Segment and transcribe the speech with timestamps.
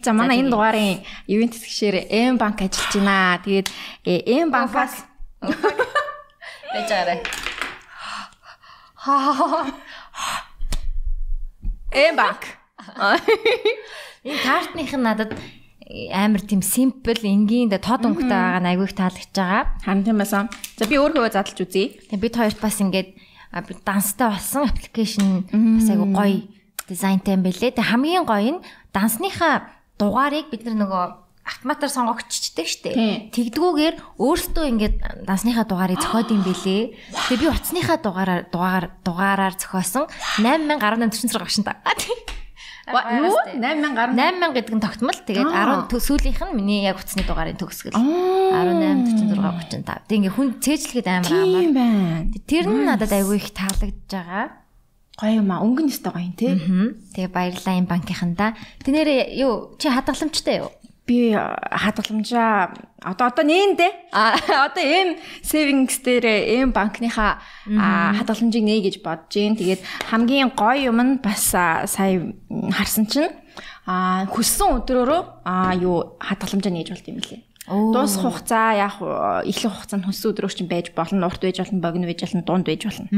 [0.00, 3.40] За манай энэ дугаарын ивент хэсгшээр M банк ажиллаж байна.
[3.44, 3.68] Тэгээд
[4.28, 5.04] M банкаас
[5.40, 7.20] байж байгаарай.
[11.92, 12.42] M банк.
[14.24, 15.36] Энэ картных нь надад
[16.12, 19.64] амар тийм simple энгийн тод өнгөтэй байгаа нь айгүй их таалагдж байгаа.
[19.84, 20.48] Харин тийм байсан.
[20.78, 21.98] За би өөр хөвөө задлж үзье.
[22.14, 23.16] Бид хоёрт бас ингээд
[23.84, 26.59] данстай болсон аппликейшн бас айгүй гоё
[26.90, 27.78] дизайнтай юм бэлээ.
[27.78, 32.90] Тэгээ хамгийн гоё нь дансныхаа дугаарыг бид нөгөө автоматар сонгогччдэг штэ.
[33.34, 34.96] Тэгдгүүгээр өөртөө ингээд
[35.26, 36.82] дансныхаа дугаарыг зохиод юм бэлээ.
[37.30, 40.06] Тэгээ би утасныхаа дугаараар дугаар дугаараар зохиосон
[40.42, 41.78] 8018 46 багш та.
[42.90, 43.34] Юу?
[43.54, 45.14] 8000 8000 гэдэг нь тогтмол.
[45.14, 47.94] Тэгээд 10 сүүлийнх нь миний яг утасны дугаарын төгсгөл.
[47.94, 50.10] 18 46 35.
[50.10, 51.62] Тэг ингээ хүн цээжлэхэд амар амар.
[51.62, 52.34] Тийм байна.
[52.50, 54.59] Тэр нь надад айгүй их таалагдж байгаа.
[55.20, 55.60] Гоё юм аа.
[55.60, 56.56] Өнгөн өстой гоё юм тий.
[57.12, 58.56] Тэгээ баярлалаа энэ банкийнхандаа.
[58.80, 60.72] Тэнэрээ юу чи хадгаламжтай юу?
[61.10, 62.70] би хадгаламжаа
[63.02, 64.38] одоо одоо нээндэ а
[64.70, 66.26] одоо M savings дээр
[66.62, 72.14] M банкныхаа хадгаламжийг нээ гэж бодож гин тэгээд хамгийн гоё юм нь бас сая
[72.70, 73.34] харсан чинь
[73.90, 78.96] а хүссэн өдрөөрөө а юу хадгаламжаа нээж болт юм лээ Дуус хугацаа яг
[79.44, 82.88] эхлэх хугацаанд хүссэн өдрөөр чинь байж болно, урт байж болно, богино байж болно, дунд байж
[82.88, 83.08] болно.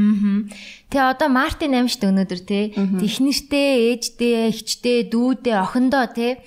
[0.91, 6.43] Тэгээ одоо Мартин амжт өнөөдөр те технэртэй, ээжтэй, эхчтэй, дүүдээ, охиндоо те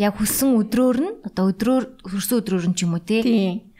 [0.00, 3.20] яг хүссэн өдрөөр нь одоо өдрөөр хөрсөн өдрөөр нь ч юм уу те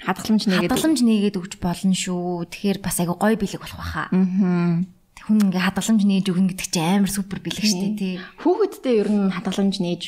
[0.05, 2.45] хадгаламж нээгээд хадгаламж нээгээд өгч болно шүү.
[2.53, 4.09] Тэгэхээр бас айгу гоё бэлэг болох байхаа.
[4.13, 4.85] Аа.
[5.25, 8.15] Хүн ингээ хадгаламж нээж өгнө гэдэг чинь амар супер бэлэг штэ тий.
[8.45, 10.03] Хүүхэдтэй ер нь хадгаламж нээж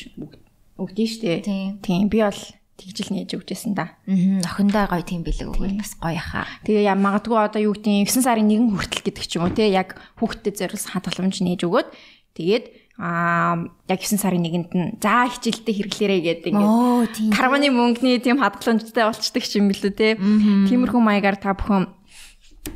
[0.77, 1.41] өгдөө штэ.
[1.81, 2.05] Тийм.
[2.13, 2.37] Би бол
[2.77, 3.97] тэгжил нээж өгчээсэн да.
[4.05, 4.45] Аа.
[4.45, 6.45] Охиндоо гоё тийм бэлэг өгвөл бас гоё хаа.
[6.63, 9.65] Тэгээ яа магадгүй одоо юу гэдэг 9 сарын 1 хүртэл гэдэг ч юм уу те
[9.67, 11.89] яг хүүхдтэй зориулсан хадгаламж нээж өгөөд
[12.37, 12.65] тэгээд
[13.01, 19.05] аа яг 9 сарын 1-нд нь за хичээлдээ хэрэглээрэй гэдэг ингээд карманы мөнгөний тийм хадгаламжтай
[19.05, 20.17] болчдөг юм билүү те.
[20.17, 21.89] Тиймэрхүү маягаар та бүхэн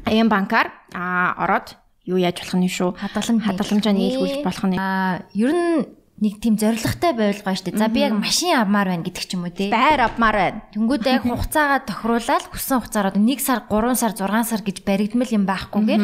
[0.06, 2.98] АМ банкар аа ороод юу яаж болох нь шүү.
[2.98, 4.78] Хадгаламж хадгаламжаа нийлгүүлж болох нь.
[4.78, 7.74] Аа ер нь нэг тийм зоригтой байвал гоё штэ.
[7.76, 9.74] За би яг машин авмаар байна гэдэг ч юм уу те.
[9.74, 10.60] Байр авмаар байна.
[10.70, 15.50] Тэнгүүд яг хугацаагаа тохируулаад хүссэн хугацаараа 1 сар, 3 сар, 6 сар гэж баригдмал юм
[15.50, 16.02] байхгүйгээр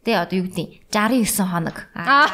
[0.00, 1.76] Тэ одоо юу гэдэг 69 хоног.
[1.92, 2.24] Аа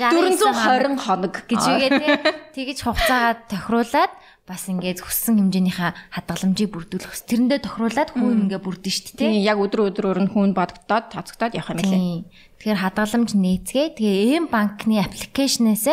[0.00, 2.16] 420 хоног гэж үгээ тий.
[2.56, 4.12] Тэгэж хугацаагаа тохируулаад
[4.48, 7.28] бас ингээд хүссэн хэмжээнийхээ хадгаламжийг бүрдүүлэх ус.
[7.28, 9.20] Тэрэндээ тохируулаад хүн ингээ бүрдэн дээ.
[9.20, 12.24] Тийм яг өдөр өдрөөр нь хүн бодогдоод тоцогдоод явах юм лээ.
[12.58, 13.86] Тэгэхээр хадгаламж нээцгээ.
[13.94, 15.86] Тэгээ эм банкны аппликейшнээс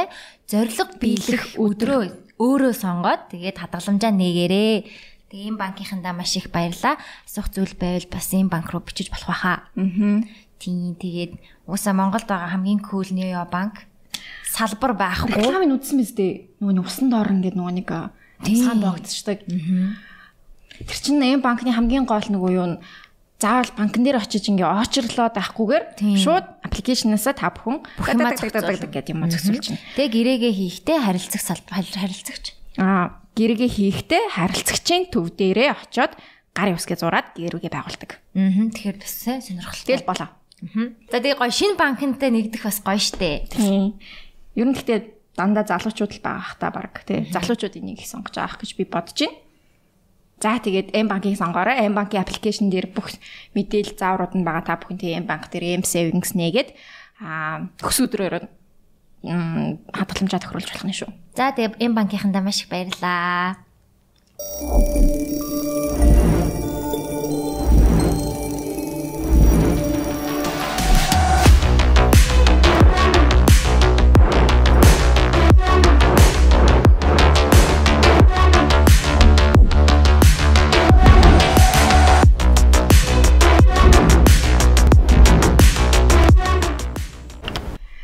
[0.50, 2.02] зориг биелэх өдрөө
[2.42, 4.76] өөрөө сонгоод тэгээд хадгаламжаа нээгээрээ.
[5.30, 6.98] Тэгээ эм банкийнхандаа маш их баярлаа.
[7.30, 9.70] Асуух зүйл байвал бас эм банк руу бичиж болох байхаа.
[9.78, 10.26] Аа.
[10.58, 11.38] Тийм тэгээд
[11.70, 13.86] уусаа Монголд байгаа хамгийн cool Neo банк
[14.50, 15.38] салбар байхгүй.
[15.38, 16.62] Рекламыг үзсэн биз дээ.
[16.64, 17.90] Нөгөө усан доор ингээд нөгөө нэг
[18.42, 19.46] цаан боогдчихдаг.
[19.46, 22.78] Тэр чинь эм банкны хамгийн гол нөгөө юу нь
[23.40, 25.84] заавал банкн дээр очиж ингээ очрлоод авахгүйгээр
[26.16, 27.84] шууд аппликейшнасаа та бүхэн
[28.96, 29.84] гэдэг юм зөксүүлж байна.
[30.00, 32.46] Тэгээ гэрээгээ хийхдээ харилцах салбар харилцагч.
[32.80, 36.16] Аа гэрээгээ хийхдээ харилцагчийн төв дээрээ очоод
[36.56, 38.12] гар юусгээ зураад гэрүүгээ байгуулдаг.
[38.40, 39.84] Аа тэгэхээр бас сонирхолтой.
[39.84, 40.30] Тэгэл болоо.
[41.12, 43.52] За тэгээ гоё шинэ банкнтай нэгдэх бас гоё штэ.
[43.52, 44.00] Тийм.
[44.56, 47.28] Ер нь гэхдээ дандаа залуучууд л байгаа ах та баг тий.
[47.28, 49.36] Залуучууд энийг их сонгож байгаа гэж би бодож байна.
[50.44, 51.80] За тэгээд M банкийг сонгоорой.
[51.88, 53.16] M банкийн аппликейшн дээр бүх
[53.56, 56.76] мэдээлэл зааврууд нь байгаа та бүхэн тийм M банк дээр M savings нээгээд
[57.24, 58.44] аа өс өдрөөр
[59.96, 61.10] хадгаламжаа тохируулж болох нь шүү.
[61.40, 63.64] За тэгээд M банкийнхандаа маш их баярлалаа.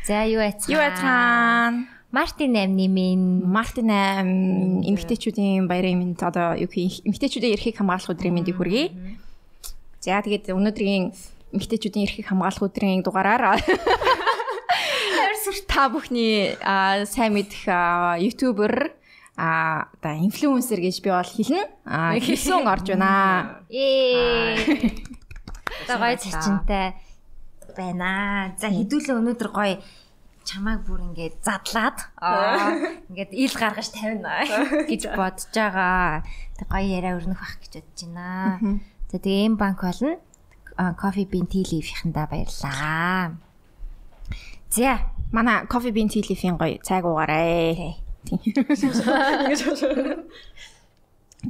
[0.02, 0.70] За юу яцхан?
[0.74, 1.86] Юу яцхан?
[2.12, 8.34] Мартин 8-ны минь Мартин 8 эмгтээчүүдийн баярын минь одоо юу гэх эмгтээчүүдийн эрхийг хамгаалах өдрийн
[8.34, 8.92] мэндийг хүргэе.
[10.02, 11.14] За тэгээд өнөөдрийн
[11.54, 13.62] эмгтээчүүдийн эрхийг хамгаалах өдрийн дугаараар
[15.72, 16.52] та бүхний
[17.08, 17.64] сайн мэдэх
[18.20, 18.92] ютубер
[19.36, 21.64] а одоо инфлюенсер гэж би бол хэлнэ.
[21.86, 23.64] А хэлсэн орж байна.
[23.72, 24.60] Ээ.
[25.88, 26.92] Одоо гоё цачинтай
[27.76, 28.54] байна.
[28.60, 29.76] За хэдүүлээ өнөөдөр гоё
[30.42, 31.98] чамайг бүр ингээд задлаад
[33.10, 34.42] ингээд ил гаргаж тавина
[34.90, 36.22] гэж бодож байгаа.
[36.58, 38.80] Тэг гоё яриа өрнөх бах гэж бодож байна.
[39.10, 40.18] За тэгээ эм банк болно.
[41.28, 43.36] Bean Tea Leaf-ихэндээ баярлаа.
[44.72, 48.00] За манай Bean Tea Leaf-ийн гоё цайг уугаарай.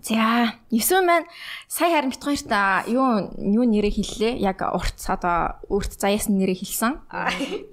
[0.01, 1.29] За, 9 маань
[1.69, 2.49] сая харин бит хоёрт
[2.89, 4.33] юу юу нэрээ хэллээ?
[4.41, 6.97] Яг урт одоо өөрт заяасан нэрээ хэлсэн.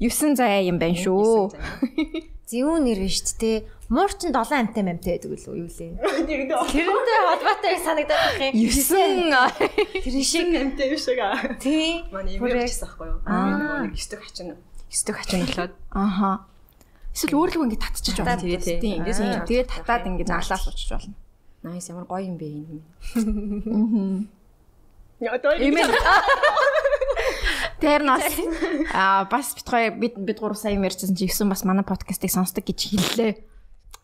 [0.04, 1.56] 9 заяа юм байна шүү.
[2.50, 3.64] Зүүн нэр биш тээ.
[3.88, 5.96] Муурчин 7 амтай амтай гэдэг үү юу лээ.
[5.96, 8.68] Тэрнтэй холбоотой санагдаад байх юм.
[8.68, 11.56] 9 Тэр шиг амтай биш аа.
[11.56, 12.04] тий.
[12.12, 13.20] Манай юм ярьчихсан байхгүй юу?
[13.26, 13.88] Аа.
[13.88, 14.58] Нэг 9 дэх хачин
[14.92, 16.46] 9 дэх хачин болоод Аха.
[17.16, 18.42] Эсвэл өөрлөгөө ингэ татчихж байна.
[18.42, 18.78] Тэгээд тий.
[18.82, 19.20] Тийм, Ингээс
[19.50, 21.14] Тэгээд татах татаад ингэ наалаас очиж болно.
[21.64, 22.80] Nice ямар гоё юм бэ энэ.
[25.20, 25.92] Яа одоо имэн.
[27.84, 28.24] Тэр нас
[28.96, 32.64] а бас бит хоёр бид бид гурав сая ярьжсэн чи 9 бас манай подкастыг сонсдог
[32.64, 33.34] гэж хэллээ.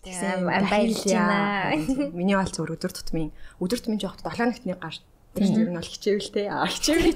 [0.03, 1.75] Тэгсэн баярлалаа.
[2.11, 3.31] Миний бол зөв өдөр тутмын
[3.63, 4.95] өдөр тутмын жоохот 7 нэгтний гар.
[5.35, 6.47] Тэр нь бол хичээвэл те.
[6.47, 7.15] Аа хичээвэл.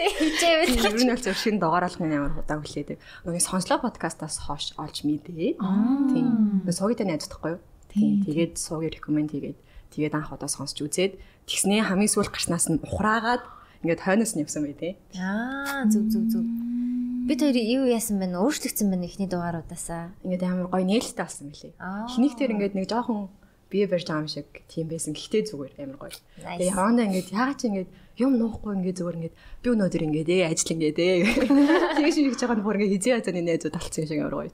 [0.00, 3.00] Хичээвэл Ер нь бол зөв шинэ дугаарлахны амар удаан хүлээдэг.
[3.24, 5.56] Нөгөө сонслоо подкастаас хойш олж мэдээ.
[5.56, 6.64] Тийм.
[6.64, 7.60] Нөгөө суугитай найздахгүй юу?
[7.90, 8.22] Тийм.
[8.24, 9.58] Тэгээд суугийн рекоменд хийгээд
[9.90, 11.18] тэгээд анх удаа сонсч үзээд
[11.50, 13.42] тэгснээ хамгийн сүүл гарснаас нь ухраагаад
[13.82, 14.94] ингээд хойноос нь явсан бай тээ.
[15.18, 16.46] Аа зүг зүг зүг.
[17.26, 18.30] Бид хоёр юу яасан бэ?
[18.36, 20.14] Өөрчлөгдсөн байна ихний дугааруудаасаа.
[20.22, 21.72] Ингээд амар гоё нээлттэй болсон мөлий.
[21.78, 23.28] Эхнийх дээр ингээд нэг жоохон
[23.70, 25.14] бие барьж байгаа юм шиг тийм байсан.
[25.14, 26.18] Гэхдээ зүгээр амар гоё.
[26.42, 27.90] Тэгээ явандаа ингээд яагаад ч ингээд
[28.20, 31.16] юм нуухгүй ингээд зүгээр ингээд би өнөөдөр ингээд ээ ажил ингээд ээ.
[31.96, 34.52] Тэгээ шиг хийж байгаа нь бүр ингээд хизээ хазааны найзууд талцсан шиг амар гоё.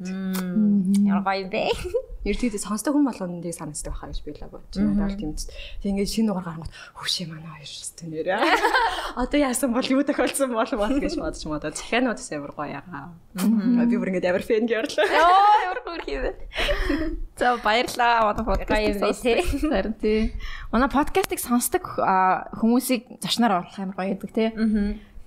[1.03, 1.75] Ямар гоё бэ?
[2.27, 5.15] Эрдээд сонсдог хүн болгоно тийг санацдаг байхаа гэж би л бодож байна.
[5.15, 5.47] Тийм ч.
[5.79, 8.35] Тэг ингээд шинэ дугаар гаргах хөвшөө манай хоёр шүү нэрэ.
[9.23, 11.71] Одоо яасан бол юу тохиолдсон бол бол гэж бодож модоо.
[11.71, 13.15] Захианууд бас амар гоё ягаа.
[13.87, 15.07] Би бүр ингээд амар фэн гэрлээ.
[15.07, 16.31] Оо ямар хөрхий вэ.
[17.39, 18.35] За баярлаа.
[18.35, 19.47] Манай Гоё юм сонсдог.
[19.71, 20.35] Харин тий.
[20.75, 21.85] Манай подкастыг сонсдог
[22.59, 24.49] хүмүүсийг зочноор оруулах амар гоё байдаг тий.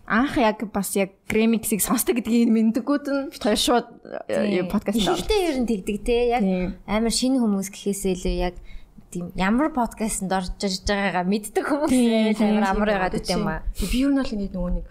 [0.09, 3.87] Анх яг бас яг Gramix-ийг сонсдог гэдгийг мэддэггүйд нь бит хоёр шууд
[4.73, 5.21] подкаст дээр.
[5.21, 6.17] Ихтэй ер нь тэгдэг те.
[6.33, 6.41] Яг
[6.89, 8.55] амар шинэ хүмүүс гэхээсээ илүү яг
[9.13, 13.61] тийм ямар подкастэнд орж ирж байгаагаа мэддэг хүмүүс амар амар байгаад байт юм аа.
[13.77, 14.85] Би ер нь бол ингээд нөгөө нэг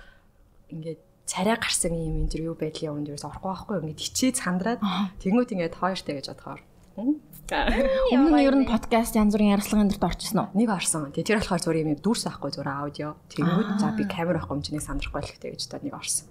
[0.70, 3.75] ингээд царай гарсан юм интервью байдлын өмнө ерөөс орохгүй байхгүй?
[3.85, 4.81] Ингээд хичээд сандраад
[5.23, 6.61] тэнгуут ингээд хоёртой гэж бодохоор.
[7.49, 10.53] Өмнө нь ер нь подкаст янз бүрийн ярилцлагын дэрт орчихсон уу?
[10.53, 11.09] Нэг орсон.
[11.17, 13.17] Тэгээ тэр болохоор зүгээр юм дүрс авахгүй зүгээр аудио.
[13.33, 16.29] Тэнгуут за би камер авахгүй юм чиний сандрахгүй л гэхдээ гэж та нэг орсон.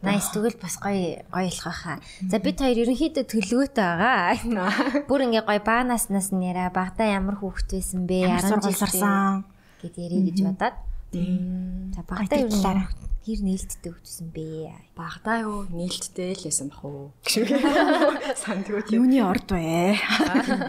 [0.00, 2.00] Nice тэгвэл бас гоё гоё болох байхаа.
[2.24, 5.04] За бид хоёр ерөнхийдөө төлөвөөтэй байгаа.
[5.04, 8.24] Бүр ингээ гоё баанаснаас нь яриа багада ямар хүүхэд байсан бэ?
[8.24, 9.44] Ямар 10 сургууль жилдээ сарсан.
[9.84, 10.76] гэд ярих гэж бодоод.
[11.12, 12.86] За багада ер нь Баярлалаа.
[13.26, 14.70] хэр нээлттэй хөвчсөн бэ?
[14.94, 17.10] Багадаа юу нээлттэй л ясан бах уу?
[18.46, 19.10] Сандгууд юм.
[19.10, 19.98] Юуны орд вэ?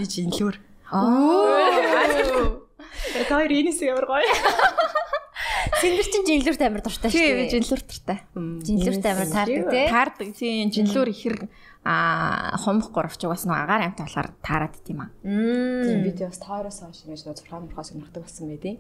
[0.02, 0.58] Би жинлүүр.
[0.90, 2.66] Оо.
[3.30, 4.26] Тэр энэс ямар гоё.
[5.82, 7.50] Сингэр чин жинлүүрт амар дуртай шүү дээ.
[7.54, 8.20] жинлүүр тартай.
[8.36, 9.86] Жинлүүрт амар таардаг тий.
[9.90, 10.28] Таардаг.
[10.38, 11.36] Тийм, жинлүүр ихэр
[11.84, 15.10] а хомх гуравч угаас нэг агаар амт болохоор таарад дим аа.
[15.26, 18.76] Тийм би бас тойроос хойш ингэж нөө 6 мөрхөөс өнөртөг болсон байдیں۔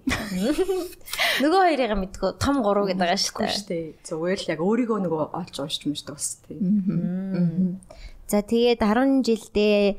[1.42, 4.06] Нөгөө хоёрыг мэдгүй том гурав гэдэг байгаа шүү дээ.
[4.06, 7.81] Зүгээр л яг өөрийгөө нөгөө олж уншиж мушдаг бас тийм.
[8.30, 9.98] За тэгээд 10 жилдээ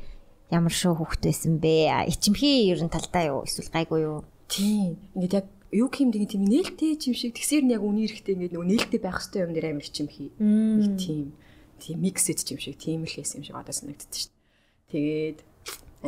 [0.55, 2.07] ямар шүү хүүхэд байсан бэ?
[2.07, 3.43] Ичимхий ер нь талдаа юу?
[3.43, 4.23] Эсвэл гайгүй юу?
[4.47, 4.95] Тийм.
[5.11, 8.69] Ингээд яг юу юм тийм нээлттэй юм шиг тэгсэр нь яг үний эрэхтэй ингээд нөгөө
[8.71, 9.75] нээлттэй байх хэрэгтэй юм дээр
[10.07, 10.31] хий.
[10.39, 11.35] Нэг тийм
[11.83, 15.35] тийм миксэд юм шиг тийм л хийсэн юм шиг одоо санагддаг шүү дээ.
[15.35, 15.39] Тэгээд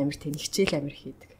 [0.00, 1.30] амар тийм хичээл амар хийдэг.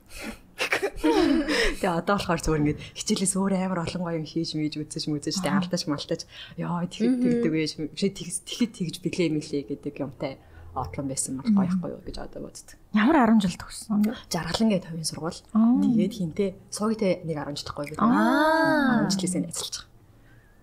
[0.57, 5.37] Тэгээ одоо болохоор зүгээр ингээд хичээлээс өөр амар олон гоё юм хийж мэж үзэж мүзэж
[5.45, 6.21] тэгээ алдаж малтаж
[6.57, 10.41] яа тэгэхэд тэгдэг байж тэгэхэд тэгж билээ мэлээ гэдэг юмтай
[10.77, 12.77] отлон байсан бол гоёхгүй юу гэж одоо боддог.
[12.93, 14.13] Ямар 10 жил төгссөн.
[14.29, 15.41] Жаргалан гээд хувийн сургууль.
[15.53, 18.01] Тэгээд хинтээ суугитай нэг 10 жилдахгүй бид.
[18.01, 19.09] Аа.
[19.09, 19.96] 10 жилээс найзалж байгаа.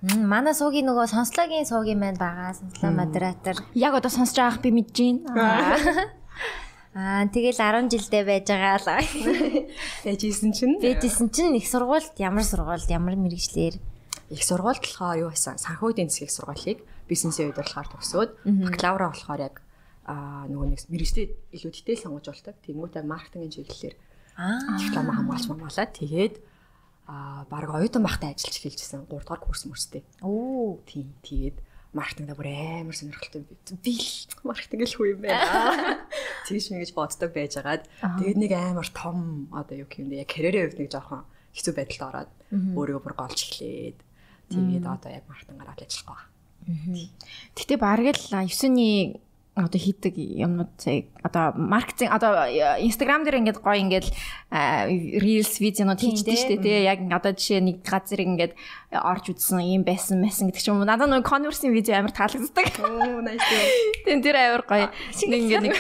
[0.04, 2.52] Манай суугийн нөгөө сонслогийн суугийн маань байгаа.
[2.60, 3.56] Сонслоо модератор.
[3.72, 4.98] Яг одоо сонсож байгаах би мэдэж
[5.32, 6.12] байна.
[6.94, 9.08] Аа, тэгэл 10 жилдээ байж байгаа л.
[10.04, 13.80] Яжсэн чинь Бэжсэн чинь их сургуульд ямар сургуульд ямар мэрэгчлэр
[14.30, 15.56] их сургуульд болохоор юу байсан?
[15.56, 19.56] Санхүү эдийн засгийн сургуулийг бизнесийн үед болохоор төгсөөд бакалавра болохоор яг
[20.04, 22.56] аа нөгөө нэг мэрэгчтэй илүү дэтэл сонгож болдог.
[22.60, 23.96] Тэнгүүтээ маркетингийн чиглэлээр
[24.36, 24.78] Аа.
[24.78, 26.34] диплом хамгаалж мамгаалаад тэгээд
[27.08, 30.04] аа баг оюутан багтаа ажиллаж эхэлжсэн 3 дугаар курс мөрстэй.
[30.24, 30.80] Оо.
[30.88, 31.58] Тийм тэгээд
[31.94, 34.10] маркетингда бүр амар сонирхолтой би би л
[34.50, 36.02] маркетинг л хүү юм байна.
[36.50, 40.80] Тэгш мэгэж боддог байжгаад тэгээд нэг амар том одоо юу юм бэ яг карьерийн хувьд
[40.82, 42.32] нэг жоохон хэцүү байдалд ороод
[42.74, 43.98] өөрийгөө бүр голж эхлээд
[44.50, 46.28] тэгээд одоо яг маркетингаар л ажиллах байгаа.
[47.54, 49.20] Гэтэ бараг л 9-ний
[49.54, 52.50] одоо хийдэг юмнууд яг одоо маркетинг одоо
[52.82, 54.08] инстаграм дээр ингээд гоё ингээд
[55.22, 56.90] reels видеонууд хийждэг шүү дээ тий.
[56.90, 58.58] Яг одоо жишээ нэг газар ингээд
[58.98, 60.90] орж үзсэн юм байсан байсан гэдэг ч юм уу.
[60.90, 62.82] Надад нэг converse видео амар таалагддаг.
[62.82, 63.46] Оо nice
[64.10, 64.90] тэн тэр амар гоё.
[65.30, 65.78] Нэг ингээд нэг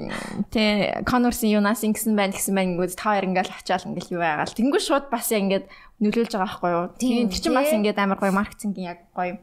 [0.54, 4.54] тий converse юунаас ингэсэн байна гэсэн байна ингээд та хоёр ингээд очиад ингээд юу байгаал.
[4.54, 5.66] Тэнгүү шууд бас ингээд
[5.98, 6.86] нөлөөлж байгаа байхгүй юу?
[6.94, 9.38] Тий тэр чинь бас ингээд амар гоё маркетингийн яг гоё юм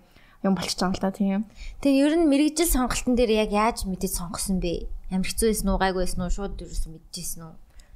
[0.51, 1.47] болчих жоон л та тийм.
[1.79, 4.91] Тэгээ ер нь мэрэгжил сонголтын дээр яг яаж мэдээд сонгосон бэ?
[5.07, 7.53] Ямар хэцүү байсан уу, гайгүй байсан уу, шууд ерөөсөө мэдчихсэн үү?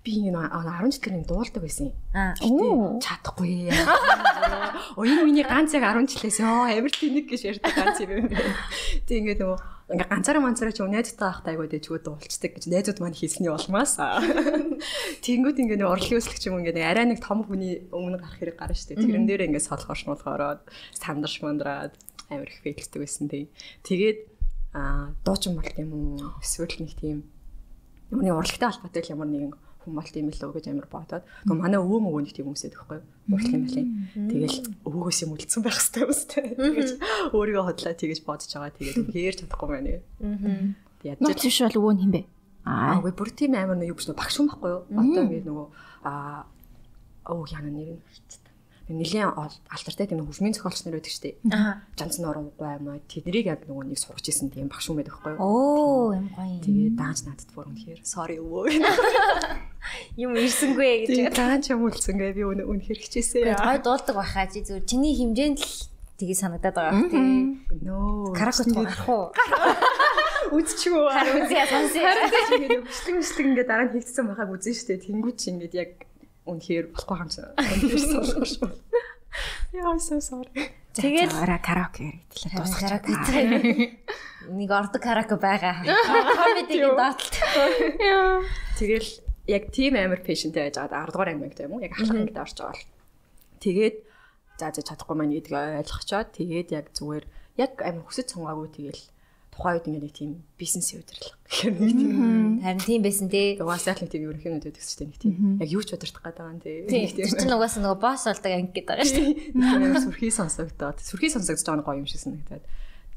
[0.07, 1.91] Би ингэ 10 жилийн дуулдаг байсан.
[2.15, 2.31] Аа.
[3.03, 3.67] Чадахгүй.
[4.95, 8.31] Оо энэ миний ганц яг 10 жилээс ёо амар тэнэг гэж ярьдаг ганц юм.
[9.03, 9.59] Тэг ингэ нөгөө
[9.91, 13.99] ингээ ганцаараа манцаараа ч найзтай байхдаа айгуу дэжгүү дуулцдаг гэж найзууд маань хийсний улмаас.
[13.99, 18.75] Тэнгүүд ингээ нэг урлагийн өслөгч юм ингээ арай нэг том хүний өмнө гарах хэрэг гарна
[18.75, 19.03] шүү дээ.
[19.03, 20.63] Тэрэн дээр ингээ солихош молхороод
[20.95, 21.95] сандарш мандраад
[22.29, 23.50] амар их фейлдэг байсан тий.
[23.88, 24.19] Тэгээд
[24.74, 26.31] аа дуучин болт юм уу?
[26.41, 27.24] Эсвэл нэг тийм
[28.07, 29.51] Нүний урлагтай холбоотой ямар нэгэн
[29.84, 31.27] хүн болт юм л үү гэж амар бодоод.
[31.43, 33.84] Тэгвэл манай өвөө мөгөө нэг тийм хүмүүсэд байхгүй урлах юм байна.
[34.31, 34.57] Тэгэл
[34.88, 36.39] өвөөгөөс юм үлдсэн байх хэрэгтэй юм сте.
[36.55, 36.89] Тэгэж
[37.36, 38.75] өөрийгөө хотлоо тэгэж бодож байгаа.
[38.79, 39.91] Тэгээд хээр чадахгүй байна.
[40.24, 40.72] Аа.
[41.03, 42.22] Тэгээд ядч биш бол өвөө нь хин бэ?
[42.63, 44.84] Аа үгүй бүр тийм амар нэг юу биш багш хүн байхгүй юу?
[44.88, 45.67] Одоо ингэ нөгөө
[46.07, 46.48] аа
[47.27, 48.46] оо яна нэр нь
[48.88, 51.36] нэлийн алтартай тийм хөгжмийн зохиолч нар байдаг шүү дээ.
[51.51, 51.84] Аа.
[52.00, 55.44] Жанц нуруу гаймаа тэднийг яг нөгөө нэг сурч исэн тийм багш юм байдаг байхгүй юу?
[55.44, 56.63] Оо юм гоё.
[56.63, 58.72] Тэгээд дааж надад бүр үнэхээр sorry өвөө.
[60.20, 61.32] Юм ирсэнгүй гэж.
[61.32, 63.56] Дааж юм үлсэнгээ би үнэ үнэхээр хичээсээ.
[63.56, 65.75] Гой дуулдаг байхаа чи зүгээр чиний хэмжээнд л
[66.20, 67.63] тгий санагдаад байгаа тийм.
[67.72, 68.36] Нөө.
[68.36, 69.32] Каракот гарах уу?
[70.58, 70.96] Үзчихв.
[71.12, 72.03] Харин үзье сонсъё.
[72.03, 75.03] Харин ингээд хөшлөг хөшлөг ингээд дараа нь хийгдсэн байхаг үзэн штэ.
[75.03, 75.91] Тэнгүү чи ингээд яг
[76.47, 77.37] үнэхээр болохгүй хамс.
[79.75, 80.71] Яа so sorry.
[80.97, 81.29] Тэгээд
[81.61, 83.05] караоке хэрэгтлээ дуусгах.
[83.05, 84.01] Караоке.
[84.49, 85.85] Нэг ордог караоке байгаа.
[86.41, 87.35] Комедигийн доотлт.
[88.81, 89.09] Тэгэл
[89.45, 91.85] яг тийм амар пэшентэй байж байгаа 10 дугаар анги гэдэг юм уу?
[91.85, 92.87] Яг ахлах ангид орж байгаа бол.
[93.61, 93.95] Тэгээд
[94.57, 97.25] за за чадахгүй маань гэдгийг ойлгочоод тэгээд яг зүгээр
[97.61, 99.01] яг амар хүсэж сонгоогүй тэгэл
[99.57, 102.13] тухайн үед ингээд нэг тийм бизнесийн удирдлага гэх юм нэг тийм
[102.61, 103.57] харин тийм байсан тий.
[103.57, 106.53] Угаасаа л нэг тийм ерөнхийдөө гэдэг чинь нэг тийм яг юу ч удирдах гэдэг байгаа
[106.53, 106.77] юм тий.
[106.85, 109.25] Нэг тийм чинь угаасаа нөгөө босс болдог анги гэдэг байгаа шүү
[109.57, 110.05] дээ.
[110.05, 112.65] Сүрхий сонсогдоод сүрхий сонсогдож байгаа гоё юм шиг санагдаад.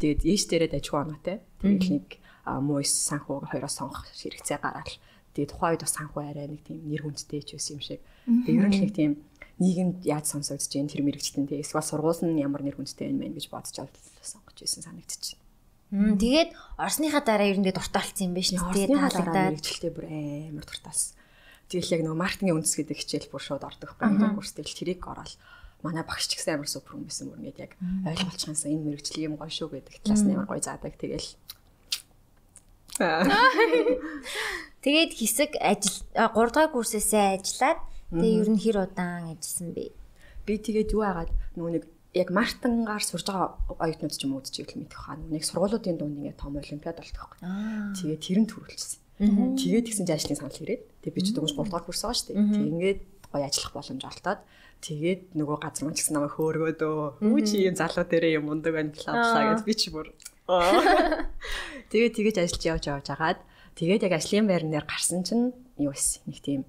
[0.00, 1.37] Тэгээд ээш дээрээ дажгүй оноотой.
[1.61, 2.06] Тэгээд нэг
[2.64, 4.88] муйс санхуу хоёроос сонгох хэрэгцээ гараад
[5.37, 8.00] тэгээд тухайн үед бас санхүү арай нэг тийм нэр хүндтэй ч байсан юм шиг.
[8.25, 9.12] Тэгээд ер нь нэг тийм
[9.61, 13.37] нийгэмд яаж сонсогдож जैन тэр мэрэгчтэн тий эсвэл сургууль нь ямар нэр хүндтэй юм бэ
[13.37, 13.76] гэж бодож
[14.25, 15.39] сонгож байсан санагдчих.
[15.90, 18.88] Тэгээд Орсныхаа дараа ер нь дуртай болсон юм байна шүү дээ.
[18.94, 19.59] Таалагдаад.
[19.59, 21.18] мэрэгчлээ бүр амар дуртайсан.
[21.66, 23.99] Тэгэл яг нөгөө маркетингийн үндэс гэдэг хичээл бүр шууд ордог.
[23.99, 25.35] Байхгүй курс тэгэл тэрийг ороод
[25.82, 27.30] манай багш ч гэсэн амар супер хүн байсан.
[27.30, 27.73] Бүр ингээд яг
[28.06, 30.02] ойлголцохынсаа энэ мэрэгчлэг юм гоё шүү гэдэг.
[30.06, 30.94] Талаас нь амар гоё заадаг.
[30.94, 31.28] Тэгэл
[34.85, 37.80] Тэгээд хэсэг ажил 3 дахь курсээсээ ажиллаад
[38.12, 39.92] тэгээ ер нь хэр удаан ажилласан бэ?
[40.44, 44.83] Би тэгээд юу агаад нөгөө нэг яг мартангаар сурж байгаа оюутнууд ч юм уу үзчихвэл
[44.83, 47.40] мэдэх хаа нэг сургуулиудын дунд ингээд том олимпиад болдог байхгүй.
[47.95, 48.99] Тэгээд тэр нь төрүүлсэн.
[49.55, 52.26] Тэгээд тэгсэн чинь ажлын санал ирээд тэгээд би ч дөнгөж 3 дахь курс байгаа шүү
[52.35, 52.50] дээ.
[52.50, 53.00] Тэгээд
[53.31, 54.40] гоё ажиллах боломж олтоод
[54.83, 59.61] тэгээд нөгөө газар мэлсэн намайг хөөргөөдөө үу чи юм залуу дээрээ юм ундаг бла гэж
[59.62, 60.11] би ч бүр
[61.93, 63.38] тэгээд тэгэж ажиллаж явж явж агаад
[63.79, 66.61] тэгээд яг ажлын байрнаар гарсан чинь юу байсан нэг тийм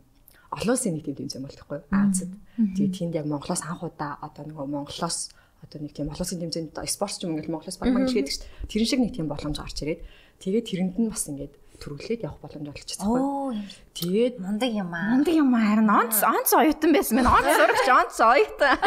[0.51, 2.31] олон улсын нэг тийм тэмцээн болтойхгүй Азад.
[2.59, 5.31] Тэгээд тэнд яг Монголоос анх удаа одоо нөгөө Монголоос
[5.63, 8.89] одоо нэг тийм олон улсын тэмцээнд спортч юм ингээл Монголоос баг мангал гэдэг чинь тэрэн
[8.89, 10.01] шиг нэг тийм боломж гарч ирээд
[10.43, 13.57] тэгээд тэрэнд нь бас ингээд төрүүлээд явах боломж олчихсан байхгүй.
[13.97, 15.09] Тэгээд мундаг юм аа.
[15.17, 18.77] Мундаг юм аа харин онц онц оюутан байсан мэн онц сурагч онц оюутан.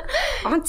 [0.54, 0.68] Онц.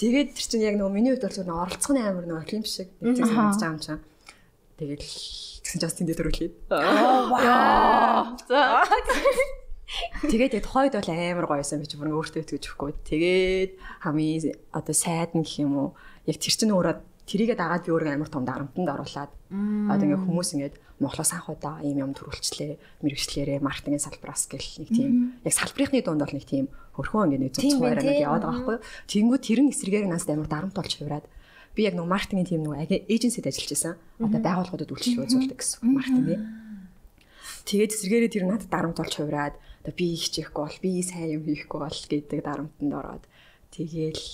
[0.00, 3.20] Тэгээд тэр чинь яг нөгөө миний хувьд бол зөв оролцооны амар нөгөө олимп шиг нэг
[3.20, 4.02] тийм санагдаж байгаа юм чинь.
[4.80, 5.02] Тэгээд
[5.68, 6.54] Тэгсэн чинь бас тэндээ төрүүлээд.
[6.72, 8.32] Аа.
[8.48, 8.88] За.
[10.24, 12.96] Тэгээд тухайд бол амар гоёсэн би ч бүр өөртөө итгэж өгөхгүй.
[13.04, 15.88] Тэгээд хамгийн одоо сайд нь гэх юм уу
[16.24, 19.32] яг тэр чинь өөрөө тэрийгээ дагаад би өөрөө амар том дарамтанд оруулаад
[19.92, 24.88] одоо ингээ хүмүүс ингээд Монголоос анх удаа ийм юм төрүүлчлээ мэрэгчлэрээ маркетингийн салбараас гэл нэг
[24.88, 25.12] тийм
[25.44, 28.76] яг салбарынхны дунд бол нэг тийм хөрхөө ингээ нэг зөв цуураа нэг яваад байгаа байхгүй
[28.80, 28.86] юу.
[29.12, 31.28] Тэнгүү тэр нь эсрэгээр нас амар дарамт болж хувраад
[31.78, 33.94] би яг нэг маркетингийн тим нэг эйженсид ажиллаж байсан.
[34.18, 36.42] Одоо байгууллагуудад үйлчлэл үзүүлдэг гэсэн маркетинг.
[37.70, 39.54] Тэгээд зэрэгээрээ тэр надад дарамт болж хувраад
[39.86, 43.24] одоо би хичээхгүй бол би сайн юм хийхгүй бол гэдэг дарамтанд ороод
[43.70, 44.24] тэгээл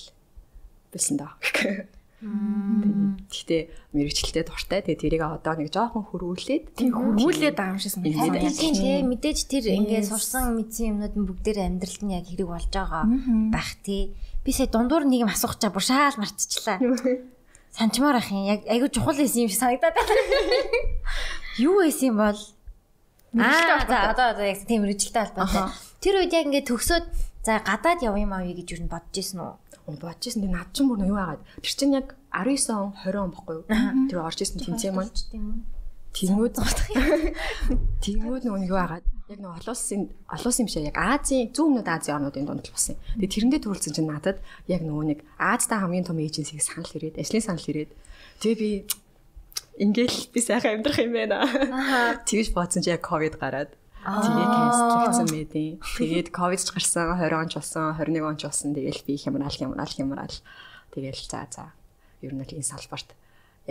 [0.89, 1.37] билсэн даа.
[2.25, 4.81] Гэхдээ мэрэгчлэлтэй дуртай.
[4.81, 8.55] Тэгээ тэрийг одоо нэг жоохон хөрвүүлээд хөрвүүлээд шиг санагдаад.
[8.57, 12.71] Тийм тийм мэдээж тэр ингээд сурсан мэдсэн юмнууд нь бүгдээр амьдралд нь яг хэрэг болж
[12.73, 13.05] байгаа
[13.53, 14.17] байх тий.
[14.41, 16.81] Би сая дундуур нэг юм асуух чаа бүр шаал мартчихлаа.
[17.75, 18.47] санчмаар ах юм.
[18.47, 20.15] Яг айгу чухал байсан юм шиг санагдаад байна.
[21.59, 22.39] Юу байсан юм бол
[23.35, 25.75] Аа за одоо одоо яг тийм мэрэгчлээ албатай.
[25.99, 27.07] Тэр үед яг ингээд төгсөөд
[27.43, 29.53] за гадаад явъя юм аа гэж юу бодож исэн үү?
[29.99, 30.47] бодож исэн.
[30.47, 33.67] Тэгээ над чинь бүр юу яагаад тэр чинь яг 19 он 20 он бохгүй юу?
[34.07, 35.11] Тэр орж исэн тэмцээн маань.
[36.15, 36.55] Тэнгүүд
[38.05, 41.89] Тэнгүүд нөгөө юу яагаад яг нөгөө олон улсын олон улсын биш яг Азийн зүүн өмнөд
[41.91, 42.95] Азийн орнуудын дунд басан.
[43.19, 44.39] Тэгээ тэрэндээ төрүүлсэн чинь надад
[44.71, 47.91] яг нөгөө нэг Аазтай хамгийн том эйженсиг санал ирээд, ажлын санал ирээд
[48.39, 48.71] тэгээ би
[49.83, 51.43] ингээл би сайхан амьдрах юм байна.
[52.23, 55.69] Тэгж бодсон чи яг ковид гараад тэгээ канцлэгдсэн мэдээ.
[55.83, 58.71] Тэгээд ковид ч гарсан 20 онч болсон, 21 онч болсон.
[58.71, 60.37] Тэгээл би хямраал хямраал хямраал.
[60.95, 61.75] Тэгээл за за.
[62.23, 63.17] Ер нь л энэ салбарт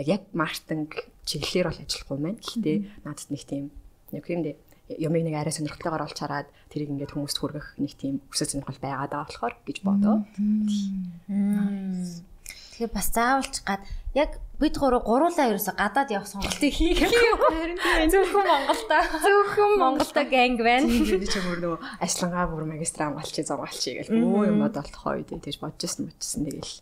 [0.00, 0.90] яг яг маркетинг
[1.24, 2.40] чиглэлээр бол ажиллахгүй маань.
[2.42, 3.64] Гэхдээ надад нэг тийм
[4.12, 4.56] нэг юм дээ
[4.88, 9.16] юмыг нэг арай сонирхолтойгоор олж хараад тэрийг ингээд хүмүүст хүргэх нэг тийм өсөж сонирхол байгаад
[9.16, 10.16] байгаа болохоор гэж бодоо.
[12.74, 13.80] Тэгэхээр бас заавалч гад
[14.12, 17.00] яг бид гурав гуруулаа ерөөсө гадаад явах сонголтыг хийх.
[17.00, 18.98] Тийм зөвхөн Монголда.
[19.24, 20.84] Зөвхөн Монголда ганг байна.
[20.90, 25.62] Би ч өөр нөгөө ажиллангаа бүр магистр амгалчи зургалчи гэл өө юм бодолт хойд тэгж
[25.62, 26.74] бодож ирсэн мөчсөн тэгэл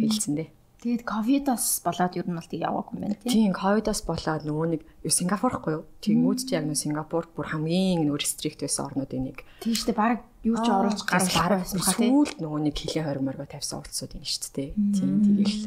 [0.00, 0.48] хэлсэн дээ.
[0.80, 3.52] Тэгээд ковидос болоод ер нь бол тийг яваагүй юм байна тийм.
[3.52, 5.84] Тийм ковидос болоод нөгөө нэг Сингапурхгүй юу?
[6.00, 9.44] Тэнгүүд чи яг нөгөө Сингапур бүр хамгийн нөгөө рестрикт байсан орнуудын нэг.
[9.60, 10.00] Тийм шүү дээ.
[10.00, 12.16] Бараг юу ч оруулж гарах бараг байсан хаа тийм.
[12.16, 14.70] Сүүлд нөгөө нэг хилийн хорморго тавьсан улсууд юм шүү дээ.
[14.96, 15.58] Тийм тэгэл.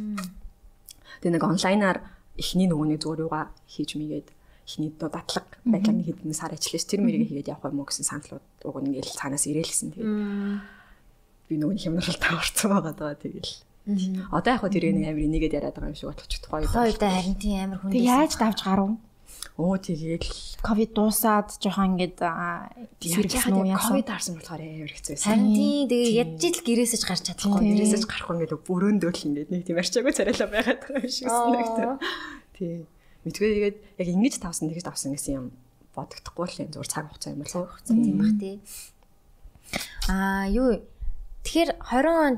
[1.22, 1.98] Тэгээ нэг онлайнаар
[2.34, 4.28] эхний нөгөө нэг зүгээр юугаа хийж мэйгээд
[4.66, 8.46] эхний дадлаг байдлаар нэг хэдэн сар ажиллаж тэр мэрийг хийгээд явах юм уу гэсэн саналууд
[8.66, 10.14] уг нь ингээл цаанаас ирээлсэн тэгээд
[11.52, 13.52] би нөгөө хямралтай орцсон байгаа даа тэгэл
[13.84, 16.64] Одоо яг хөө тэрийг нэг амир нэгээд яриад байгаа юм шиг бодлож тухай.
[16.64, 17.92] Хоёроо харин тийм амир хүн.
[17.92, 18.96] Тэг яаж давж гарав?
[19.60, 20.24] Оо тэгээд
[20.64, 23.92] ковид дуусаад жоохон ингээд сэргсэн үү яасан.
[23.92, 25.28] Ковид харсан болохоор амар хэцүү байсан.
[25.28, 27.60] Харин тийм тэгээ ядж ил гэрээсэж гарч чадахгүй.
[27.76, 32.00] Гэрээсэж гарахгүй ингээд өрөөндөө л ингээд нэг тийм арчаагүй царайлаа байгаад байгаа юм шиг санагдав.
[32.56, 32.88] Тий.
[33.28, 35.46] Мэдгүй тэгээд яг ингэж тавсан тэгж тавсан гэсэн юм
[35.92, 37.68] бодогдохгүй л юм зүгээр цаг хугацаа юм болов.
[37.68, 38.56] Хугацаа тийм бах тий.
[40.08, 40.82] Аа юу
[41.44, 42.34] Тэгэхээр 20 он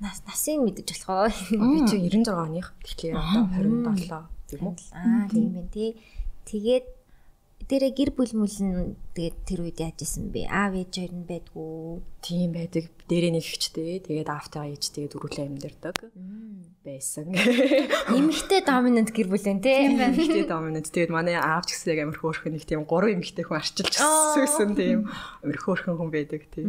[0.00, 1.74] нас насыг мэдэж болох уу?
[1.74, 2.74] Би чи 96 оных.
[2.86, 4.74] Тэгэхээр одоо 27 тийм үү?
[4.94, 5.90] Аа тийм байна тий.
[6.48, 6.86] Тэгээд
[7.68, 10.48] дээрээ гэр бүл мүлэн тэгээд тэр үед яаж исэн бэ?
[10.48, 12.00] Аав ээж хоёр нь байдгүй.
[12.24, 12.84] Тийм байдаг.
[13.10, 14.00] Дээрээ нэг ихчтэй.
[14.08, 15.96] Тэгээд аавтайгаа ээжтэйгээ дөрвөлээ амьдэрдэг.
[16.86, 17.28] Байсан.
[18.14, 19.76] Эмэгтэй доминант гэр бүл энэ тий.
[19.84, 20.88] Эмэгтэй доминант.
[20.88, 24.72] Тэгээд манай аав ч гэсэн яг амар хөөрхөн нэг тийм гурван эмэгтэй хүн арчилж өссөн
[24.72, 25.10] тийм
[25.44, 26.64] амар хөөрхөн хүн байдаг тий.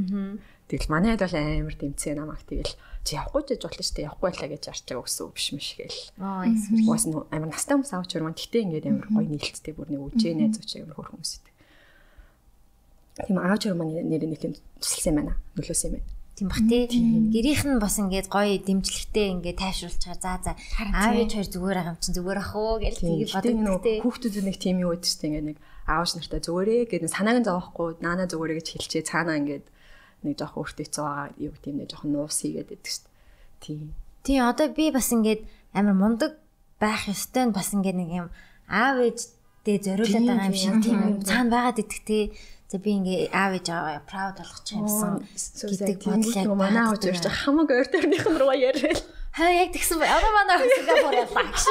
[0.70, 4.06] Тэгэл манайд бол амар дэмцээ намайг тэгэл чи явахгүй ч гэж болно шүү дээ.
[4.06, 6.02] Явахгүй байлаа гэж арчаа өгсөн биш мэш гээл.
[6.22, 10.02] Аа эсвэл нь амар настай хүмүүс авч өрмөн гэтээ ингээд амар гоё нийлцтэй бүр нэг
[10.14, 11.56] үжээ найз учраас амар хөрх хүмүүс дээ.
[13.26, 15.34] Тийм авч өрмөн нэр нэг юм тусалсан юм байна.
[15.58, 16.08] Нөлөөсөн юм байна.
[16.38, 16.84] Тийм бах тий.
[16.88, 20.52] Гэрийнх нь бас ингээд гоё дэмжлэгтэй ингээд тайвшруулчихаар за за
[20.96, 23.98] аав ээж хоёр зүгээр байгаа юм чинь зүгээр ах уу гэж тийг боддог тий.
[24.00, 27.90] Хүүхдүүд нэг тийм юу гэдэг чинь ингээд нэг аавч нартай зүгээрээ гэдэг санааг нь зовохгүй
[28.00, 29.66] наана зүгээрээ гэж хэлчихээ цаанаа ингээд
[30.24, 33.16] нэг жоох өөртөө хэцүү байгаа юу гэдэг юм нэг жоох нуус хийгээд байдаг шүү дээ.
[33.60, 33.88] Тийм.
[34.24, 35.42] Тийм одоо би бас ингээд
[35.74, 36.32] амар мундаг
[36.80, 38.28] байх ёстой нь бас ингээд нэг юм
[38.68, 42.24] аав ээжтэй зориулаад байгаа юм шиг тийм юм цаана байгаад идэх тий.
[42.70, 47.70] За би ингээ аав ээж аваа proud болгочих юмсан гэдэг бодлоо манай аав ээж хамаг
[47.72, 49.02] ойр төрнийх нь руу яриад.
[49.34, 50.10] Хаа яг тэгсэн бай.
[50.10, 51.66] Одоо манай Сингапур явлаа гэж.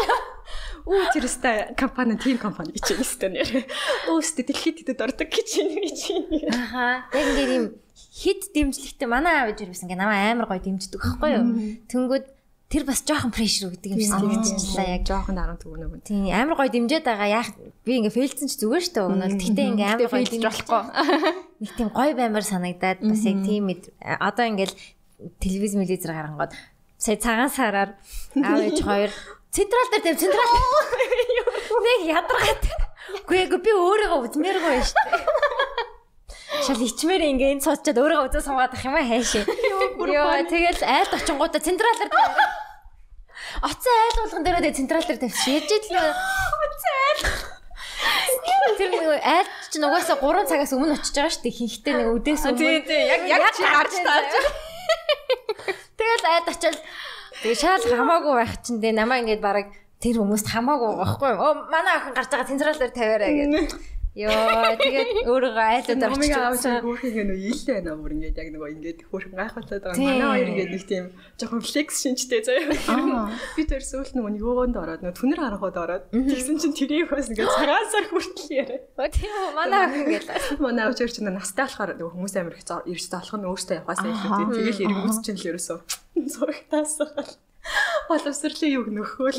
[0.88, 3.68] Үу тэрстэй компани тим компани гэж юм өстэй нэр.
[4.09, 6.24] Өөстө дэлхийд идэд ордог гэж юм гэж юм.
[6.48, 7.05] Аха.
[7.12, 11.31] Яг ингээ юм хид дэмжлэгтэй манай аав ээж байсан ингээ намайг амар гоё дэмждэг байхгүй
[11.37, 11.44] юу.
[11.92, 12.24] Тэнгүүд
[12.68, 16.09] тэр бас жоохон прешэр өгдөг юм шиг санагдчихлаа яг жоохон даран төгнөг.
[16.09, 17.51] Тийм амар гоё дэмжээд байгаа яах
[17.85, 19.40] би ингээ фейлдсэн ч зүгээр шүү дээ өгнөл.
[19.40, 20.83] Тэгтээ ингээ амар гоё дэмжиж болохгүй.
[21.64, 23.64] Нэг тийм гоё баймар санагдаад бас яг тийм
[24.20, 24.77] одоо ингээл
[25.40, 26.53] телевиз телевизээр гарангууд
[27.01, 27.90] сая цагаан сараар
[28.37, 29.11] аав ээж хоёр
[29.54, 30.52] централ дээр тэв централ
[31.87, 32.64] нэг ядаргаад.
[33.28, 35.48] Үгүй би өөрийгөө үзмээргүй байна шүү дээ.
[36.64, 39.44] Шал ичмээр ингээ энэ цоцчод өөрөө үзээ суугаад ах юм аа хайшээ.
[39.46, 42.11] Йоо тэгэл айлд очингуудаа централаар
[43.62, 45.48] Оцсон айл болгон дээрээ централ дээр тавьчих.
[45.48, 46.08] Яаж ил нөө
[46.68, 47.22] оцсон айл.
[48.78, 51.58] Тэр нэг айл чинь угаасаа 3 цагаас өмнө очиж байгаа шүү дээ.
[51.58, 52.61] Хинхтэй нэг өдөөс өмнө.
[52.61, 54.30] Тийм тийм яг яг чи гарч тааж.
[55.98, 56.78] Тэгэл айлд очил.
[57.42, 59.70] Тэгээ шаал хамаагүй байх чинь дээ намаа ингээд бараг
[60.03, 61.38] тэр хүмүүст хамаагүй байхгүй юу?
[61.38, 62.51] Оо манай охин гарч байгаа
[62.83, 63.97] дээр тавиараа гэдэг.
[64.18, 66.83] Йоо тэгээд өөрийгөө айлууд авчиж байгаа.
[66.83, 70.02] Хөөхийг нөө ийлээ байна бүр ингээд яг нөгөө ингээд хөөхөн гайхалтай байгаа.
[70.02, 71.04] Манай хоёр ингээд нэг тийм
[71.38, 73.31] жоохон флекс шинжтэй заяа.
[73.54, 77.46] Би тэр сүүлд нөгөө нөгөөнд ороод нөгөө түнэр харахад ороод тэгсэн чинь тэрийг бас ингээд
[77.46, 78.83] цагаан сар хүртэл яриа.
[78.98, 80.26] Оо тийм үү манай ах ингээд.
[80.59, 84.02] Манай ах ч чинь настай болохоор нөгөө хүмүүс амар их ирж залах нь өөртөө явахаас
[84.02, 85.78] илүү тийм тэгэл ирэнгүүц чинь л ерөөсөө
[86.26, 86.98] зурагтаас.
[88.09, 89.37] Боловсрлын юг нөхөөл.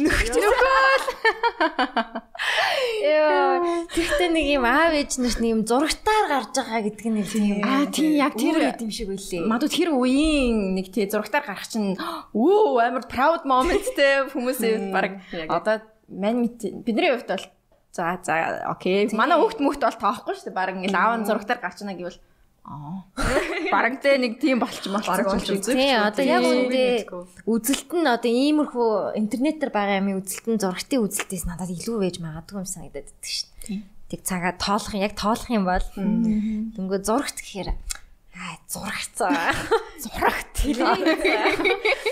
[2.99, 7.65] Яа, тэгтээ нэг юм аав ээж нарт нэг юм зурагтаар гарч байгаа гэдэг нь юм.
[7.65, 9.49] Аа, тийм, яг тэр үр юм шиг үлээ.
[9.49, 15.17] Мадуу тэр үеийн нэг тий зурагтаар гарах чинь өө амар proud moment те хүмүүсээ баг
[15.49, 16.45] одоо мань
[16.85, 17.45] бидний хувьд бол
[17.89, 19.09] за за окей.
[19.17, 22.21] Манай хүүхд мөхт бол тоохгүй шүү дээ баг ингээл аав зурагтаар гарч ийна гэвэл
[22.69, 23.01] Аа.
[23.73, 25.73] Бараг тэ нэг тийм Бараг болчих болж үзэх.
[25.73, 27.23] Тий, одоо яг мэдгүй.
[27.49, 32.62] үзэлт нь одоо иймэрхүү интернетээр байгаа юм үзэлт нь зурагтын үзэлтээс надад илүү байж магадгүй
[32.62, 33.82] юм санагдаад байдаг шин.
[34.13, 39.49] Тэг цагаа тоолох юм яг тоолох юм бол дөнгөө зурагт гэхээр аа зурагцаа.
[40.05, 40.53] Зурагт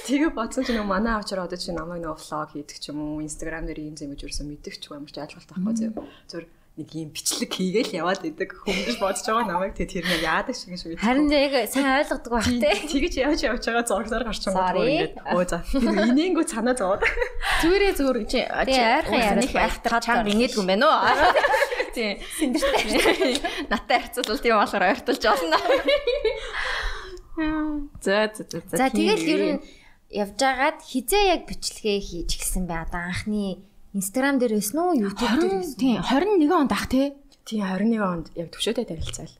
[0.10, 3.22] Тэгээ бодсон ч нэг манай аавчаар одоо чи намайг нэг влог хийдэг ч юм уу
[3.22, 5.94] инстаграм дээр ийм зэм гэж юусэн мэддэг ч юм ямар ч ойлголт байхгүй зөв.
[6.28, 6.44] Зүр
[6.78, 10.70] нэг ийм бичлэг хийгээл яваад идэг хүмүүс бодож байгаа намайг тэгээ тэр нэг яадаг шиг
[10.70, 12.70] юм шиг харин яг сайн ойлгодог бах те.
[12.86, 14.86] Тэгэж явж явж байгаа зурглаар гарч байгаа Sorry.
[14.86, 17.02] ингээд өө за тэр инээнгүй цанаа зовоод
[17.66, 21.34] Зүгээрээ зүгээр чи Тий, ойрхон яриад нэг байхтар чанга инээдгүй юм байна уу?
[21.98, 22.22] Тий.
[22.38, 23.42] Синдэртэй.
[23.74, 25.58] Наттай харьцуулбал тийм болохоор ойртолж олно.
[28.06, 29.62] За за за За тэгэл ер нь
[30.14, 32.86] явж агаад хизээ яг бичлэгээ хийж гисэн бай.
[32.86, 33.66] Одоо анхны
[33.98, 35.78] Instagram дээр байсан уу, YouTube дээр 20 байсан.
[35.82, 37.18] тий 21 онд ах тий.
[37.50, 39.34] тий 21 онд яг төвшөөтэй танилцаал.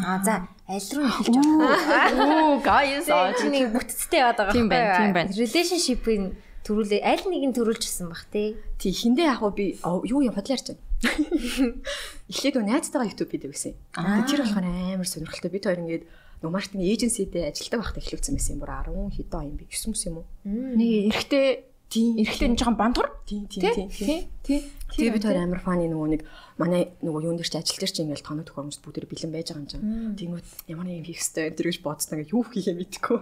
[0.00, 2.16] Аа за аль руу эхэлж байгаа.
[2.16, 5.30] Оо guys аа Чи нэг бүтцтэй яваад байгаа Тийм байна, тийм байна.
[5.36, 6.24] Relationship-ийн
[6.64, 8.56] төрүүлээ аль нэг нь төрүүлжсэн бах те.
[8.80, 10.82] Тий хиндэ яг уу би юу юм бодлоо ярьж байна.
[12.32, 13.74] Эхлээд нөө найзтайгаа YouTube хийдэг гэсэн.
[13.92, 15.50] Тэр болохоор амар сонирхолтой.
[15.52, 16.04] Бид хоёр ингээд
[16.42, 18.60] нөө маркетинг эйженситэй ажилдаг байхдаа эхлүүлсэн байсан юм.
[18.62, 18.72] Бүр
[19.10, 20.26] 10 хэдэн он юм би 9 мөс юм уу?
[20.46, 22.20] нэг эрэгтэй Тийм.
[22.20, 23.08] эрэгтэй нэг жоохон бантур.
[23.24, 23.88] Тийм тийм тийм.
[23.88, 24.28] Тий.
[24.44, 24.60] Тий.
[24.92, 26.22] Тэгээ бид хоёр амар фаны нөгөө нэг
[26.60, 29.64] манай нөгөө юун дээр ч ажил дээр ч ингээл тоног төхөөрөмж бүгд бэлэн байж байгаа
[29.64, 29.84] юм чинь.
[30.20, 33.18] Тэнгүүд ямар нэг юм хийх хэвээр тэр гэж бодсон ингээ юу хийхээ мэдэхгүй.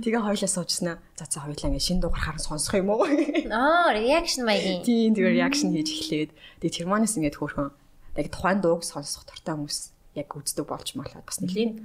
[0.00, 0.96] Тэгээ хоёлаа суужснаа.
[1.12, 3.04] За за хоёлаа ингээ шин дуу гарахаар сонсох юм уу?
[3.04, 4.80] Аа, reaction маягийн.
[4.80, 6.30] Тийм тэгээ реакшн хийж эхлээд
[6.64, 7.68] тэгээ тэрманаас ингээд хөөрхөн
[8.16, 11.76] яг тухайн дууг сонсох дуртай хүмүүс яг үздэг болж малаад бас нэлийн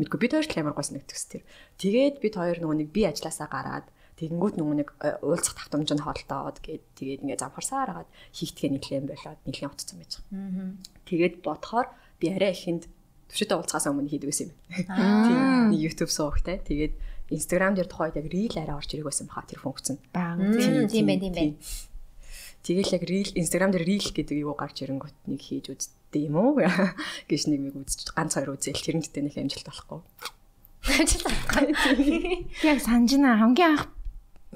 [0.00, 1.44] мэдгүй бид хоёр ч амар гойс нэгтгэс тэр.
[1.76, 3.86] Тэгээд бид хоёр нөгөө нэг би ажилласаа гараад
[4.18, 9.06] тэгэнгүүт нөгөө нэг э, уулзах тавтамж нь холтоод гээд тэгээд ингээд замхарсаар хагаад хийхтгээ нэглэн
[9.06, 10.74] болоод нэглэн утцсан байж байгаа.
[11.06, 11.86] Тэгээд бодохоор
[12.18, 12.90] би арай ихэнд
[13.30, 14.58] төвшөтэй уулзахаас өмнө хийдэг байсан юм.
[14.90, 16.58] Тийм YouTube суухтай.
[16.66, 16.94] Тэгээд
[17.30, 20.00] Instagram дээр тухайд яг reel арай орж ирэх байсан баха тэр функц нь.
[20.10, 20.42] Баг.
[20.90, 21.54] Тийм байна, тийм байна.
[22.64, 26.58] Тэгэл яг reel Instagram дээр reel гэдэг юу гарч ирэнгүүт нэг хийж үзтээ юм уу
[27.30, 30.00] гэж нэг нэг үзэж ганц хоёр үзэл тэрнтэй нэг амжилт болохгүй.
[32.64, 33.97] Яг санжина хамгийн анх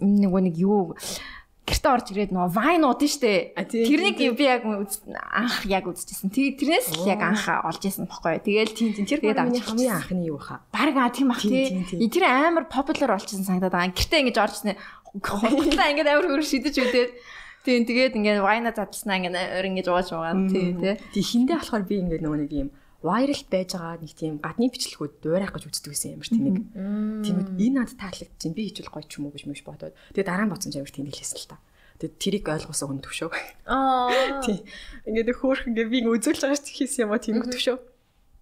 [0.01, 0.95] нөгөө нэг юу
[1.63, 3.55] гэрте орж ирээд нөгөө вайн уудын штэ.
[3.55, 6.29] А, тийм, Тэрнийг тийм, би яг анх яг үзчихсэн.
[6.35, 8.43] Тэг тэрнээс л яг анх олж исэн бохгүй.
[8.43, 10.67] Тэгэл тийм тийм Тэр миний авч хамгийн анхны юу хаа.
[10.75, 12.11] Бараг аа тийм ах Тийм, тийм, тий.
[12.11, 13.95] Тэр амар популяр болчихсон санагдаад байгаа.
[13.95, 14.77] Гэртээ ингэж орж ирсэн.
[15.23, 17.11] Хултаа ингэж амар хөр шидэж үдээд
[17.63, 20.35] тийм тэгээд ингээд вайна задлснаа ингээд өөр ингэж ууж байгаа.
[20.51, 20.95] Тий, тий.
[21.15, 22.69] Тэг хиндэ болохоор би ингээд нөгөө нэг юм
[23.03, 26.57] viral байж байгаа нэг тийм гадны бичлэгүүд дуурайх гэж үздэг байсан ямар тэнэг.
[27.27, 30.31] Тиймүүд энэ над таалагдчих чинь би хичүүл гоё ч юм уу гэж мэж бодоод тэгээд
[30.31, 31.59] дараа нь бодсон ч амар тэнэглэсэн л та.
[31.99, 33.31] Тэгээд тэрийг ойлгосон хүн төвшөө.
[33.67, 34.43] Аа.
[34.43, 34.63] Тийм.
[35.07, 37.79] Ингээд хөөх ингээд би үзүүлж байгаа ч хийсэн юм а тийм төвшөө.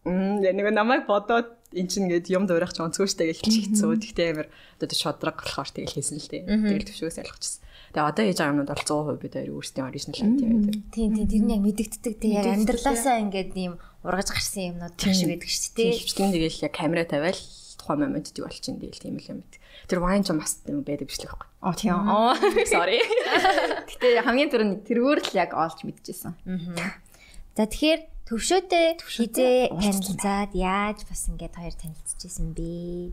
[0.08, 4.00] Мм яг нэг намайг бодоод эн чинь ингээд юм дуурайх ч онцгой штэ гэж хэлчихсэн.
[4.00, 4.48] Тэгтээ амар
[4.80, 6.42] одоо шодраг болохоор тэгэл хийсэн л дээ.
[6.48, 7.60] Тэгэл төвшөөс ойлгочихсон.
[7.90, 10.50] Тэгээ одоо хийж байгаа юмнууд бол 100% бид хоёр өөрсдийн оригинал юм тийм.
[10.94, 13.74] Тийм тийм тэр нь яг мэдэгддэг тийм яг амьдралаасаа ингээд ийм
[14.06, 15.92] ургаж гарсан юмнууд тийм шиг байдаг шүү дээ.
[15.98, 17.40] Хөвчлэн тэгэл яг камера тавиал
[17.82, 19.58] тухайн момент юу болчихин тэгэл тийм л юм бит.
[19.90, 21.48] Тэр вайн ч бас юм байдаг бичлэг байхгүй.
[21.66, 21.98] Оо тийм.
[21.98, 22.38] Оо.
[22.70, 23.02] Sorry.
[23.90, 26.38] Гэтэ хамгийн түрүүнд тэргээр л яг олж мэдчихсэн.
[27.58, 28.00] За тэгэхээр
[28.30, 33.10] төвшөөтэй хизээ танилцаад яаж бас ингээд хоёр танилцчихсэн бэ?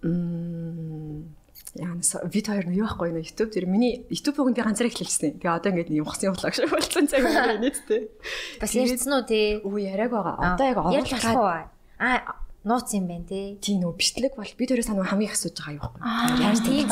[0.00, 1.36] Мм
[1.76, 5.40] Яанас вид хоёр нь юу байхгүй нэ YouTube дээр миний YouTube-ыг би ганцаар эхлүүлсэн.
[5.40, 8.02] Тэгээ одоо ингээд юм ухсан явуулаа гэж болсон цаг юм нийтдээ.
[8.60, 9.60] Бас ярьсан уу тий?
[9.60, 10.56] Үгүй яриаг байгаа.
[10.56, 11.68] Одоо яг оруулах?
[12.00, 13.56] Аа нууц юм байна тий.
[13.62, 16.90] тийм нөө бичлэг бол бид хоёроос санаа хамгийн асууж байгаа юу Аа, Яаж тийм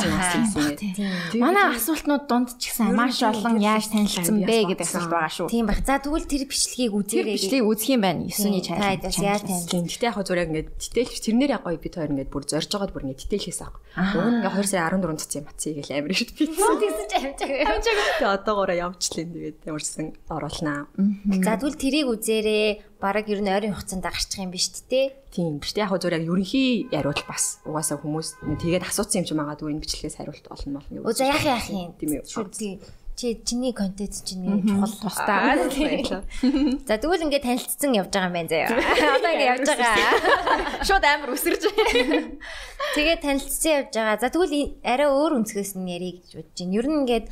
[1.34, 1.42] юм.
[1.42, 5.48] Манай асуултнууд дунд ч гэсэн маш олон яаж танилцсан бэ гэдэг асуулт байгаа шүү.
[5.50, 5.82] Тийм баг.
[5.82, 7.34] За тэгвэл тэр бичлэгийг үзээрэй.
[7.36, 8.22] бичлэгийг үзэх юм байна.
[8.30, 9.02] 9-ний Та чанал.
[9.02, 9.82] бас яаж танилцсан?
[9.90, 13.02] Гэтэ яг зураг ингээд дитэйл тэрнэр яг гоё бид хоёр ингээд бүр зорж байгаад бүр
[13.10, 13.20] ингээд
[13.66, 13.82] аахгүй.
[13.94, 16.28] Уг нь ингээд 2 сая 14 цэцэн мацыг гэл амир шүү.
[16.38, 18.06] Тэгсэн чи амжаагүй.
[18.14, 20.86] Тэгээ одоогоороо явчихлаа тэгээд ямарсан оруулнаа.
[21.42, 22.70] За тэгвэл тэрийг үзээрэй.
[23.00, 25.12] Бараг ер нь ойрын хугацаанд гарчих юм биш үү?
[25.34, 25.58] Тийм.
[25.60, 30.18] Гэтэ яг зураг ерөнхий яриул бас угаасаа хүмүүс тэгээд асуусан юм чи магадгүй энэ бичлэгээс
[30.18, 31.92] хариулт олно болно Оо за яах яах юм.
[31.98, 32.26] Тийм үү.
[32.26, 32.78] Шүү дээ.
[33.16, 35.54] чи чиний контент чинь чухал тусдаа.
[36.86, 38.70] За тэгвэл ингээд танилцсан явж байгаа юм байна заяа.
[39.16, 40.82] Одоо ингээд явж байгаа.
[40.82, 41.62] Шууд амар өсөрж.
[42.98, 44.18] Тэгээд танилцсан явж байгаа.
[44.18, 46.74] За тэгвэл арай өөр өнцгөөс нь ярих гэж бодож байна.
[46.74, 47.26] Ер нь ингээд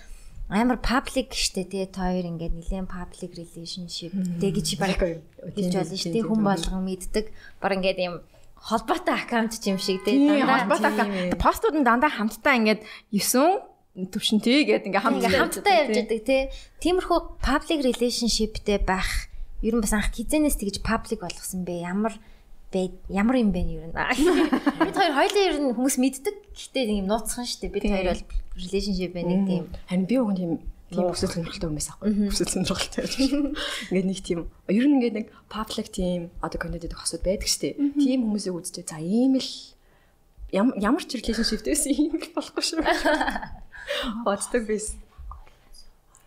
[0.52, 6.20] амар паблик штэ тий хоёр ингээд нэлээд паблик relationship тэг гэж баг хэлж болно штэ
[6.20, 7.32] хүн болгон мэддэг.
[7.58, 8.14] Баг ингээд юм
[8.60, 11.40] холбоотой аккаунт юм шиг тий дандаа холбоотой аккаунт.
[11.40, 16.42] Постууд нь дандаа хамтдаа ингээд 9 төвшөнтэй гэдэг ингээ хамтдаа хамтдаа явж байдаг тий.
[16.84, 19.32] Тиймэрхүү public relationshipтэй байх
[19.64, 21.80] ер нь бас анх хизэнээс тэгж public болгосон бэ?
[21.80, 22.14] Ямар
[22.72, 22.90] бэ?
[23.12, 23.94] Ямар юм бэ ер нь?
[24.88, 26.36] Бид хоёр хоёулаа ер нь хүмүүс мэддэг.
[26.56, 27.74] Гэхдээ юм нууцхан шүү дээ.
[27.76, 28.24] Бид хоёр бол
[28.56, 29.64] relationship байна нэг тийм.
[29.86, 30.52] Харин би уг тийм
[30.92, 32.10] тийм өсөл сонирхолтой хүмүүс аахгүй.
[32.32, 33.04] Өсөл сонирхолтой.
[33.92, 37.60] Ингээд нэг тийм ер нь ингээд нэг public тийм одоо контент гэдэг хосууд байдаг шүү
[37.60, 37.74] дээ.
[38.00, 39.50] Тийм хүмүүсийг үзчихээ за ийм л
[40.52, 42.84] ямар ч relationship дэвсэн ийм болохгүй шүү.
[44.26, 44.96] Боддог биш.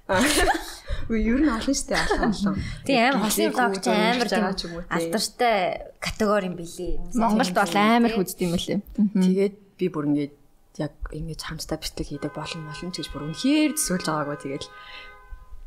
[0.06, 2.56] Үгүй ер нь олон штэ олон олон.
[2.86, 4.46] Тийм амар хосын блогч амар тийм
[4.90, 5.58] алдартай
[5.98, 7.02] категори юм билий.
[7.14, 8.82] Монголд бол амар хүзд юм лээ.
[9.14, 10.34] Тэгээд би бүр ингээд
[10.78, 14.66] яг ингэж хамтдаа бичлэг хийдэг болон молон ч гэж бүр үнэхээр төсөөлж байгаагүй тэгээд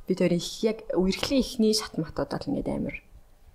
[0.07, 2.96] бид хоёр их яг үерхлийн ихний шат матууд бол ингээд амар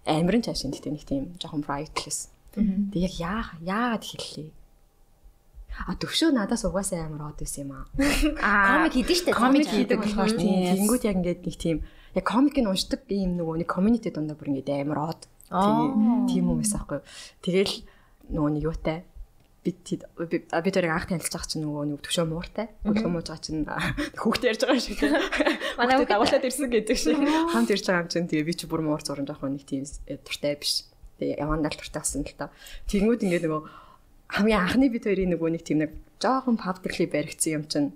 [0.03, 2.31] амар нь цааш энэ нэг тийм жоохон brightless.
[2.55, 4.62] Тэг яг яа яагаад хэллээ
[5.87, 7.85] А төвшөө надаас угаасаа амар од байсан юм аа.
[8.87, 9.33] Комик хийдэг штэ.
[9.33, 10.77] Комик хийдэг болохоор тийм.
[10.77, 11.77] Тэнгүүд яг ингээд нэг тийм
[12.13, 15.21] яг комикийг уншдаг ийм нөгөө нэг community дундаа бүр ингээд амар од.
[16.29, 17.01] Тийм юм байсан аахгүй.
[17.41, 17.73] Тэгэл
[18.29, 18.97] нөгөө нэг юутай
[19.63, 22.67] бид бид тэрийг анх танилцж байгаа чинь нөгөө нэг төвшөө мууртай.
[22.83, 23.63] Өглөө мууж байгаа чинь
[24.19, 24.99] хүүхдээ ярьж байгаа шиг.
[25.79, 27.17] Манай хүүхдээ дагуулад ирсэн гэдэг шиг.
[27.23, 29.87] Хамт ирж байгаа юм чинь тэгээ би чи бүр муур зурж байгаа нэг тийм
[30.19, 30.83] дуртай биш.
[31.17, 32.51] Тэгээ явандаа л дуртай болсон л та.
[32.91, 33.61] Тэнгүүд ингээд нөгөө
[34.33, 37.89] хамгийн анхны бид хоёрын нөгөө нэг тийм нэг жоохон publicly баригдсан юм чинь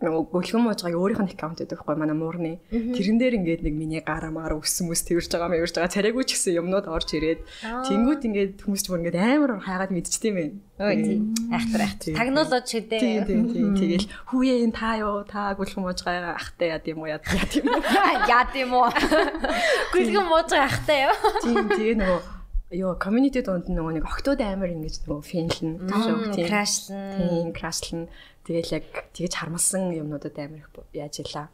[0.00, 2.56] нөгөө гөлгөн муужгааг өөрийнх нь аккаунт гэдэг байхгүй манай муурны.
[2.72, 5.92] Тэрэн дээр ингээд нэг миний гараа маар өссөн мэс тэрж байгаа мэрж байгаа.
[5.92, 7.44] Царайгүй ч гэсэн юмнууд орж ирээд.
[7.84, 11.52] Тэнгууд ингээд хүмүүс ч бүр ингээд амар хайгаад мэдчихдээ юм байна.
[11.52, 12.16] Айхтар айхтар.
[12.16, 12.96] Тагнуулаад шидэ.
[12.96, 13.24] Тийм.
[13.28, 17.20] тийм тийм тэгэл хүүе энэ та юу та гөлгөн муужгаа ахтай яд юм уу яд
[17.60, 17.84] юм уу?
[18.24, 18.88] Яд юм уу?
[19.92, 21.16] Гөлгөн муужгаа ахтай юу.
[21.44, 22.39] Тийм тэгээ нөгөө
[22.70, 28.02] ёо community донд нөгөө нэг октод амар ингэж нөгөө финлэн ташууг тийм крашлан тийм крашлан
[28.46, 31.50] тэгэл яг тэгэж хармалсан юмнуудад амар их яаж илаа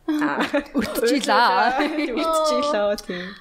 [0.76, 1.80] өртчихлаа
[2.20, 3.32] өртчихлаа тийм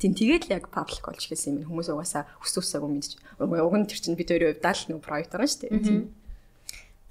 [0.00, 1.68] Тийм тэгээд л яг паблик болж хэлсэн юм.
[1.68, 3.20] Хүмүүс угаасаа хүс үсээгөө мэдчих.
[3.36, 5.84] Уг нь тэр чинь бид өөрийн хувьд л нэг проект байгаа шүү дээ.
[5.84, 6.08] Тийм.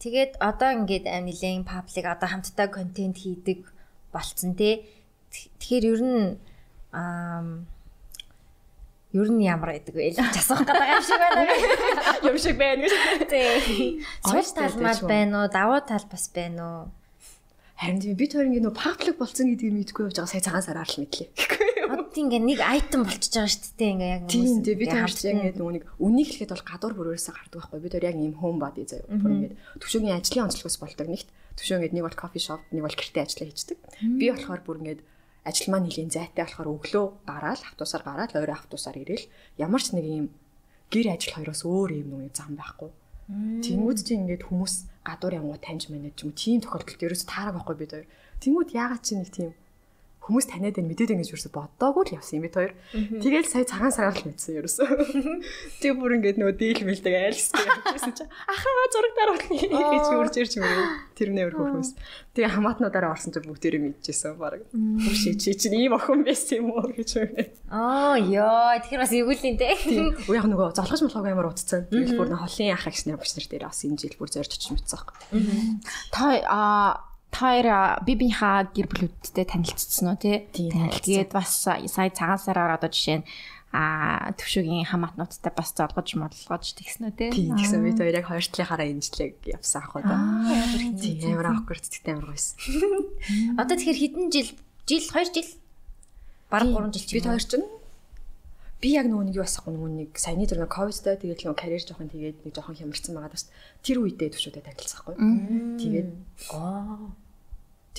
[0.01, 3.61] Тэгээд одоо ингээд нэлээд паблик одоо хамтдаа контент хийдэг
[4.09, 4.89] болцсон тий.
[5.29, 6.21] Тэгэхээр ер нь
[6.89, 7.61] аа
[9.13, 11.41] ер нь ямар байдаг вэ асуух гэдэг юм шиг байна.
[12.21, 12.93] Юм шиг байна гэж.
[13.25, 14.05] Тий.
[14.21, 15.49] Цус талмал байна уу?
[15.49, 16.83] Давуу тал бас байна уу?
[17.79, 20.89] Харин тийм бид хоёр ингэ нөө паблик болсон гэдгийг мэдгүй явж байгаа сая цагаан сараар
[20.91, 21.31] л мэдлээ.
[21.87, 24.35] Одоо ингээ нэг айтем болчихж байгаа шүү дээ ингээ яг хүмүүс.
[24.35, 27.79] Тийм тийм бид хоёр яг ингэ нөгөө нэг үнийг хэлэхэд бол гадуур бүрөөсөө гардаг байхгүй.
[27.79, 29.07] Бид хоёр яг ийм home body заяа.
[29.07, 31.29] Бүр ингэ төвшөөгийн ажлын онцлогоос болдог нэгт.
[31.55, 33.77] Төвшөө ингэ нэг бол кофе шоп, нэг бол гэртээ ажиллаа хийдэг.
[34.19, 34.99] Би болохоор бүр ингэ
[35.47, 39.25] ажил маань нэлийн зайтай болохоор өглөө гараад автобусаар гараад орой автобусаар ирээл
[39.57, 40.27] ямар ч нэг юм
[40.91, 42.91] гэр ажил хоёроос өөр юм нэг зам байхгүй.
[43.29, 44.73] Тэнгүүд чи ингээд хүмүүс
[45.05, 48.07] гадуур явгуу таньж манайд ч юм тийм тохиолдолд ерөөс таараг байхгүй бид хоёр.
[48.41, 49.53] Тэнгүүд яагаад чи нэг тийм
[50.29, 52.73] хүмүүс таниад байна мэдээд ингэж юусе боддоогүй л явсан юм бид хоёр.
[52.93, 54.87] Тэгэл сая цагаан сараар л мэдсэн ерөөсөө.
[55.81, 59.49] Тэг бүр ингэж нөгөө дийл мэлдэг айлсдаг явчихсан чи ахаа зураг даруулна
[59.97, 60.87] гэж үрж ирж мөрөө.
[61.17, 61.91] Тэр нээр хөрхөөс.
[62.37, 64.61] Тэгээ хамаатнуудаараа орсон чи бүгдээрээ мэдчихсэн баг.
[65.17, 67.43] Чи чи чи ийм охин байсан юм уу гэж байна.
[67.73, 69.73] Аа ёо тэр бас эвгүүлийн те.
[70.29, 71.89] Уу яг нөгөө золгож молгог амар утцсан.
[71.89, 74.69] Тэгэл бүр холын ах агч нар багш нар дээр бас энэ жил бүр зорж очиж
[74.77, 75.17] мэдсэн байхгүй.
[76.13, 80.49] Та аа Таяр би бинхаа гэр бүлүүдтэй танилцсан уу тий?
[80.51, 83.27] Тэгээд бас сая цагаан сараар одоо жишээ нь
[83.69, 87.29] а төвшөгийн хамаатнуудтай бас золгож модлгож тэгсэн үү тий?
[87.29, 90.17] Тийм тэгсэн бид хоёр яг хоёр талынхаараа инжлэг явсан ах уу да.
[90.97, 92.57] Тийм амар awkward гэдэгтэй амар гойсон.
[93.61, 94.49] Одоо тэгэхээр хэдэн жил
[94.89, 95.49] жил 2 жил
[96.49, 97.69] бараг 3 жил чи бид хоёр чинь
[98.79, 101.83] би яг нөгөө нэг юу асахгүй нөгөө нэг саяны тэр нөгөө ковидтай тэгээд нөгөө карьер
[101.83, 103.51] жоохон тэгээд нэг жоохон хямарсан байгаа даа.
[103.83, 105.15] Тэр үедээ төвшөөдөө танилцсахгүй.
[105.83, 106.09] Тэгээд
[106.55, 107.11] аа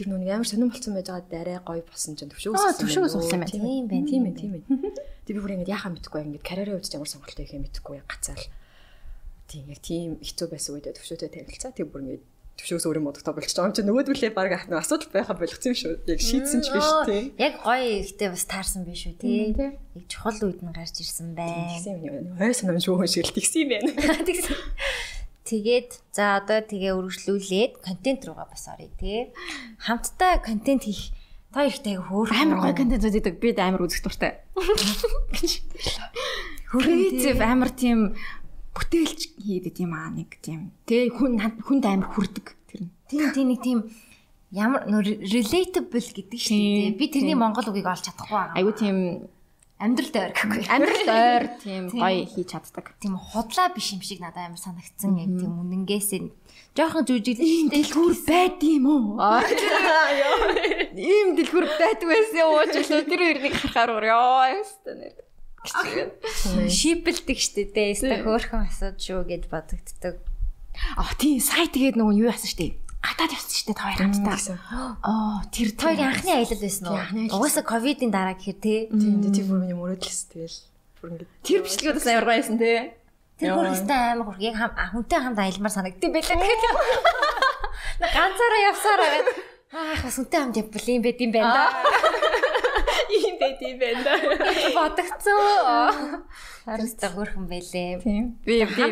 [0.00, 2.80] тэр нүг амар сонирн болсон байж байгаа дараа гоё болсон чинь төвшөө өссөн.
[2.80, 3.52] Төвшөө юм байна.
[3.52, 4.08] Тийм байна.
[4.08, 4.62] Тийм ээ, тийм ээ.
[5.28, 8.46] Тэг би бүр ингэж яхаа мэдхгүй ингэж карьерийн үед ямар сонголттой ихэ мэдхгүй гацаал.
[9.52, 11.76] Тийм яг тийм хэцүү байсан үедээ төвшөөтэй танилцаа.
[11.76, 12.22] Тэг бүр ингэж
[12.60, 15.92] төвшөөс өөрөө модогтой болчих жоо юм чи нөгөөдгөлээ баг ахна асуудал байхаа болгоцсон юм шүү.
[16.04, 17.22] Яг шийдсэн ч биш тий.
[17.40, 19.56] Яг гоё ихтэй бас таарсан биш үү тий.
[19.56, 21.72] Яг чухал үед нь гарч ирсэн байна.
[21.72, 22.36] Тэгсэн юм.
[22.36, 23.88] Ой санам шүү шиг л тэгсэн юм байна.
[24.28, 24.56] Тэгсэн.
[25.48, 29.32] Тэгээд за одоо тэгээ үргэлжлүүлээд контент руугаа бас оръё тий.
[29.80, 31.16] Хамтдаа контент хийх
[31.50, 33.40] та ихтэй хөөр амар гоё контент үздэг.
[33.40, 34.44] Би амар үзэх дуртай.
[36.70, 38.14] Creative амар тийм
[38.74, 40.70] бүтээлч хийдэг тийм аа нэг тийм.
[40.86, 41.32] Тэгээ хүн
[41.66, 42.92] хүнд амар хүрдэг тэр нь.
[43.10, 43.78] Тийм тийм нэг тийм
[44.50, 46.98] ямар relatable гэдэг шүү дээ.
[46.98, 48.56] Би тэрний монгол үгийг олж чадахгүй байгаа.
[48.58, 48.96] Айгу тийм
[49.80, 50.62] амьдрал дээр гэхгүй.
[50.68, 52.86] Амьдрал ойр тийм гоё хийж чаддаг.
[53.00, 55.16] Тийм худлаа биш юм шиг надад амар санагдсан.
[55.18, 56.20] Яг тийм үнэнгээсээ
[56.76, 59.18] жоохон жүжиглэн дэлгүүр байд юм уу?
[60.94, 65.14] Ийм дэлгүүр байдаг байсан ууч л тэр хоёрыг харахаар ёо ястаа нэр.
[65.64, 67.92] Шипэлдэг штэ дээ.
[67.92, 70.16] Яста хөөхөн асууд шүү гэд бодогддог.
[70.96, 74.36] А тийм сая тэгээд нөгөө юу яасан штэ гадаад явсан шүү дээ та хоёр хамтдаа.
[75.00, 77.00] Аа тэр хоёр анхны аялал байсан уу?
[77.32, 78.80] Угаасаа ковидын дараа гэхэр тий.
[78.92, 80.58] Тийм тий бүр миний мөрөөдлөс тэгэл.
[81.00, 82.92] Бүр ингэ тэр бичлэгүүдээс амар гоё байсан тий.
[83.40, 86.76] Тэр хөрөстэй амар хург яг хүнтэй хамт аялмаар санагддаг байлаа тэгэхээр.
[88.04, 89.12] Ганцаараа явсараа
[89.70, 91.64] Ах бас үнтэй хамт явбал юм байд юм байна да.
[93.10, 94.14] Ийм байд юм байна да.
[94.78, 96.22] Бодогцоо.
[96.66, 98.00] Харин хөөрхөн байлээ.
[98.04, 98.38] Тийм.
[98.46, 98.86] Би би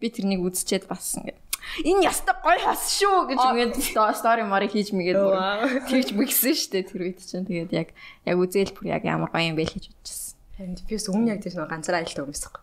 [0.00, 1.36] би тэрнийг үзчихэд бас ингэ
[1.84, 3.74] энэ яста гой хас шүү гэж ингээд
[4.16, 7.88] стори морыг хийж мэгээд тэгж мэгсэн дээ тэр үед чинь тэгээд яг
[8.24, 10.38] яг үзэл бүр яг ямар гоё юм бэ гэж бодчихсон.
[10.58, 12.54] Энд би бас өмнө яг тийм нэг ганцаараа аялалтай хүмүүсэг.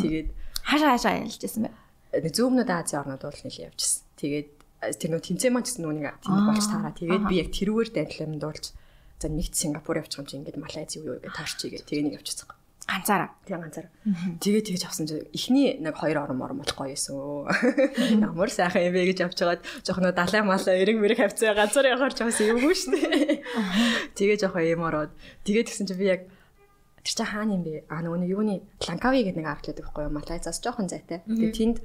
[0.00, 0.28] Тэгээд
[0.64, 1.72] хаашаа хаашаа аялж байсан бэ?
[2.30, 4.02] Зүүмнүүд Азийн орнууд бол нэлээд явжсэн.
[4.22, 4.48] Тэгээд
[5.02, 6.94] тэр нөө тэмцээн маань гэсэн нүг тийм болж таараа.
[6.94, 8.64] Тэгээд би яг тэрүүгээр данилам дуулж
[9.24, 11.88] за нэгт Сингапур явчих юм чи ингээд Малайз юу юу гэж таарчигээ.
[11.88, 12.52] Тэгээ нэг явчихсан.
[12.84, 13.32] Ганцаараа.
[13.48, 13.92] Тэгээ ганцаараа.
[14.44, 18.20] Тэгээ тэгж авсан чи эхний нэг хоёр орон морон болох гоё юусэн.
[18.20, 22.12] Ямар сайхан юм бэ гэж авчгаад жоох нөө далай малаа эрэг мэрэг хавцаа ганцаар явахаар
[22.12, 23.40] жоос юмгүй шүү дээ.
[24.20, 25.16] Тэгээ жоох юм ороод
[25.48, 26.28] тэгээ тэгсэн чи би яг
[27.00, 27.88] тэр чи хаана юм бэ?
[27.88, 30.16] А нөгөө юуны Ланкави гэдэг нэг арт байдаг байхгүй юу?
[30.20, 31.24] Малайзаас жоохон зайтай.
[31.24, 31.76] Тэгээ тэнд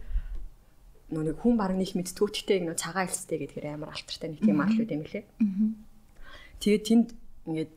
[1.16, 4.84] нөгөө нэг хүн баг нэг мэдтгүүтгтэй нөгөө цагаан элстэй гэдгээр амар алтартай нэг тийм арт
[4.84, 5.24] юм лээ.
[6.60, 7.08] Тэгээ тэнд
[7.50, 7.72] ингээд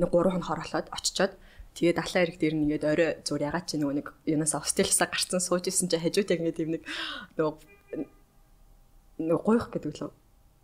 [0.00, 1.32] нэг 3 хон хороолоод очичоод
[1.74, 5.38] Тэгээд далайн эрэг дээр нь ингээд орой зур ягаад чи нөгөө нэг юунаас Австралиасаа гарцсан
[5.38, 6.82] сууж исэн чи хажууд яг ингээд юм нэг
[7.38, 7.54] нөгөө
[9.22, 10.10] нөгөө гойх гэдэг лөө.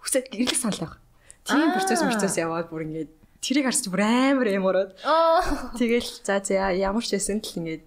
[0.02, 0.94] Хүсээд гэрлэх санал байх.
[1.46, 4.98] Тийм процесс процесс яваад бүр ингээд тэрийг харч бүр амар юм ороод.
[5.78, 7.86] Тэгэл за за ямар ч байсан л ингээд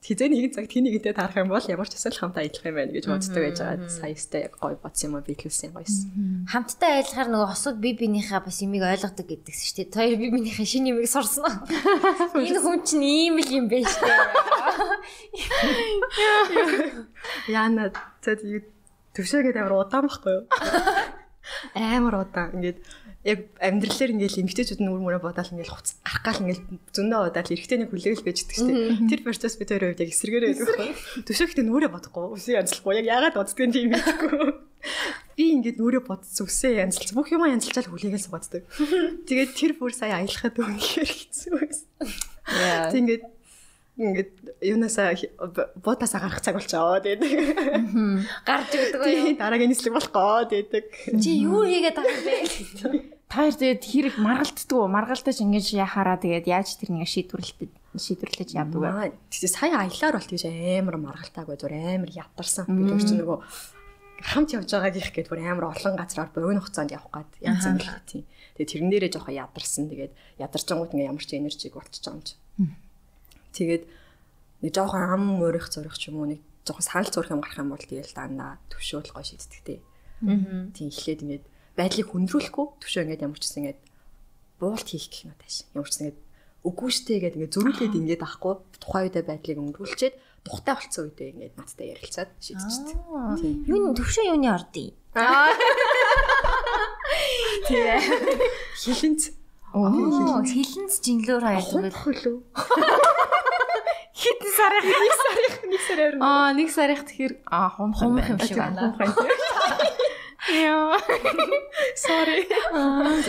[0.00, 2.96] хизээ нэгэн цаг тэнийг идэ таарах юм бол ямар ч эсвэл хамтаа ажиллах юм байна
[2.96, 3.92] гэж боддог байж байгаа.
[3.92, 6.48] Саястай яг гоё бодсон юм уу биелүүлсэн гоёсэн.
[6.48, 9.92] Хамтдаа ажиллахаар нөгөө хосууд би бинийхээ бас юмыг ойлгодог гэдэгс шүү дээ.
[10.00, 11.68] Хоёр би бинийхээ шинэ юмыг сурсан уу?
[12.48, 14.24] Энэ хүн чинь ийм л юм байна шүү дээ.
[17.52, 17.92] Яна
[18.24, 18.40] цад
[19.12, 20.48] төвшөөгээд амар удаан байхгүй юу?
[21.76, 22.56] Амар удаан.
[22.56, 22.80] Ингээд
[23.20, 26.64] яг амьдралаар ингээл эмгтээчүүд нь үр мөрөө бодоол ингээл хуц гарах гал ингээл
[26.96, 28.80] зөндөө удаал эргэтэйний хүлээгэл байж идэг штеп.
[29.12, 31.28] Тэр процесс бид өөрөө яг эсэргээрээ байдаг байхгүй.
[31.28, 32.24] Төшөөхтэй нүрээ бодохгүй.
[32.32, 32.96] Үсээ янзлахгүй.
[33.04, 34.44] Яг яагаад боддгийг тийм мэдэхгүй.
[35.36, 38.64] Би ингээд нүрээ бодсон үсээ янзлж бүх юм янзлчаал хүлээгэл сугацдаг.
[39.28, 41.88] Тэгээд тэр бүр сая аялахад үнэхээр хэцүү байсан.
[42.88, 43.24] Тэгээд
[44.00, 45.16] ингээд юунасаа
[45.80, 47.22] буудасаа гарах цаг болчоо тэгээд
[48.44, 53.20] гарч өгдөг үү дараагийн нислэг болох гээд чи юу хийгээд байгаа юм бэ?
[53.30, 59.14] Таар тэгээд хэрэг маргалтдгүй маргалтаж ингэж яхаараа тэгээд яаж тэр нэг шийдвэрлэлтэд шийдвэрлэж яадаг вэ?
[59.30, 62.66] Тэгээд сая аялаар бол тийш амар маргалтаагүй зүр амар ядарсан.
[62.66, 63.38] Бид ч нөгөө
[64.20, 67.86] хамт явж байгаа гих гээд бүр амар олон газраар богино хугацаанд явах гад янз бүр
[68.04, 68.24] тийм
[68.58, 69.88] тэгээд тэрэн дээрээ жоохон ядарсан.
[69.88, 72.34] Тэгээд ядарчангууд ингээ ямар ч энержиг болчихж байгаа юм чи.
[73.56, 73.84] Тэгээд
[74.60, 77.72] нэг жоохон ам мөрөх зурх ч юм уу нэг жоохон санал зурх юм гарах юм
[77.72, 79.74] бол тэгэл дандаа төвшөөл гоо шийддэг те.
[80.24, 80.68] Аа.
[80.76, 81.44] Тийм эхлээд ингээд
[81.76, 83.80] байдлыг хүндрүүлэхгүй төвшөө ингээд ямар ч гэсэн ингээд
[84.60, 85.56] буулт хийх гэх юм тааш.
[85.72, 86.20] Ямар ч гэсэн ингээд
[86.60, 91.54] үгүй штэ гэдэг ингээд зөрүүлээд ингээд ахгүй тухайн үедээ байдлыг өнгөрүүлчихэд тухтай болцсон үедээ ингээд
[91.56, 92.96] надтай ярилцаад шийдчихдэг.
[93.40, 93.64] Тийм.
[93.64, 94.92] Юу төвшөө юуны ордын?
[95.16, 95.56] Аа.
[97.64, 97.96] Тийм.
[98.76, 99.22] Хилэнц.
[99.72, 102.36] Оо, хилэнц жинлөөр хаяад хөлөө.
[104.20, 108.60] Хитэн сарын нэг сарын нэг сарын Аа, нэг сарих тэгэхээр аа хум хум юм шиг
[108.60, 108.92] байна.
[110.50, 110.98] Яа.
[111.96, 112.44] Sorry.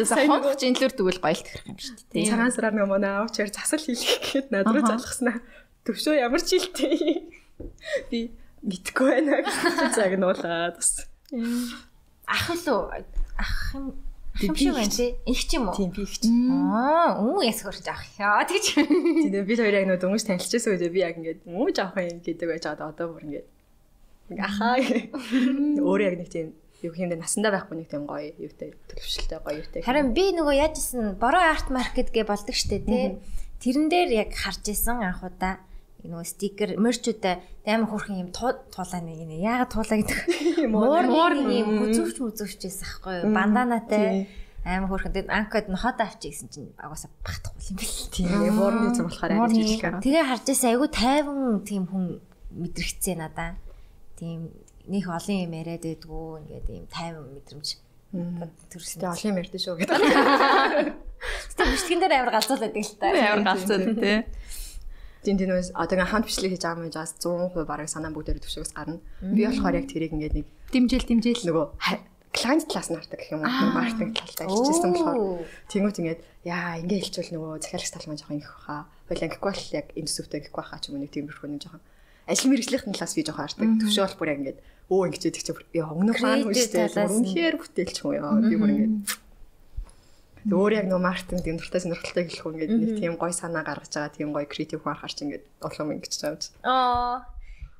[0.04, 2.28] За хонх жинлэр тэгвэл гоёлт хэрэг юм шүү дээ.
[2.28, 5.40] Цагаан сараар нэг манай аавчаар засал хийлгэх гээд надруу залгаснаа.
[5.88, 7.32] Төвшөө ямар ч жилтэй.
[8.12, 8.36] Би
[8.68, 11.08] мэдгүй байна гэж загнуулаад бас.
[12.28, 12.68] Ах л
[13.40, 13.56] ах
[14.32, 15.16] Хам шиг байна тий.
[15.28, 15.76] Их ч юм уу?
[15.76, 16.28] Тийм би их ч.
[16.28, 18.80] Аа, өө яс хөрч авах яа тэгж.
[18.80, 22.48] Тийм би хоёр яг нөө дөнгөж танилцчихсан үед би яг ингээд өөж авах юм гэдэг
[22.48, 23.48] байж байгаа одоо бүр ингээд
[24.40, 24.80] ахаа
[25.88, 29.60] өөрөө яг нэг тийм юу юм дэ насандаа байхгүй нэг тийм гоё юутай төлөвшөлтэй гоё
[29.60, 29.82] юутай.
[29.84, 33.20] Харин би нөгөө яажсэн бороо арт маркет гэ болдог штэ тий.
[33.62, 35.62] Тэрэн дээр яг харж исэн анхудаа
[36.06, 37.36] нөгөө стикер мерчүүдээ
[37.70, 39.42] амар хөрхэн юм туулаа нэг нэ.
[39.46, 40.20] Яагаад туулаа гэдэг.
[40.74, 43.34] Муур нэг юм хүзүүч мүзүүчээс ахгүй юу?
[43.36, 44.26] Банданатай
[44.66, 47.98] амар хөрхэн тэгээд анкод нохот авчи гэсэн чинь агаасаа багтахгүй юм бэл.
[48.14, 49.82] Тийм муурны зүг болохоор амар жижиг.
[50.06, 52.06] Тэгээ харж байсан айгүй тайван тийм хүн
[52.54, 53.58] мэдрэгцээ надаа.
[54.22, 54.54] Тийм
[54.86, 57.68] нөх олон юм яриад байдгүй ингээд ийм тайван мэдрэмж
[58.70, 59.00] төрсөн.
[59.02, 59.98] Тэгээ олон юм ярьдэн шүү гэдэг.
[61.58, 63.08] Тэгээ бичлэгэн дээр амар галзуулаад байдаг л та.
[63.10, 64.18] Амар галзууд тий.
[65.22, 68.74] Тийм тийм нөөс одоо хамт бичлэг хийж байгаа юм жаас 100% бараг санаа бүгдээр төвшөөс
[68.74, 68.98] гарна.
[69.22, 71.66] Би болохоор яг тэрийг ингээд нэг дэмжээл дэмжээл нөгөө
[72.32, 73.76] клиент талаас нь хардаг гэх юм уу?
[73.76, 75.46] Маркетинг талтай ажиллажсэн болохоор.
[75.70, 78.88] Тэнгуут ингээд яа ингээ хэлчихвэл нөгөө захиалагч тал маань жоохон их баха.
[79.12, 81.84] Хойлоо ингэхгүй бол яг институтаа гэхгүй баха ч юм уу нэг тиймэрхүү нэг жоохон.
[82.26, 83.70] Ажил мэргэжлийн талаас би жоохон хардаг.
[83.84, 84.60] Төвшөө бол бүр ингээд
[84.90, 88.40] өө ингэчээд их чинь яа өмнөх маань хүчтэй үнэхээр бүтээлч юм яа.
[88.40, 88.96] Би бүр ингээд
[90.50, 93.94] өөр яг нөө маркетинг тийм дуртай сонирхолтой хэлэх үү ингээд нэг тийм гой санаа гаргаж
[93.94, 96.42] байгаа тийм гой креатив хүн харж ингээд олон ингэж чамд.
[96.66, 97.28] Аа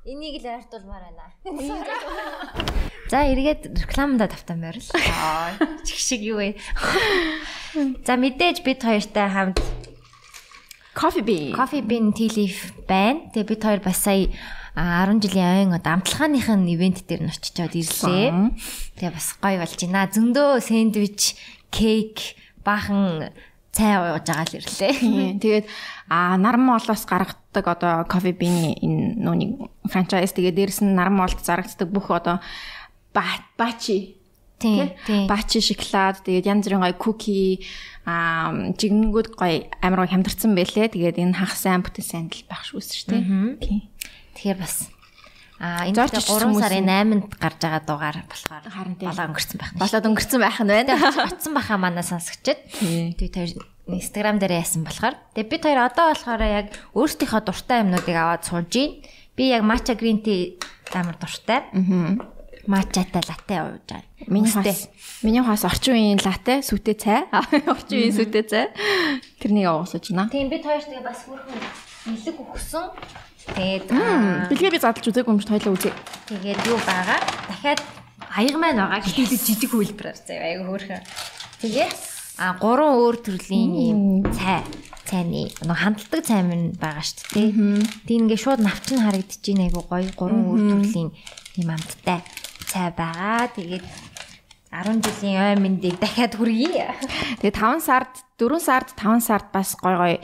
[0.06, 1.26] энийг л ойртуулмаар байна.
[3.12, 4.88] За эргээд рекламада тавтан байрал.
[4.94, 6.54] Аа чих шиг юу вэ?
[8.06, 9.58] За мэдээж бид хоёртай хамт
[10.94, 11.56] Coffee Bean.
[11.56, 13.32] Coffee Bean Tea Leaf байна.
[13.32, 14.28] Тэгээ бид хоёр бас сая
[14.76, 18.28] 10 жилийн ойн одоо амтлагааныхын ивент дээр нь очичоод ирлээ.
[18.96, 20.08] Тэгээ бас гоё болж байна.
[20.08, 21.20] Зөндөө сэндвич,
[21.72, 23.30] кейк, баахан
[23.72, 24.92] цай ууж байгаа л ирлээ.
[25.42, 25.66] Тэгээд
[26.08, 29.56] а наран молоос гаргадаг одоо Coffee Bean энэ нүуний
[29.88, 32.40] франчайз тэгээд дээрэс нь наран молд зарагддаг бүх одоо
[33.12, 34.22] бачи
[34.62, 35.26] Тийм.
[35.26, 37.66] Бачи шоколад, тэгээд янз бүрийн гоё куки,
[38.06, 40.94] аа жигнэнгүүд гоё амар хямдарсан байлээ.
[40.94, 43.90] Тэгээд энэ хах сайн бүтэн сандал байх шүүс шүү дээ.
[44.38, 44.86] Тэгэхээр бас
[45.62, 48.66] А энэ 3 сарын 8-нд гарч байгаа дугаар болохоор
[48.98, 49.78] болоо өнгөрцөн байх нь.
[49.78, 50.92] Болоод өнгөрцөн байх нь байна.
[51.30, 52.58] Утсан баха манай сонсогчд.
[52.82, 53.50] Тэгээд хоёр
[53.86, 55.14] Instagram дээр яасан болохоор.
[55.38, 56.66] Тэгээд бид хоёр одоо болохоор яг
[56.98, 59.06] өөрсдийнхөө дуртай юмнуудыг аваад сууж гин.
[59.38, 60.58] Би яг matcha green tea
[60.90, 61.62] амар дуртай.
[61.70, 64.06] Аа Мачатай латте ууж байгаа.
[64.26, 64.88] Миний хас
[65.22, 67.26] миний хас орчин үеийн латте сүтэ цай.
[67.66, 68.70] Орчин үеийн сүтэ цай.
[69.42, 70.30] Тэрнийг уусаж байна.
[70.30, 71.58] Тийм бид хоёр тэгээ бас хүрхэн
[72.06, 72.86] нэлэг өгсөн.
[73.50, 75.92] Тэгээд бэлгээ би задлж үзээгүй юм шиг хоёлаа үзье.
[76.30, 77.20] Тэгээд юу байгаа?
[77.50, 77.80] Дахиад
[78.30, 79.02] аяг маань байгаа.
[79.02, 81.02] Гэтэл жижиг хөлбрээр заяа аяга хөөрхөн.
[81.60, 81.94] Тэгээд
[82.38, 84.00] а гурван өөр төрлийн юм
[84.32, 84.64] цай
[85.04, 87.50] цайны нэг хандлагдаг цай минь байгаа шүү дээ.
[88.08, 91.10] Тийм ингээ шууд навчин харагдаж байна айгу гоё гурван өөр төрлийн
[91.60, 92.24] юм амттай
[92.70, 93.52] цай байгаа.
[93.52, 93.84] Тэгээд
[94.72, 96.88] 10 жилийн ой мэндийг дахиад хүргэе.
[97.44, 100.14] Тэгээд 5 сард 4 сард 5 сард бас гой гой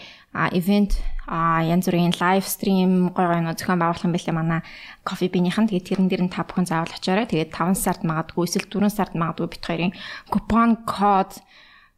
[0.56, 0.96] ивент
[1.28, 4.60] а янз бүрийн лайв стрим гой гой нөө зохион байгуулах юм байлээ манай
[5.04, 7.28] кофе бинийхэн тэгээд тэрэн дээр нь та бүхэн заавал очиорой.
[7.28, 9.92] Тэгээд 5 сард магадгүй эсвэл 4 сард магадгүй бит хоёрын
[10.32, 11.36] купон код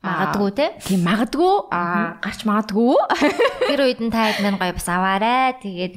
[0.02, 0.66] магадгүй те.
[0.82, 2.98] Тийм магадгүй а гарч магадгүй.
[3.70, 5.54] Тэр үед нь та хэд гоё бас аваарай.
[5.62, 5.94] Тэгээд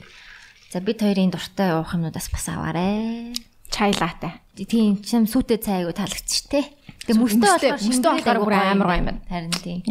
[0.70, 3.34] за бид хоёрын дуртай уух юмнуудаас бас аваарай
[3.74, 4.30] чай латте.
[4.54, 6.62] Тийм чим сүтэ цай айгу таалагдчих те.
[7.10, 9.22] Тэгээ мөстэй болохоор мөстэй болохоор бүр амар гоё юм байна.
[9.26, 9.82] Харин тийм.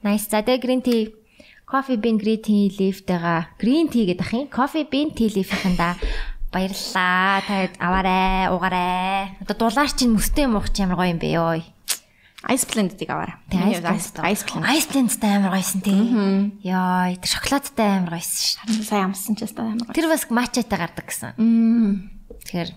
[0.00, 0.32] Nice.
[0.32, 1.21] За тэгээ green tea
[1.72, 4.46] coffee bean green tea leaf-тэйга green tea гэдэг ах юм.
[4.52, 5.96] Coffee bean tea leaf-ийнда
[6.52, 7.40] баярлалаа.
[7.48, 9.40] Та аваарай, уугаарай.
[9.40, 11.56] Одоо дулаар чинь мөстэй юм уух чи ямар гоё юм бэ ёо.
[12.52, 13.40] Ice blend-ийг аваарай.
[13.48, 14.68] Ice blend.
[14.68, 15.96] Ice blend-тай амар гойсон тий.
[16.60, 18.84] Йоо, тэр шоколадтай амар гойсон шүү.
[18.84, 19.96] Сайн амссан ч гэсэн амар гоё.
[19.96, 21.32] Тэр бас матчатай гардаг гэсэн.
[21.40, 22.70] Тэгэхээр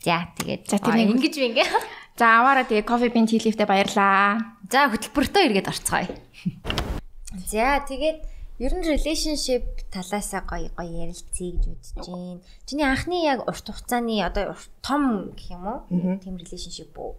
[0.00, 1.68] За тэгээд за тэрийг ингэж би ингээ.
[2.16, 4.56] За аваараа тэгээ кофе бин тилифтэй баярлаа.
[4.72, 6.99] За хөтөлбөртөө эргээд орцгоё.
[7.30, 8.18] За тэгээд
[8.60, 11.64] ер нь relationship талаасаа гоё гоё ярилцъя гэж
[11.94, 12.40] бодож байна.
[12.66, 15.80] Чиний анхны яг урт хугацааны одоо том гэх юм уу?
[16.20, 17.12] Тийм relationship үү?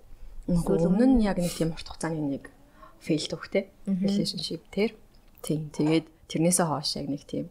[0.52, 2.52] Эсвэл өмнө нь яг нэг тийм урт хугацааны нэг
[3.00, 4.94] fail төвхтэй relationship тэр.
[5.42, 5.72] Тийм.
[5.74, 7.50] Тэгээд тэрнээсээ хойш яг нэг тийм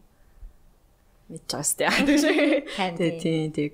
[1.33, 1.89] мэдж байгаас тий.
[3.19, 3.73] Тийм тийм.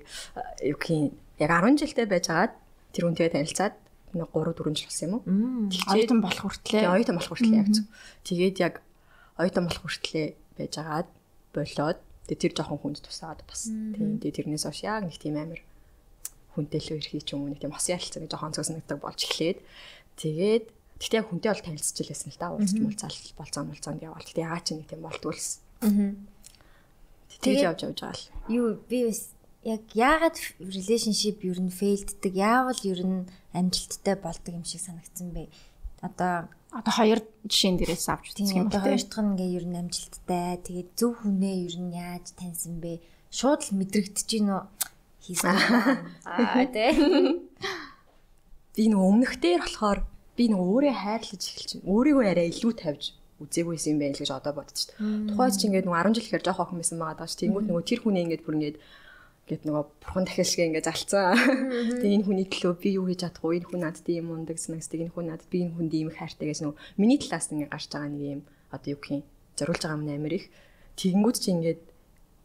[0.63, 2.53] Юу гэх яг 10 жилдээ байжгаад
[2.95, 3.75] тэр үнтэйгээ танилцаад
[4.25, 5.23] 3 4 жил болсон юм уу?
[5.93, 6.81] Оюутан болох хүртлээ.
[6.81, 7.85] Тэгээ оюутан болох хүртлээ яг зөв.
[8.25, 8.73] Тэгээд яг
[9.37, 11.09] оюутан болох хүртлээ байжгаад
[11.53, 15.61] болоод тэгээ тэр жоохон хүнд тусаад бас тийм тэгээ тэрнээс хойш яг нэг тийм амир
[16.57, 19.61] хүнтэй л өрхий ч юм уу нэг тийм хос ялцсан гэж жоохон цогсногдаг болж эхлээд
[20.17, 20.65] тэгээд
[20.97, 24.61] тэгтээ яг хүнтэй бол танилцж илсэн л да уулзч муулцаал болцоо муулцаанд яваал тэгтээ ягаа
[24.65, 25.61] ч нэг тийм болтгуулсан.
[27.37, 28.25] Тэгж явж явж байгаа л.
[28.49, 29.13] Юу би
[29.67, 35.51] яг яагаад relationship ер нь failддэг яавал ер нь амжилттай болдог юм шиг санагдсан бэ?
[35.99, 38.85] Одоо одоо хоёр жишээн дээрээс авч үзэх юм байна.
[38.87, 40.55] Хоёр дахь нь ингээ ер нь амжилттай.
[40.63, 43.03] Тэгээд зөв хүнээ ер нь яаж таньсан бэ?
[43.27, 44.63] Шууд л мэдрэгдэж гин үү?
[45.27, 45.51] Хийсэн.
[46.23, 47.43] Аа тий.
[48.71, 49.99] Би нэг өмнөх дээр болохоор
[50.39, 51.71] би нэг өөрөө хайрлаж эхэлж.
[51.83, 54.97] Өөрийгөө арай илүү тавьж үзээгүйсэн юм байна л гэж одоо дээ.
[55.29, 57.37] Тухайд чи ингээд нөгөө 10 жил ихээр жоох охин байсан байгаа даа ш.
[57.37, 58.77] Тэнгүүт нөгөө тэр хүний ингээд бүр ингээд
[59.47, 61.39] гэт нөгөө бурхан дахил шиг ингээд залцсан.
[62.03, 65.15] Тэгээ энэ хүний төлөө би юу хийж чадахгүй энэ хүн надад ийм ундаг санагсдаг энэ
[65.15, 68.23] хүн надад би энэ хүнд ийм хайртай гэж нөгөө миний талаас ингээд гарч байгаа нэг
[68.27, 68.41] юм
[68.75, 69.23] одоо юу гэх юм
[69.55, 70.45] зориулж байгаа юм амар их.
[70.99, 71.81] Тэгэнгүүт чи ингээд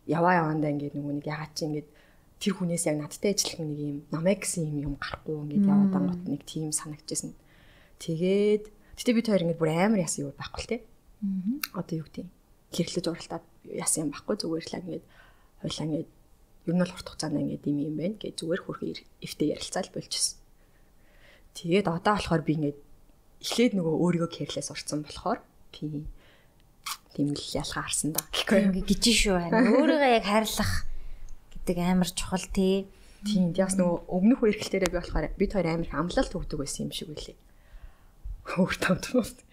[0.07, 1.89] яваа явандаа ингээд нөгөө нэг ягаад чи ингээд
[2.39, 6.23] тэр хүнээс яг надтай ажиллах нэг юм намайг гэсэн юм юм гарахгүй ингээд яваад ангот
[6.27, 7.35] нэг тийм санагдчихсэн.
[7.99, 8.65] Тэгээд
[8.99, 10.79] гэтээ бид хоёр ингээд бүр амар ясан юу байхгүй л те.
[11.75, 12.27] Одоо юу гэдэг
[12.75, 15.05] гэрлэж уралтаад ясан юм байхгүй зүгээр л ингээд
[15.63, 16.11] хойлоо ингээд
[16.67, 20.39] ер нь бол урт хугацаанд ингээд юм юм байна гэж зүгээр хөрхөн эвтэ ярилцаал болчихсон.
[21.59, 22.79] Тэгээд одоо болохоор би ингээд
[23.43, 25.43] эхлээд нөгөө өөрийгөө кэрлээс урцсан болохоор
[25.75, 26.07] тийм
[27.13, 28.23] тийм л ялгаа харсан да.
[28.33, 30.73] Ингээд гिजी шүү харин өөрийгөө яг хайрлах
[31.53, 32.87] гэдэг амар чухал тий.
[33.27, 36.93] Тийм яг нөгөө өмнөх үе эрхлэлтээрээ би болохоор бид хоёр амар амлалт өгдөг байсан юм
[36.95, 37.39] шиг үлээ.
[38.55, 39.07] Хөөр тамт.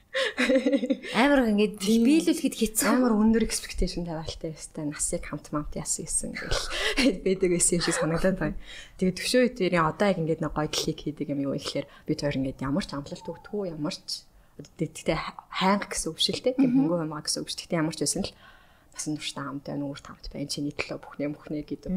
[1.22, 2.90] Амар ингээд биелүүлэхэд хэцүү.
[2.90, 6.66] Амар өндөр expectation тавиалтай байстай насыг хамт мамт яасан гэсэн гэл
[7.26, 8.58] байдаг байсан юм шиг санагдаад байна.
[8.98, 12.66] Тэгээд төвшөө үеэрийн одоо яг ингээд нэг клик хийдэг юм юу ихлээр бид хоёр ингээд
[12.66, 14.26] ямар ч амлалт өгдөг ямар ч
[14.60, 15.18] тэгтээ
[15.54, 17.60] хайнг гэсэн үг шилтэй тийм хөнгөө юмаа гэсэн шүү.
[17.70, 18.34] Тэгтээ ямар ч байсан л
[18.92, 20.52] насан туршдаа хамт байна, үүрт хамт байна.
[20.52, 21.94] Чиний төлөө бүхнээ бүхнээ гэдэг.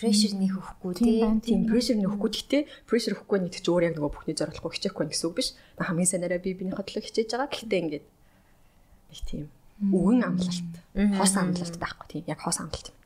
[0.00, 1.44] Прешэр нэг өгөхгүй тийм.
[1.44, 2.30] Тийм прешэр нөхгүй.
[2.32, 5.52] Гэтэ прешэр өгөхгүй нэг ч өөр яг нөгөө бүхний зориулахгүй хичээхгүй гэсэн үг биш.
[5.76, 7.52] Хамгийн санаараа би биний хөдлөө хичээж байгаа.
[7.52, 9.52] Гэтэ ингээд нэг тийм
[9.92, 10.72] өвгөн амлалт.
[11.20, 12.24] Хос амлалт байхгүй тийм.
[12.32, 12.96] Яг хос амлалт юм.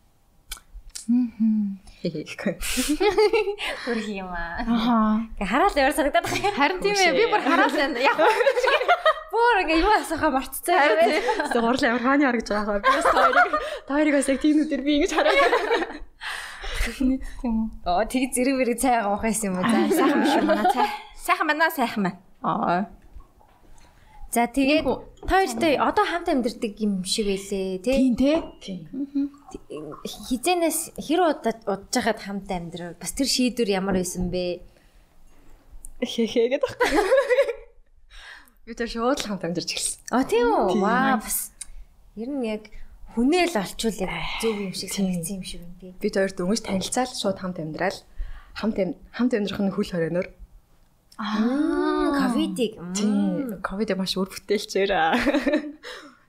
[1.05, 1.83] Мм.
[3.85, 4.63] Хөрх юм аа.
[4.63, 5.27] Аха.
[5.43, 6.55] Хараал яваар санагдаад байна.
[6.55, 7.99] Харин тийм ээ би бүр хараал байна.
[7.99, 8.17] Яг
[9.35, 11.11] Бүр ингээ юу асуухаа мартцсан харин.
[11.51, 12.79] Тэгээ гурлаа ямар хааны харагдж байгаа хаа.
[12.79, 13.51] Би бас таарыг
[13.91, 15.43] таарыг бас яг тийм нүдээр би ингэж хараад.
[17.41, 17.89] Тийм үү.
[17.89, 19.67] Оо тэг зэрэг зэрэг цай авах байсан юм уу?
[19.67, 20.89] За Сайхан биш юм аа цай.
[21.17, 22.19] Сайхан байна сайхан байна.
[22.45, 22.89] Аа.
[24.35, 24.85] За тэгээд
[25.31, 28.15] хоёртой одоо хамт амьдэрдэг юм шиг байлээ тий.
[28.15, 28.83] Тийм тий.
[30.03, 32.99] Хизэнээс хэр удаад удаж хахад хамт амьдрав?
[32.99, 34.59] Бас тэр шийдвэр ямар байсан бэ?
[36.03, 36.73] Хээ гэдэг.
[38.67, 40.03] Би тэр шууд хамт амьдарч эхэлсэн.
[40.11, 40.83] А тийм үү?
[40.83, 41.55] Ваа бас
[42.19, 42.67] ер нь яг
[43.15, 44.13] хүнээл олчвол яг
[44.43, 45.93] зөв юм шиг санагдсан юм шиг байна тий.
[46.03, 47.99] Бид хоёр дөнгөж танилцаал шууд хамт амьдрал
[48.59, 48.77] хамт
[49.15, 50.29] хамт амьдрах нь хөл хорионоор
[51.15, 52.75] Аа, ковидыг.
[52.91, 54.91] тийм ковид маш үр бүтээлчээр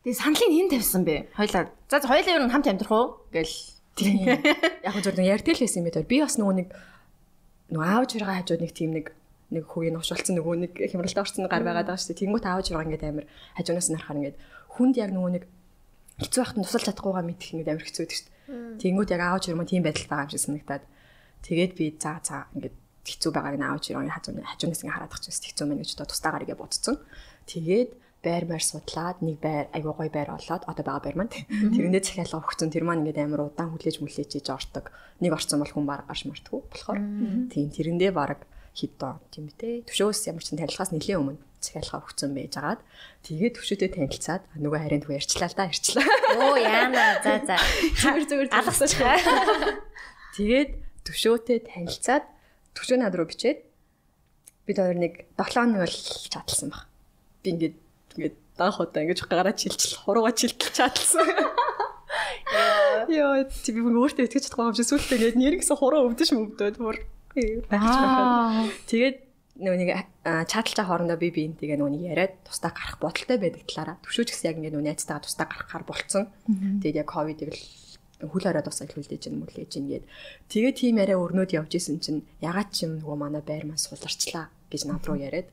[0.06, 1.34] Тэгээ саналыг хэн тавьсан бэ?
[1.34, 1.74] Хоёлаа.
[1.90, 3.08] За хоёлаа нь хамт амьдрах уу?
[3.34, 3.50] Гэл.
[3.98, 6.06] тийм яг хөө зөвхөн ярьдаг л байсан юм байна.
[6.06, 6.68] Би бас нөгөө нэг
[7.74, 9.06] нөгөө аав жиргээ хажууд нэг тийм нэг
[9.50, 12.22] нэг хүүгийн уушуулсан нөгөө нэг хямралтай орсон гар байгаад байгаа шүү дээ.
[12.22, 13.26] Тэнгүүт аав жиргээ ингээд амир
[13.58, 14.38] хажуунаас нь харахаар ингээд
[14.78, 15.44] хүнд яг нөгөө нэг
[16.20, 18.80] хэцүү байхад нь тусалж чадахгүйгаа мэдэх ингээд амир хэцүү байдаг шүү дээ.
[18.80, 20.84] Тэнгүүт яг аав жиргээ тийм байдалтай байгаа юм шиг санагдаад.
[21.43, 25.45] Тэгээд би заа заа ингээд хэцүү байгааг нь аав жиргээ хажуун хажуунаас ингээд хараад тахчихсан
[25.49, 26.95] хэцүү мэн гэж одоо тустаагаар игээ бодсон.
[27.51, 27.89] Тэгээд
[28.26, 31.34] байр байр судлаад нэг байр айгуу гой байр олоод одоо байгаа байр маань.
[31.51, 32.74] Тэрэндээ захиалга өгсөн.
[32.74, 34.89] Тэр маань ингээд амар удаан хүлээж мүлээж хийж ордог.
[35.22, 36.99] Нэг орцсон бол хүн баг гарч мартгүй болохоор.
[37.53, 42.53] Тийм тэрэндээ баг хиддоо тийм үү төвшөөс ямар ч танилцахаас нэлээд өмнө захиалга өгсөн байж
[42.61, 42.82] агаад
[43.26, 46.05] тэгээд төвшөөтэй танилцаад нөгөө харин тгүү ярьчлаа л да ярьчлаа
[46.36, 47.55] Оо яана за за.
[48.01, 48.93] зүгээр зүгээр Алгасч.
[50.38, 50.70] тэгээд
[51.09, 52.26] төвшөөтэй танилцаад
[52.78, 53.59] төвшөө над руу бичээд
[54.66, 55.97] бид хоёр нэг 7 хоног бол
[56.30, 56.86] чадлсан баг
[57.45, 57.76] би ингээд
[58.18, 61.28] ингээд даах удаа ингэж гараад чилчил хурууга чилтэл чадлсан.
[63.11, 66.82] Яа, чи би өөртөө итгэж чадахгүй юм шиг сүултээ ингээд нэр гэсэн хуруу өвдөж мөвдөд
[66.82, 66.97] бүр.
[68.89, 69.18] Тэгээд
[69.56, 69.89] нөгөө нэг
[70.24, 74.47] чадлчаа хоорондоо би биен тэгээ нөгөө нэг яриад тусдаа гарах бодолтой байдаг талаараа төвшөөч гэсэн
[74.51, 76.24] яг ингээд нөгөө найзтайгаа тусдаа гарахаар болцсон.
[76.84, 77.64] Тэгээд яг ковидыг л
[78.20, 80.06] хүл ороод бас илүүлдэж ин мүлээж ин гээд
[80.51, 84.51] тэгээ тийм яриа өрнөд явж исэн чинь ягаад ч юм нөгөө манай байр маань суларчлаа
[84.72, 85.47] гэж над руу яриад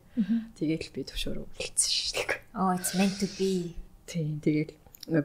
[0.58, 2.42] тэгээд л би төвшөөрөө үлдсэн шүү дээ.
[2.58, 3.74] Oh it's meant to be.
[4.06, 4.70] Тийм тэгээд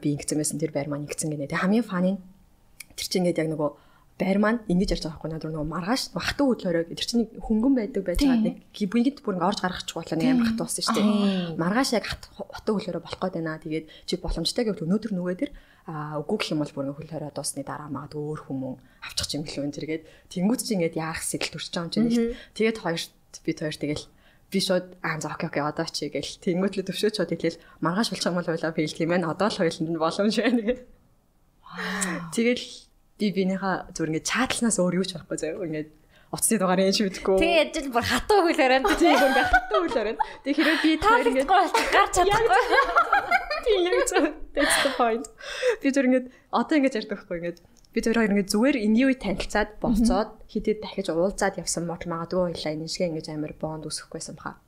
[0.02, 1.50] би ингэсэн байсан тэр байр маань ингэсэн гинэ.
[1.50, 2.18] Тэг хамгийн фаны
[2.98, 3.70] тэр чинь ингээд яг нөгөө
[4.18, 8.02] байр маань ингэж ярьж байгаа байхгүй надад нөгөө маргааш хатуу хөдлөөрөө тэр чинь хөнгөн байдаг
[8.02, 11.62] байж байгаа нэг бүгд бүр ингээд орж гаргачих болоо нэг амар хат болсон шүү дээ.
[11.62, 13.62] Маргааш яг хатуу хөдлөөрөө болох гээд байна.
[13.62, 15.52] Тэгээд чи боломжтой гэвэл өнөөдөр нөгөө тэр
[15.86, 19.38] а үгүй гэх юм бол бүр ингээд хөл хороо дуусны дараа магадгүй өөр хүмүүн авчих
[19.38, 20.04] юм билүү энэ зэрэгэд
[20.34, 22.34] тэнгуүт чи ингээд яах сэтэл төрч байгаа юм чинь.
[22.58, 23.14] Тэгээд хоёрт
[23.46, 24.06] бид хоёр тэгэл
[24.50, 28.28] би шууд аа за окей окей одоо чи гэл тэнгуүтлээ төвшөөч шууд хэлээл маргааш болчих
[28.28, 29.32] юм бол хойлоо биелдэг юм байна.
[29.32, 30.82] Одоо л хойлонд нь боломж байна гэх.
[32.34, 32.66] Тэгэл
[33.18, 35.90] би бинийхээ зүр ингээд чаатлнаас өөр юу ч байхгүй заяа ингээд
[36.32, 37.38] утасны дугаар юм шиг мэдгүй.
[37.40, 38.86] Тэгээ ажил бүр хатуу хөл өрөөнд.
[39.00, 40.20] Тийм ингээд хатуу хөл өрөөнд.
[40.44, 42.62] Тэг хэрэг би тэр ингээд гарч чадахгүй.
[43.66, 44.26] Тийм яг зөв.
[44.54, 45.26] That's the point.
[45.80, 47.60] Би зүр ингээд одоо ингээд ярьдаг байхгүй ингээд
[47.96, 52.54] би тэр хоёр ингээд зүгээр энэ үе танилцаад болцоод хитэд дахиж уулзаад явсан бол магадгүй
[52.54, 54.60] хоёлаа энэ шиг ингээд амар бонд үсэхгүйсэн баха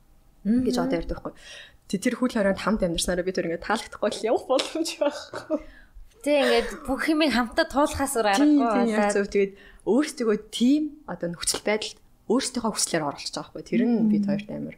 [0.42, 1.34] гэж одоо ярьдаг байхгүй.
[1.90, 5.58] Тэ тэр хүл хорионд хамт амьдарснараа би тэр ингээд таалагдахгүй л явах боломж байхгүй.
[6.20, 9.26] Тэг ингээд бүх юмыг хамтаа туулахаас өөр аргагүй тийм яг зөв.
[9.28, 9.52] Тэгээд
[9.88, 11.98] өөрсдөө тийм одоо нөхцөл байдалд
[12.28, 13.64] өөрсдийнхөө хүслээр гэж байгаа байхгүй.
[13.64, 14.76] Тэр нь бид хоёрт амар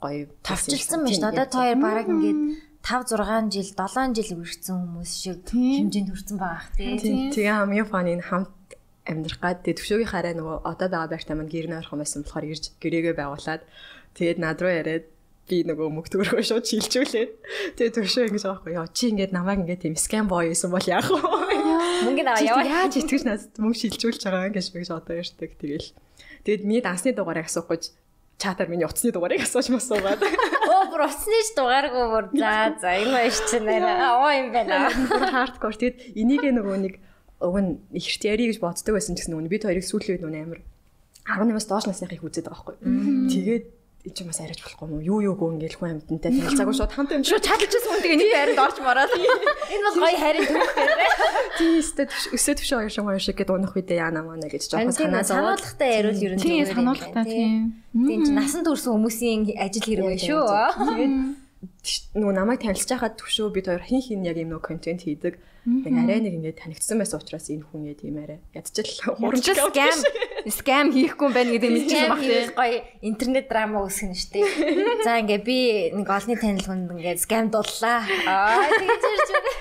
[0.00, 1.30] гоё тавчилсан байна дээ.
[1.32, 2.40] Одоо та хоёр бараг ингээд
[2.86, 6.94] 5 6 жил 7 жил үргэлжсэн хүмүүс шиг хэмжээнд хүрсэн байгаа х тий.
[7.02, 8.54] Тийм тэгээ хамгийн фаны нь хамт
[9.08, 12.64] амьдрах гад тэгээ төвшөөгийн хараа нөгөө одоо байгаа байртаа маань гэрнэ орхон байсан болохоор ирж
[12.78, 13.62] гэрээгээ байгуулад
[14.14, 15.06] тэгээд над руу яриад
[15.46, 17.30] би нөгөө мөнгө төгрөгөө шууд шилжүүлээд
[17.78, 18.74] тэгээ төвшөө ингэж байгаа байхгүй.
[18.74, 21.22] Яа чи ингээд намайг ингээд тийм скам бой байсан бол яах вэ?
[22.06, 22.66] Мөнгө наваа Чи яваа.
[22.66, 25.88] яаж итгэж надад мөнгө шилжүүлж байгаа гэж би одоо ярьдаг тэгэл.
[26.42, 27.82] Тэгээд миний дансны дугаарыг асуух гэж
[28.42, 30.20] чатаар миний утасны дугаарыг асууж масуугаад
[30.72, 32.24] Оо бүр уцны ч дугааргүй бүр.
[32.36, 34.90] За за энэ байж чинь нэрээ оо юм байна.
[35.30, 36.94] хардкор тэгэд энийг нөгөө нэг
[37.40, 40.60] уг нь ихэрт яри гэж боддог байсан гэсэн нөгөө бид хоёрыг сүүлийн үед нөгөө амар
[41.26, 42.76] 18-аас доош насныхыг үзээд байгаа байхгүй.
[43.32, 43.64] Тэгээд
[44.06, 45.02] энэ ч бас арайж болохгүй юм уу?
[45.02, 47.42] Юу юугүй ингээл хүн амьтантай танилцаагүй шууд хамт юм шүү.
[47.42, 49.10] чадчихсан хүн тэгээ нэг байранд орж мараад.
[49.10, 51.10] Энэ бол гоё харин түүх гэрээ.
[51.58, 52.02] Тийм өстө
[52.38, 55.58] өсөө төвшөө хоёр шиг хоёр шиг гэдэг унах үедээ яана маана гэж жоохон санаа зовоод
[55.58, 57.62] сануулгатай яриул ер нь Тийм сануулгатай тийм.
[57.90, 60.46] Тийм чи насан турш хүмүүсийн ажил хэрэг байх шүү.
[62.14, 65.34] Нөгөө намайг танилцж байхад төвшөө бид хоёр хин хин яг юм нөгөө контент хийдэг.
[65.66, 69.58] Яг арай нэг ингээд танигдсан байсан учраас энэ хүн яа тийм арай ядчихл хурамч Урамчил
[69.66, 69.98] скам
[70.54, 74.46] скам хийхгүй байна гэдэг мэдчихсэн баг Тийм гоё интернет драма үсгэн штэ.
[75.02, 75.58] За ингээ би
[75.90, 78.06] нэг олны танилцуулганд ингээ скам дуллаа.
[78.30, 79.52] Аа тэгэж ирж байна.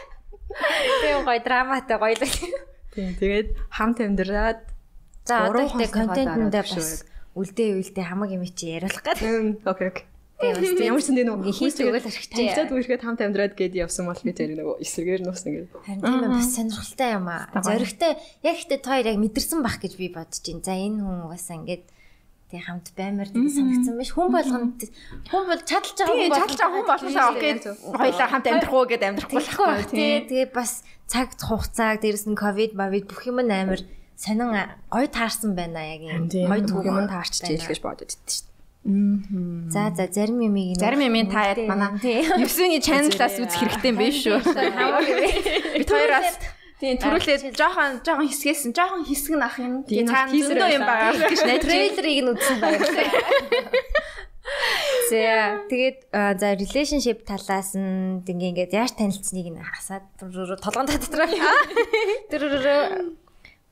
[1.01, 2.37] Тийм гоё драматай гоё л.
[2.93, 4.61] Тийм тэгээд хамт амьдраад
[5.25, 7.01] За одоо ихтэй контентэндээ бас
[7.33, 9.65] үлдээ үлдээ хамаг юм чи яриулах гэдэг.
[9.65, 10.05] окей окей.
[10.35, 12.35] Тийм бас Ямар ч юм нөгөө хийж өгөөл хэрэгтэй.
[12.35, 15.71] Танилцаад үргэлжлээд хамт амьдраад гээд явсан бол би тэр нөгөө эсрэгээр нуусан гэдэг.
[15.79, 17.43] Харин тийм ээ бас сонирхолтой юм аа.
[17.63, 18.11] Зоригтой
[18.43, 20.67] яг ихтэй тоо яг мэдэрсэн бах гэж би бодож байна.
[20.67, 21.85] За энэ хүн угаасаа ингээд
[22.51, 24.11] тэг хамт баймар тэг санагдсан биш.
[24.11, 24.79] Хүн болгонд
[25.31, 27.53] хүн бол чадлж байгаа хүн чадж байгаа хүн болсоо окей.
[27.95, 30.15] Хоёлаа хамт амьдрах уу гэдээ амьдрахгүй болохгүй тий.
[30.29, 33.81] Тэгээ бас цаг хугацааг дээрэс нь ковид мавид бүх юм амар
[34.19, 34.51] сонин
[34.91, 36.27] гой таарсан байна яг юм.
[36.27, 38.54] Гой түүх юм таарч ижил гэж бодод идэж шүү дээ.
[38.85, 41.97] За за зарим юмыг Зарим юм та яд манай.
[42.37, 44.37] Юсүний чаналаас үзэх хэрэгтэй юм биш шүү.
[45.81, 46.37] Бид хоёроос
[46.77, 49.81] тийм төрүүлээд жоохон жоохон хэсгээс нь жоохон хэсэг нь ах юм.
[49.89, 51.65] Тийм, цаана зөндөө юм байгаа гэж найдаж байна.
[51.65, 53.09] трейлерыг нь үзсэн баярлалаа.
[55.09, 55.97] За тэгээд
[56.37, 61.25] за relationship талаас нь ингээ ингээд яаж танилцсныг нь хасаад толгоон дотроо.
[62.29, 62.53] Тэр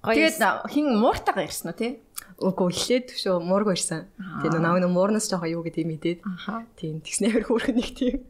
[0.04, 1.92] Тэгээд хин мууртайгаа ирсэн үү тий?
[2.40, 4.10] Үгүй эхлээд төвшөө муург ирсэн.
[4.42, 6.20] Тэгээ нөгөө нөгөө муурнаас жоохон юу гэдэг мэдээд.
[6.80, 8.26] Тийм тэгснээр хөөрхөн нэг тийм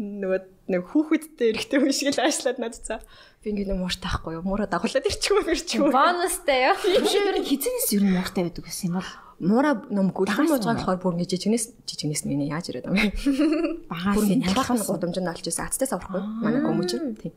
[0.00, 0.40] нөгөө
[0.72, 3.00] нэг хүүхэдтэй эрэхтэй хүн шиг л аашлаад надад цаа.
[3.44, 4.44] Би ингэ нэг мууртай ахгүй юу?
[4.46, 5.92] Муураа дагуулад ирчихгүй ирчихгүй.
[5.92, 6.76] бонустай юу?
[6.80, 9.10] Түшээр хизэнээс ер нь мууртай байдаг гэсэн юм бол
[9.40, 12.96] Муура ном гүлхэн муужгаа болохоор бүр ингэ жижигнээс жижигнээс нь яаж ирээд юм.
[13.88, 15.64] багаас Бүр нь ингэ ялгаахан гудамжинд олж ирсэн.
[15.64, 16.20] Ацтаас авахгүй.
[16.44, 16.92] Манай көмөч.
[17.24, 17.32] Тийм.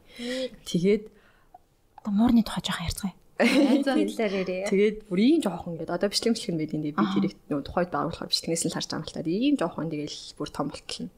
[0.67, 1.07] Тэгээд
[2.03, 3.15] одоо муурны тухай жоохон ярьцгаая.
[3.41, 4.69] Хэлээр ирээ.
[4.69, 8.29] Тэгээд бүр ийм жоохон ингээд одоо бичлэг бичлэг байд энэ би тэрийг нөгөө тухайд байгуулахаар
[8.29, 9.25] бичлэгнээс нь харж байгаа юм л та.
[9.25, 11.11] Ийм жоохон тэгэл бүр том болтол нь.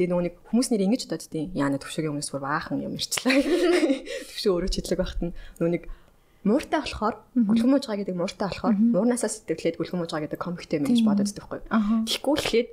[0.00, 3.36] Тэгээ нөгөө нэг хүмүүс нэр ингэж бодод тийм яана төвшөгийн өмнөөс бүр баахан юм ирчлээ.
[4.32, 5.84] Төвшөө өөрөө чидлэг багт нь нөгөө нэг
[6.46, 11.00] мууртай болохоор гүлхэн муужгаа гэдэг мууртай болохоор муурнасаа сэтгэлээд гүлхэн муужгаа гэдэг комиктэй юм гэж
[11.04, 11.60] бодод байхгүй.
[12.08, 12.68] Тэгэхгүй лээд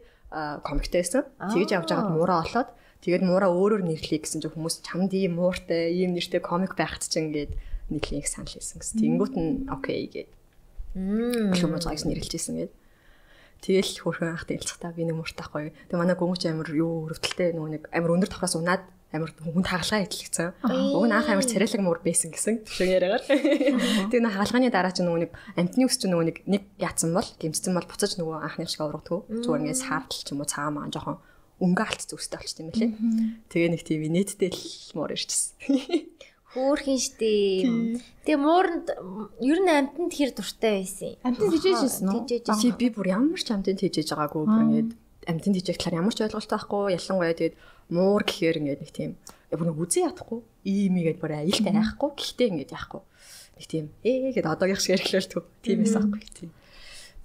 [0.63, 1.23] комиктэй байсан.
[1.35, 2.69] Тэгж явж байгаад муураа олоод
[3.03, 7.19] тэгээд муураа өөрөөр нэрлэе гэсэн чинь хүмүүс чамд ийм мууртай ийм нэртэй комик байхад ч
[7.19, 7.51] ингээд
[7.89, 8.99] нэлийн их санал хийсэн гэсэн.
[8.99, 10.29] Тэнгүүт нь окей гээд
[10.97, 12.73] гүлхэн муужгааг нэрлэжсэн гээд.
[13.57, 15.73] Тэгэл хөрхөн анх дэлцэхтаа би нэг мууртайхгүй.
[15.89, 20.05] Тэгээ манай гүмч амир юу өрөвдөлтэй нөгөө нэг амир өндөр тавхаас унаад амир хүн хагалгаа
[20.05, 20.53] идэлгцэн.
[20.93, 23.23] Уг нь анх амир царайлаг муур байсан гэсэн төвшөө яриагаар.
[24.13, 27.29] Тэгээ нэг хагалгааны дараа ч нөгөө нэг амтны ус ч нөгөө нэг нэг яатсан бол
[27.41, 29.41] гимцсэн бол буцаж нөгөө анхны шиг ургадгүй.
[29.41, 31.17] Зүгээр ингээд саардл ч юм уу цаамаа жоохон
[31.57, 32.91] өнгө алт зүстэй болчт юм байлээ.
[33.49, 34.61] Тэгээ нэг тийм нийтдээ л
[34.93, 35.57] муур ирчихсэн.
[36.57, 38.01] Хөөхин штэ.
[38.25, 38.89] Тэгээ мууранд
[39.45, 41.13] ер нь амтнд хэр дуртай байсан?
[41.13, 41.21] Юм.
[41.21, 42.25] Амтэн тижээжсэн үү?
[42.25, 44.91] Тижээж Чи би бүр ямар ч амтнд хийж байгаагүй бүр ингээд
[45.29, 47.55] амтнд хийж талаар ямар ч ойлголт байхгүй ялангуяа тэгээд
[47.93, 49.11] муур гэхээр ингээд нэг тийм
[49.53, 50.39] бүр нэг үзээ ядахгүй.
[50.65, 53.01] Ийм игээд бүр аюултай айхгүй гэхдээ ингээд яахгүй.
[53.53, 56.49] Нэг тийм ээ гэд одоогийнх шиг ярьхлаар түү тиймээс аахгүй тийм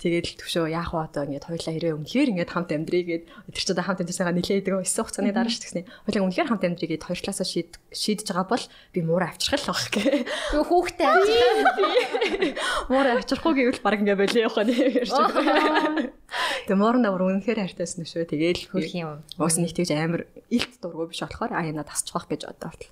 [0.02, 3.24] Тэгээд л төвшөө яах вэ одоо ингээд хоёлаа хэрэг үнэхээр ингээд хамт амьдрий гэд
[3.54, 5.86] тэр ч одоо хамт амьдрсагаа нилээдэг өссөн хугацааны дараа ш тэгснэ.
[6.10, 9.70] Хоёлаа үнэхээр хамт амьдрий гэд хоёр талаасаа шийд шийдэж байгаа бол би муура авчрах л
[9.70, 10.26] баг гэ.
[10.58, 12.58] Юу хүүхдээ авчих.
[12.90, 16.10] Муура авчрахгүй гэвэл баг ингээд болио явах нь ярьж байгаа.
[16.66, 18.26] Тэгээ муурна бүр үнэхээр хайртайсан шүү.
[18.26, 19.22] Тэгээл Хөрх юм.
[19.38, 22.90] Уус нэг тэгж амар илт дургу биш болохоор аяна тасчих гэж одоо бол.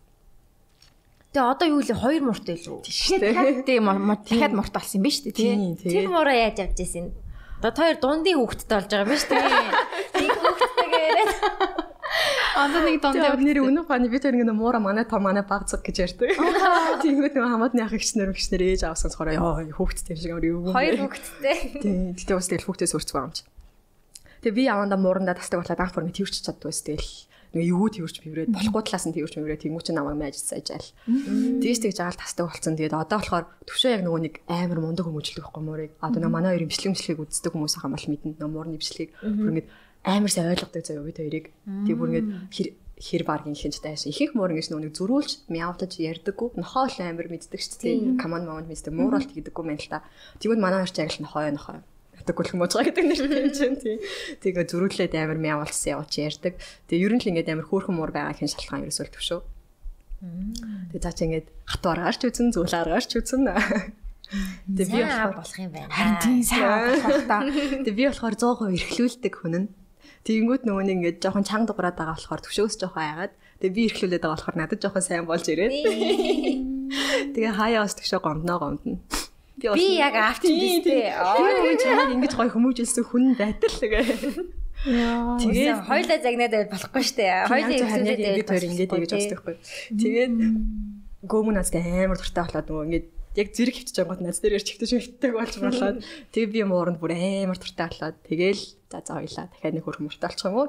[1.30, 2.78] Тэгээ одоо юу лээ хоёр муртай илүү.
[2.82, 5.30] Дахиад тийм дахиад мурт болсон юм биш үү
[5.78, 7.14] Тэр мураа яаж авч ирсэн?
[7.62, 9.38] Одоо хоёр дундын хүүхэдтэй болж байгаа юм биш үү?
[10.10, 11.34] Тийм хүүхэдтэйгээ яриад.
[12.58, 15.96] Одоо нэг Яг нэр өнөө баны бид хоёр ингэ муура манай та манай багцэг гэж
[16.18, 16.34] ярьдаг.
[17.06, 20.74] Тэнгүүд нэг хамаатны ах ихснэр ихснэр ээж авсан болохоор ёо хүүхдтэй шиг амар юу.
[20.74, 21.78] Хоёр хүүхэдтэй.
[21.78, 22.18] Тийм.
[22.18, 23.46] Гэтэ бас тэгэл хүүхдээс өрцгөө амж.
[24.42, 27.06] Тэгээ би яванда мууранда тасдаг болоод анх бүр ингэ тэрч чаддгүй эсвэл
[27.54, 30.86] нэг юу тэрч биврээд болохгүй талаас нь тэрч биврээд тэнгуү чи намайг байж саажаал.
[31.06, 32.78] Тэгээс тэг жаал тасдаг болсон.
[32.78, 35.92] Тэгээд одоо болохоор төвшөө яг нөгөө нэг амар мундаг хүмүүжлэг байхгүй муурыг.
[35.98, 38.38] Одоо нэг манай хоёр имжлэг имжлэгийг үздэг хүмүүс ахаа мал мэднэ.
[38.38, 39.68] Нөгөө муурны имжлэгийг бүр ингэ
[40.06, 41.46] амар сайн ойлгодог заяа бид хоёрыг.
[41.86, 44.12] Тэг бүр ингэ хэр баргийн хинж дайсан.
[44.12, 46.52] Ихэнх муур ингэж нүг зөрүүлж мяудаж ярьдаггүй.
[46.60, 48.20] Нохоо л амар мэддэг шүү дээ.
[48.20, 48.92] Command moment мэддэг.
[48.92, 50.04] Мууралт гэдэггүй мэн л та.
[50.36, 51.80] Тэгвэл манай хоёр ч яг л нохоо нохоо
[52.20, 53.96] ятдаг гөлх можгаа гэдэг нэртэй юм чинь тий.
[54.44, 56.54] Тэгээ зөрүүлээд амар мяавалсан явж ярьдаг.
[56.86, 59.40] Тэгээ ер нь л ингээд амар хөөрхөн муур байгаа хин шалтгаан ерөөсөө төвшөө.
[60.92, 63.48] Тэгээ цаа чи ингээд хат аргаарч үзэн зүйл аргаарч үзэн.
[64.68, 65.90] Тэгээ би болох юм байна.
[65.90, 67.40] Харин тийм сайн болох та.
[67.88, 69.66] Тэгээ би болохоор 100% эрхлүүлдэг хүн нь.
[70.20, 73.32] Тэгэнгүүт нөгөө нэг ингээд жоохон чанга дуграад байгаа болохоор төвшөөс жоохон айгаад
[73.64, 75.72] тэгээ би эрхлүүлээд байгаа болохоор надад жоохон сайн болж ирээд.
[77.34, 79.00] Тэгээ хаяа бас төвшөө гомдноо гомдно.
[79.60, 81.12] Би яг авч юм дээ.
[81.12, 84.04] Тэгээ чамайг ингэж гоё хүмүүжүүлсэн хүн байтал тэгээ.
[84.88, 85.36] Яа.
[85.36, 87.34] Тэгээд хоёлаа загнаад байвал болохгүй шүү дээ.
[87.52, 89.56] Хоёлаа эргүүлээд ингэж хоёр ингэж ингэж боддог байхгүй.
[90.00, 90.34] Тэгээд
[91.28, 93.04] гөөмөн настай амар дуртай болоод нөгөө ингэж
[93.36, 95.96] яг зэрэг байгаа гот нац дээр чигтэж хөвтдөг болж болоод
[96.32, 100.26] тэг би мууранд бүр амар дуртай болоод тэгэл за за хоёлаа дахиад нэг хөрх мөртэй
[100.26, 100.68] болчих юм уу.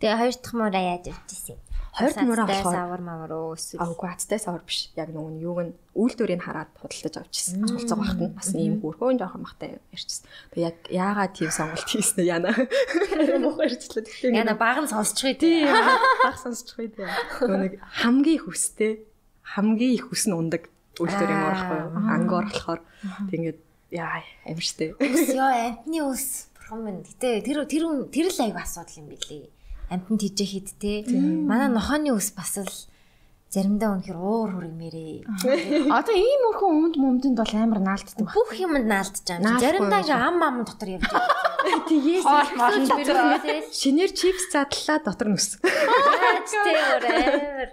[0.00, 1.60] Тэгээ хоёр дахь мураа яаж өвчсөн юм?
[1.90, 4.94] Хоёр мураа болохоор савар мавар уу эсвэл Аагүй хацтай савар биш.
[4.94, 7.66] Яг нөгөө нь юуг нь үйлдвэрийг хараад худалдаж авчихсан.
[7.66, 10.24] Цуцаг багт нь бас ийм бүрхөн жоохон багтай ярьчихсан.
[10.54, 12.54] Тэг яг яагаад тийм сонголт хийснэ яана.
[13.42, 14.06] Мохоо ярьчлаа.
[14.06, 15.66] Тэгтээ яна баг нь сонсчихъя тий.
[15.66, 17.06] баг сонсчихъя тий.
[17.50, 19.02] Нэг хамгийн хүстэй
[19.42, 20.70] хамгийн их хүс нь ундаг
[21.02, 21.90] үйлдвэрийн муур байхгүй юу?
[22.06, 22.80] Ангоор болохоор
[23.26, 23.60] тэг ингээд
[23.90, 24.94] яа амир штэ.
[24.94, 27.02] Ёо амтны ус бурхан минь.
[27.02, 27.82] Гэтэ тэр тэр
[28.14, 29.50] тэр л аяг асуудал юм билий
[29.90, 32.70] амтнд хижээхэд те манай нохооны ус бас л
[33.50, 35.26] заримдаа үнэхэр уур хүрэмээрээ.
[35.90, 38.30] Одоо ийм өрхөн өмд мөмдөнд бол амар наалтдаг.
[38.30, 39.58] Бүх юмд наалтж байгаа.
[39.58, 41.34] Заримдаа ингээ ам ам дотор явж байгаа.
[42.86, 43.18] Дотор
[43.74, 45.58] шинээр чипс задлаа дотор нүс.
[45.58, 47.70] Тэ өөр.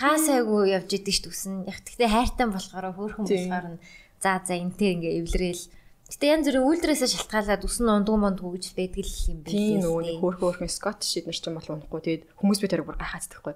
[0.00, 1.68] Хаасайгу явж идэг ш төсөн.
[1.68, 3.66] Яг тэгтээ хайртай болохоор хөөрхөн болохоор
[4.16, 5.62] за за энтэй ингээ эвлэрээл
[6.12, 9.56] Гэтэ янз бүрийн үйлдвэрээс шалтгаалаад үсэн ундуу мондгүй гэж байдаг л юм байна.
[9.56, 12.00] Тийм нөгөө хөөх хөөхөн скот шид нар ч юм бол унахгүй.
[12.04, 13.54] Тэгээд хүмүүс би тэрийг бүр гахаацдаггүй.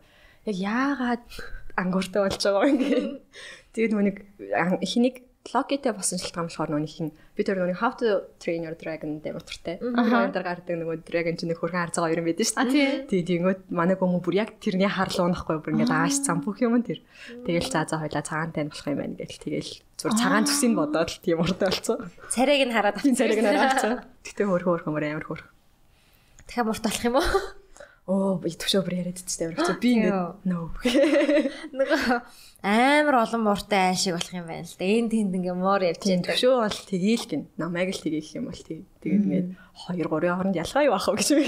[0.49, 1.25] Яг яагаад
[1.77, 3.05] ангууртай болж байгаа юм ингээ.
[3.77, 4.17] Тэгээд нөгөө нэг
[4.81, 5.17] эхнийг
[5.53, 9.39] логитэй болсон шалтгаан болохоор нөгөө хин би тэр нөгөө how to train your dragon дээр
[9.39, 9.79] утгартай.
[9.83, 13.07] Аа дээр гардаг нөгөө dragon чинь хөрхөн харцгаа хоёр юм байдаг шүү дээ.
[13.07, 16.81] Тий Тэгэнгүүт манай гомө бүр яг тэрний харлуу нахгүй бүр ингээд ааш цам бүх юм
[16.83, 17.05] тэр.
[17.47, 21.11] Тэгэл заа заа хойлоо цагаантай нь болох юм байна гэл тэгэл зур цагаан төсийг бодоод
[21.11, 21.99] л тийм уртай болцсон.
[22.33, 23.19] Царайг нь хараад авчихсан.
[23.21, 23.93] Царайг нь хараад авчихсан.
[24.25, 25.47] Гэтэ хөрхөн хөрхөн амар хөрх.
[26.47, 27.66] Дахиад мурт болох юм уу?
[28.07, 29.77] Оо би төвшөө бүр яриад амар хэцүү.
[29.83, 30.67] Би ингээд нөө.
[31.79, 32.19] Нөгөө
[32.63, 34.87] амар олон мууртай аашиг болох юм байна л да.
[34.87, 36.23] Энд тэнд ингээ муур явж байна.
[36.23, 37.43] Төвшөө бол тгийл гин.
[37.59, 38.87] Намайг л тгийлэх юм бол тгий.
[39.03, 39.49] Тэгээд ингээд
[39.91, 41.45] 2 3-ын хооронд ялгаа юу ах вэ гэж би.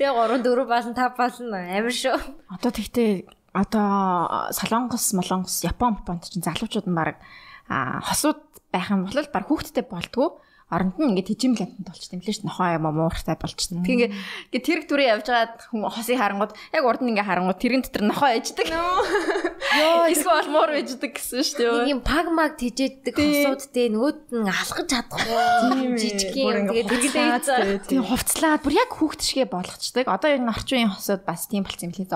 [0.00, 2.16] Тэгээ 3 4 болон 5 болон амар шүү.
[2.56, 3.10] Одоо тэгтээ
[3.52, 7.20] одоо Солонгос, Молонгос, Япон, Японд чинь залуучууд нь баг
[7.68, 8.40] хосууд
[8.72, 10.40] байх юм бол баг хүүхдтэй болтгоо
[10.70, 13.82] оронд нь ингээд тижим лантанд болчих юм лээ ш нохоо юм мууртай болчихсон.
[13.82, 14.14] Тэгээ
[14.54, 18.04] ингээд тэрэг дүрээ явж байгаад хүн хосыг харангууд яг урд нь ингээд харангууд тэрэн дотор
[18.06, 18.66] нохоо ээждэг.
[18.70, 20.06] Йоо.
[20.14, 21.74] Эсвэл муур ээждэг гэсэн ш тийм.
[21.74, 26.70] Нэг юм пагмаг тижээддэг хосууд те нөгөөд нь алхаж чадахгүй жижиг юм.
[26.70, 30.06] Тэгээ тэргэлээ тийм хувцлаад бүр яг хүүхд шигэ болгочдөг.
[30.06, 32.06] Одоо энэ орчин үеийн хосууд бас тийм болсон юм лээ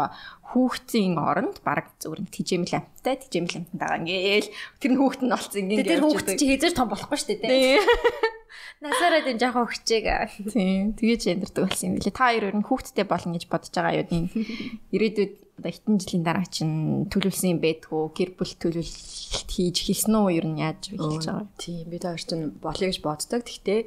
[0.54, 4.48] хүүхдийн оронд баг зүгээр тижээмэл амттай тижээмэл амтанд байгаа ингээл
[4.78, 7.82] тэр нь хүүхд нь болцсон ингээл тэр хүүхд чи хэзээ том болохгүй шүү дээ
[8.84, 10.06] Насаараа дэм жоохон өгчээг.
[10.52, 10.92] Тийм.
[10.92, 12.12] Тэгэж яндардаг болсон юм билээ.
[12.12, 14.08] Та хоёр өөр хүүхдтэй болно гэж бодож байгаа юу?
[14.12, 14.28] Энэ
[14.92, 15.34] ирээдүйд
[15.64, 20.60] хитэн жилийн дараа чинь төлөвлөсөн юм байдгүй гэр бүл төлөвлөлт хийж хэлсэн үү ер нь
[20.60, 21.48] яаж хэлж байгаа.
[21.56, 21.88] Тийм.
[21.88, 23.40] Бид хоёр чинь болъё гэж боддог.
[23.40, 23.80] Гэхдээ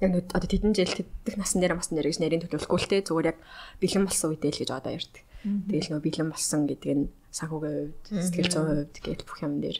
[0.00, 3.04] яг нэг одоо тэдэн жил тэдэх насан дээр бас нэр гэж нарийн төлөвлөхгүй л те
[3.04, 3.38] зүгээр яг
[3.84, 5.22] бэлэн болсон үедээ л гэж одоо ярьдаг.
[5.44, 9.78] Тэгэл нөө бэлэн болсон гэдэг нь санхүүгийн хувьд, сэтгэл зүйн хувьд гэл бүх юм дээр.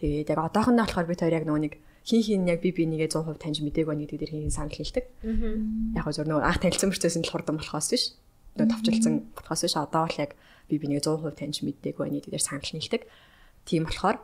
[0.00, 1.74] Тэгээд яг одоохондоо болохоор бид хоёр яг нөгөө нэг
[2.06, 5.04] хин хин яг би бинийгээ 100% таньж мдэггүй байна гэдэг дээр хин санал хэлдэг.
[5.94, 8.04] Яг зөв нөгөө анх танилцсан мөрчөөс нь л хурдан болохоос биш.
[8.56, 9.74] Нөгөө товчлцсан болохоос биш.
[9.76, 10.32] Одоо л яг
[10.66, 13.02] би бинийгээ 100% таньж мдэггүй байна гэдэг дээр санал хэлдэг.
[13.68, 14.16] Тийм болохоор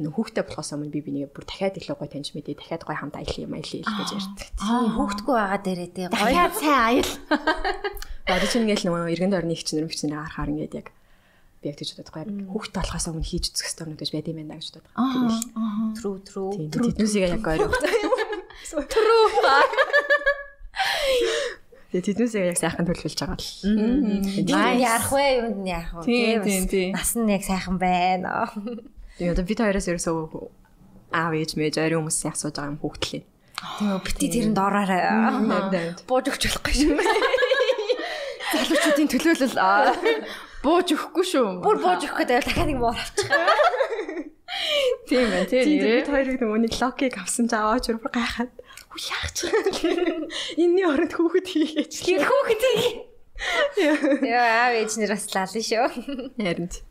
[0.00, 3.16] нөх хүүхдтэй болохоос өмнө би бинийгээ бүр дахиад илүү гоё таньж мэдээ дахиад гоё хамт
[3.16, 4.48] аялах юм аялъя гэж ярьдаг.
[4.60, 7.08] Тийм хүүхдгүй байгаа дээрээ тий гоё сайн аял.
[8.28, 10.92] Одоо чинь ингээл нөгөө эргэн дорны их чинь бичнээр харахаар ингээд яг
[11.64, 12.12] би яг тийж боддог.
[12.12, 14.84] Яг хүүхдтэй болохоос өмнө хийж үзэх хэрэгтэй юм гэж байд юм байна гэж боддог.
[14.92, 15.40] Тэгэл
[15.96, 16.52] true true.
[16.68, 17.72] Тэднүүсийг яг ойроо.
[18.68, 19.32] True.
[21.90, 23.50] Тэгээ тэднээсээ яг сайхан төлөвлөж байгаа л.
[24.46, 24.78] Nice.
[24.78, 25.26] Ярах вэ?
[25.42, 26.06] Юунд нь ярах вэ?
[26.70, 26.94] Тийм.
[26.94, 28.46] Нас нь яг сайхан байна.
[29.20, 30.16] Тэгээ одоо бид хоёроос ерөөсөө
[31.12, 32.80] аав ээж мэж ойрын хүмүүсийн асууж байгаа юм.
[32.80, 35.04] Тийм үү, бити тэрэнд ороорой.
[36.08, 36.96] Бууж өгч болохгүй шүү.
[38.50, 39.60] Залуучуудын төлөөлөл
[40.64, 41.60] бууж өгөхгүй шүү.
[41.60, 43.28] Бүр бууж өгөх гэдэг дахиад нэг муур авчих.
[45.04, 45.46] Тийм байна.
[45.52, 46.00] Тийм нэрээ.
[46.00, 48.52] бид хоёрыг нөгөө нэг локийг авсан ч аваач бүр гайхаад
[48.88, 50.24] хүү яах ч юм.
[50.56, 51.92] Энийний оронд хүүхэд хийгээч.
[52.08, 52.62] Тэр хүүхэд.
[54.24, 55.84] Яа, аав ээж нэр бас лална шүү.
[56.40, 56.88] Харин ч.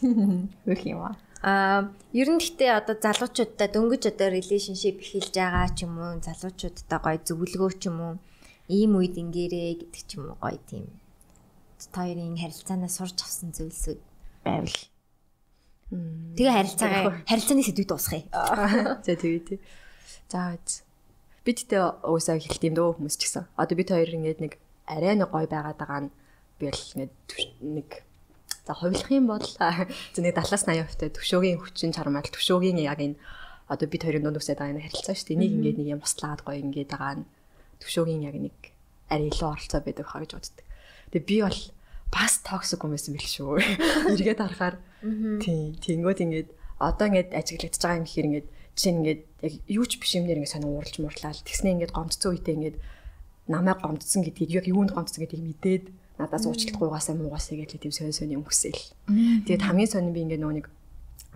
[0.00, 1.14] Хөх юм аа.
[1.40, 1.80] Аа,
[2.12, 7.18] ер нь гэхдээ одоо залуучуудтай дөнгөж одоо relationship эхэлж байгаа ч юм уу, залуучуудтай гоё
[7.24, 8.14] зөвлөгөө ч юм уу,
[8.68, 10.88] ийм үед ингээрээ гэдэг ч юм уу гоё тийм.
[11.80, 14.00] Хоёрын харилцаанаас сурч авсан зүйлсүүд
[14.44, 14.78] Байвал.
[16.36, 18.24] Тэгээ харилцаагаа харилцааны сэдвүүд дуусгая.
[19.04, 19.58] За тэгээ тий.
[20.28, 20.84] За үз.
[21.44, 23.48] Бид тэ уусаа хэлт юм дөө хүмүүс ч гэсэн.
[23.56, 24.52] Одоо бид хоёр ингээд нэг
[24.86, 26.10] арай нэг гой байгаад байгаа нь
[26.60, 28.04] би л ингээд түш-
[28.60, 29.40] нэг за хувилах юм бол
[30.20, 33.16] нэг 70-80% та төвшөөгийн хүчин чармаал төвшөөгийн яг энэ
[33.70, 35.40] одоо бид хоёрын дунд үсээд байгаа энэ харилцаа шүү дээ.
[35.40, 37.28] Нэг ингээд нэг юм туслаад гой ингээд байгаа нь
[37.80, 38.56] төвшөөгийн яг нэг
[39.08, 40.66] арай илүү оролцоо байдаг хаа гэж боддог.
[41.14, 41.60] Тэгээ би бол
[42.10, 43.50] бас токсик юм байсан бэл шүү.
[44.12, 44.76] Эргээд харахаар
[45.38, 46.48] тий тэнгууд ингээд
[46.82, 50.38] одоо ингээд ажиглагдж байгаа юм хэрэг ингээд жишээ нь ингээд яг юу ч биш юмнэр
[50.42, 52.76] ингээд сонио ууралж муурлаа л тэгснэ ингээд гомдцсон үедээ ингээд
[53.50, 55.84] намайг гомдсон гэдгийг яг юунд гомдсон гэдгийг мэдээд
[56.20, 58.76] надаас уучлалт гуйгаасаа муугаасаа гэж тийм сонь юм хүсэл.
[59.48, 60.66] Тэгээд хамгийн сонь би ингээд нөгөө нэг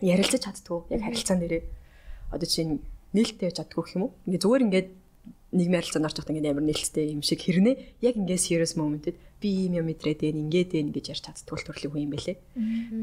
[0.04, 1.62] ярилцаж чаддгүй яг харилцаан дээрээ
[2.30, 2.84] одоо чинь
[3.16, 4.12] нээлттэй байж чаддгүй гэх юм уу?
[4.28, 4.88] Ингээд зүгээр ингээд
[5.54, 9.48] нийгмийн харилцаанд орж байхдаа ингээд амар нээлттэй юм шиг хэрнээ яг ингээд serious moment-д би
[9.70, 12.36] ийм юм мэдрээд байна ингээд байна гэж ярьж чаддгүй төрлийн хүн юм байлээ.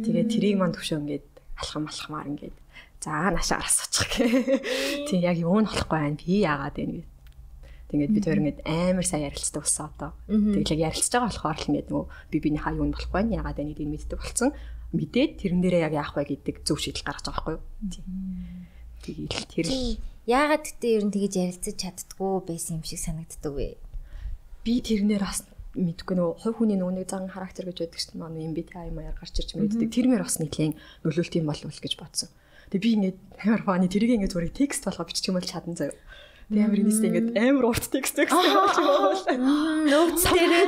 [0.04, 1.28] Тэгээд тэрийг мань төвшөө ингээд
[1.58, 2.58] алхам алхамаар ингээд
[3.02, 4.26] за нашаар асуучих гэ.
[5.08, 7.11] Тийм яг юу нь болохгүй байна би яагаад байна гэд.
[7.92, 10.12] Тэгээд бид хоёр ингээд амар сайн ярилцдаг болсон одоо.
[10.32, 13.58] Тэгээд яг ярилцж байгаа болохоор л ингээд нөгөө би бинийхаа юу нь болохгүй байна яагаад
[13.60, 14.50] байна гэдгийг мэддэг болсон.
[14.96, 17.64] Мэдээд тэрэн дээрээ яг яах вэ гэдэг зөв шийдэл гаргаж байгаа байхгүй юу?
[19.04, 23.82] Тэгээд тэр л Яагаад гэдэг ер нь тэгэж ярилцаж чаддгүй байсан юм шиг санагддаг вэ?
[24.64, 28.92] би тэрнэр бас мэдгүй нөгөө хувь хүний нэг зан характер гэж байдаг чинь манай MBTI
[28.94, 29.90] маягаар гарч ирж мэддэг.
[29.90, 32.30] Тэрмэр бас нэгэн нөлөөлт юм болов уу гэж бодсон.
[32.70, 35.98] Тэгээ би ингээд амар фаны тэрийг ингээд зүгээр текст болгоо бичих юм бол чадан заяа.
[36.52, 39.40] Амар инээсээ ингээд амар урт текст текст болж байгаа.
[39.88, 40.68] Нөөц Тэрээ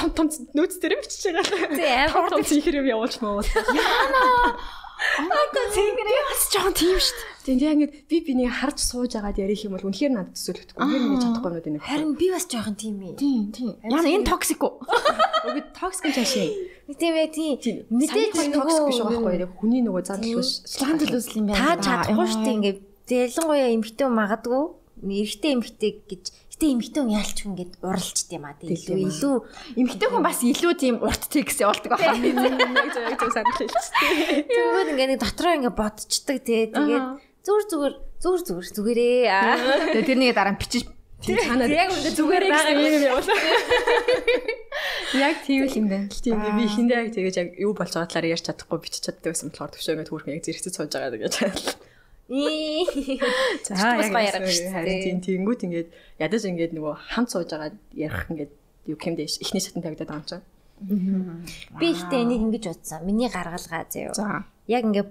[0.00, 1.76] том том нөөц дээр бичиж байгаа.
[1.76, 3.44] Тий, амар Том чихэр юм явуулж маа.
[5.00, 7.12] Тэнгэрээ бас жоон тийм дээ.
[7.44, 10.76] Тэгээ яг ингээд би бинийг харж сууж агаад ярих юм бол үнэхээр надад төсөөлөхгүй.
[10.76, 11.80] Үнэхээр миний чадахгүй юм байна.
[11.88, 13.16] Харин би бас жоохон тийм ээ.
[13.16, 13.72] Тийм, тийм.
[13.80, 14.84] Яна энэ токсик уу?
[15.48, 16.48] Үгүй токсик чашаа.
[17.00, 17.76] Тийм ээ тийм.
[17.88, 21.80] Мэдээж токсик биш байгаа байхгүй яг хүний нөгөө зан төлөс Зан төлөвсөл юм байна.
[21.80, 24.62] та чадахгүй дээ ингээд ялангуяа эмхтэн магадгүй
[25.00, 26.24] эрэгтэй эмхтэй гэж
[26.60, 29.36] гэтээ эмхтэн яалч хүн ингээд уралчд юм а тийм илүү илүү
[29.80, 32.20] Эмэгтэй хүн бас илүү тийм урт текст явуулдаг байна.
[32.20, 33.96] яг зөв яг зөв санал хэлчихсэн.
[34.44, 37.06] тэгвэл ингээд нэг дотроо ингээд бодцдаг тий тэгээд
[37.40, 39.56] зүгээр зүгээр зүгээр зүгээр зүгээрээ аа
[40.04, 40.84] тэрнийг дараа нь бичиж
[41.20, 43.40] Тийм цаанаа яг үндэ зүгээрээ байгаа юм явуулаа.
[45.20, 46.08] яг тийм л юм байна.
[46.08, 49.52] Тийм би хиндэ яг тэгэж яг юу болж байгаа талаар ярьж чадахгүй бичиж чаддаг байсан
[49.52, 51.34] болохоор төвшөө ингээд хүүхэн яг зэрэгцэж сууж байгаа гэж.
[53.66, 53.98] За
[54.62, 54.70] дээ.
[54.70, 55.88] харин тийм тэнгүүт ингээд
[56.22, 58.52] ядаж ингээд нөгөө хамт сууж байгаа ярих ингээд
[58.86, 60.46] юу хэмдэ ихний шатан тавигдаад байгаа юм чинь.
[61.76, 63.02] Би ихтэй энийг ингэж бодсон.
[63.02, 64.14] Миний гаргалгаа заяа.
[64.14, 64.46] За.
[64.70, 65.10] Яг ингээд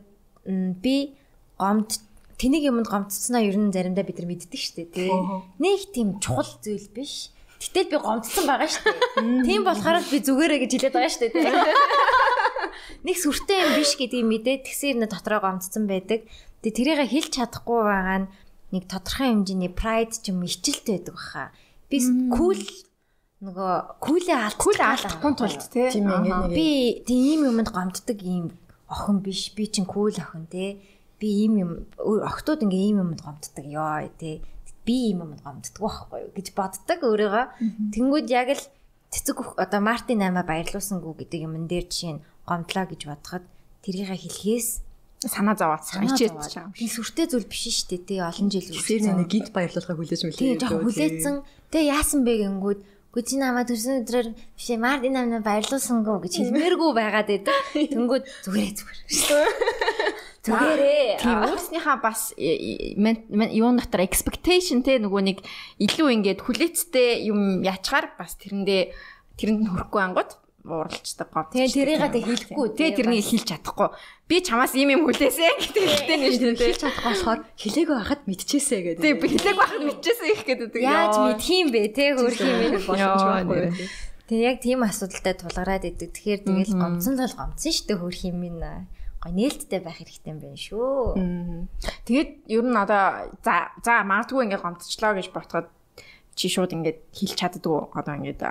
[0.80, 1.20] би
[1.59, 1.99] гомд
[2.39, 5.11] тэнийг юмд гомдцсноо ер нь заримдаа бид нар мэддэг шүү дээ тий.
[5.59, 7.36] Нэг тийм чухал зүйл биш.
[7.59, 9.43] Гэтэл би гомдсон байгаа шүү дээ.
[9.43, 11.51] Тийм болохоор би зүгээрээ гэж хэлээд байгаа шүү дээ тий.
[13.05, 16.24] Нэг сүртэй юм биш гэдгийг мэдээд тэгсээр нэ дотроо гомдсон байдаг.
[16.60, 18.28] Тэгээ тэрийг хэлж чадахгүй байгаа нь
[18.76, 21.43] нэг тодорхой хэмжээний pride ч юм ичэлт байдаг баха.
[21.88, 21.97] Би
[22.30, 22.60] кул
[23.39, 23.72] нөгөө
[24.36, 24.60] алдчих.
[24.60, 25.88] Кул алдахгүй тулд тий.
[25.95, 26.68] Тийм ээ, ингээд нэг- Би
[27.07, 28.45] тийм юм юмд гомддог юм
[28.91, 29.55] охин биш.
[29.55, 30.78] Би чинь кул охин те.
[31.20, 34.43] Би ийм юм охтууд ингээ ийм юмд гомддог ёо те.
[34.84, 37.45] Би ийм юмд гомддог байхгүй юу гэж боддог өөрийгөө.
[37.95, 38.64] Тэнгүүд яг л
[39.10, 43.45] цэцэг одоо Мартин аймаа баярлуулсангүй гэдэг юм дээр жишээ нь гомдлоо гэж бодоход
[43.82, 44.84] тэрийг хэлхээс
[45.20, 46.51] Санаа зовоод ичээд зовоод.
[46.51, 46.72] чам.
[46.72, 50.39] Би сүртэй зүйл биш шүү дээ тий олон жил Тэр нэг гинт баярлуулга хүлээж мүлээ.
[50.39, 51.36] Тэгээ жоо хүлээсэн.
[51.76, 56.34] Тэгээ яасан бэ гингүүд Гү чи намаа төрсөн өдрөөр биш ээ Мартин намаа баярлуулсангүй гэж
[56.45, 57.57] хэлмээргүй байгаад байдаг.
[57.74, 58.99] Тэнгүүд зүгээрээ зүгээр.
[60.45, 61.17] Зүгээрээ.
[61.26, 65.41] Тийм өөрснийхөө бас э, э, юун дотор expectation те нөгөө нэг
[65.82, 68.93] илүү ингээд хүлээцтэй юм ячгаар бас тэрэндээ
[69.41, 70.38] тэрэнд нь хүрэхгүй ангууд
[70.72, 71.51] ууралцдаг гомд.
[71.53, 72.67] Тэгээ тэрийг тэ хэлэхгүй.
[72.78, 73.89] Тэгээ тэрнийг хэлж чадахгүй.
[74.30, 76.70] Би чамаас ийм юм хүлээсэ гэдэг хэлтэй нэг шүү дээ.
[76.70, 79.01] Хэлж чадахгүй болохоор хэлээгүй байхад мэдчихээсэ гэдэг.
[79.01, 80.70] Тэгээ би хэлээгүй байхад мэдчихсэн их гэдэг.
[80.80, 83.61] Яаж мэдх юм бэ те хөрх юм бэ боломж байхгүй.
[84.30, 86.09] Тэгээ яг тийм асуудалтай тулгараад идэг.
[86.13, 88.61] Тэгэхээр тэгэл гомцсон л гомцсон шүү дээ хөрх юм минь
[89.20, 91.67] гой нээлттэй байх хэрэгтэй юм байна шүү.
[92.07, 95.67] Тэгээд ер нь одоо за за магадгүй ингээд гомдчлоо гэж ботход
[96.40, 98.42] чи шууд ингээд хэлж чаддгүй одоо ингээд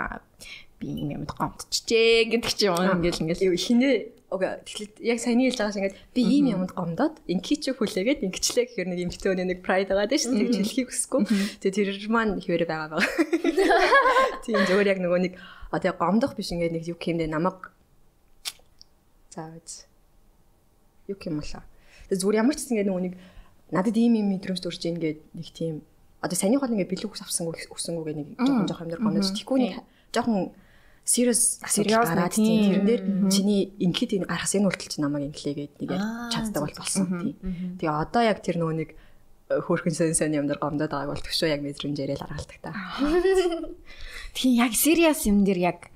[0.78, 3.97] би юм юмд гомдчихжээ гэдэг чи юм ингээд ингээд хинээ
[4.28, 8.28] Ога тэгэхээр яг саяны хэлж байгаа шиг ингээд би ийм юмд гомдоод инки чи хүлээгээд
[8.28, 11.22] ингэчлээ гэхээр нэг эмхтэн өнөө нэг прайд байгаа дээ шүү дээ хэлхийг хүсэхгүй.
[11.64, 13.09] Тэгээ тэр маань хിവэр байгаа байгаа.
[14.45, 15.32] Тийм зөвөр яг нөгөө нэг
[15.72, 17.72] одоо гомдох биш ингээд нэг юу хэмдэ намайг
[19.32, 19.89] заавч
[21.09, 21.64] юу юм болоо.
[22.12, 23.14] Тэгээ зүгээр ямар ч гэсэн ингээд нөгөө нэг
[23.72, 25.80] надад ийм юм мэдрэмж төрж ийн гээд нэг тийм
[26.20, 29.30] одоо саний хол ингээд бэлэг ус авсан өсөнгөө гэх нэг жоохон жоохон юм дээр гомдож
[29.34, 29.74] тийхгүй нэг
[30.10, 30.50] жоохон
[31.08, 32.68] serious serious гараад тийм.
[32.68, 33.02] тэрэн дээр
[33.32, 35.90] чиний ингээд энэ гарахс энэ хүртэл чи намайг инглээгээд нэг
[36.28, 37.06] чаддаг бол болсон.
[37.08, 37.36] тийм.
[37.80, 38.90] Тэгээ одоо яг тэр нөгөө нэг
[39.48, 42.76] хөөрхөн сэн сэн юм дээр гомдоод байгааг бол төшөө яг мэдрэмжээрээ л аргалдаг та.
[44.36, 45.88] Тийм яг serious юм дээр яг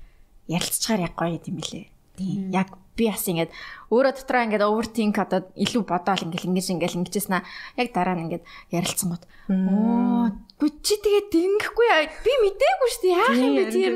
[0.49, 1.93] ярилцчихаар яг гоё юм билэ.
[2.17, 3.51] Тийм яг би бас ингээд
[3.89, 7.43] өөрөө дотроо ингээд overthink одоо илүү бодоол ингээд ингэж ингээд ингэжсэн аа
[7.77, 10.29] яг дараа нь ингээд ярилцсан гот оо
[10.61, 11.87] гү чи тэгээд ингэхгүй
[12.23, 13.17] би мдээгүй шүү дээ.
[13.19, 13.93] Яах юм бэ тэр?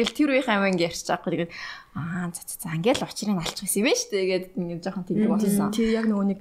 [0.00, 1.52] гэл тэр үеийн амаа ингээд ярьчих жоохгүй тэгээд
[1.98, 4.22] аа за за ингээд л учрыг алчих гэсэн юм байна шүү дээ.
[4.24, 5.68] Тэгээд ингээд жоохон тэмдэг болсон.
[5.74, 6.38] Тий яг нөгөө нэг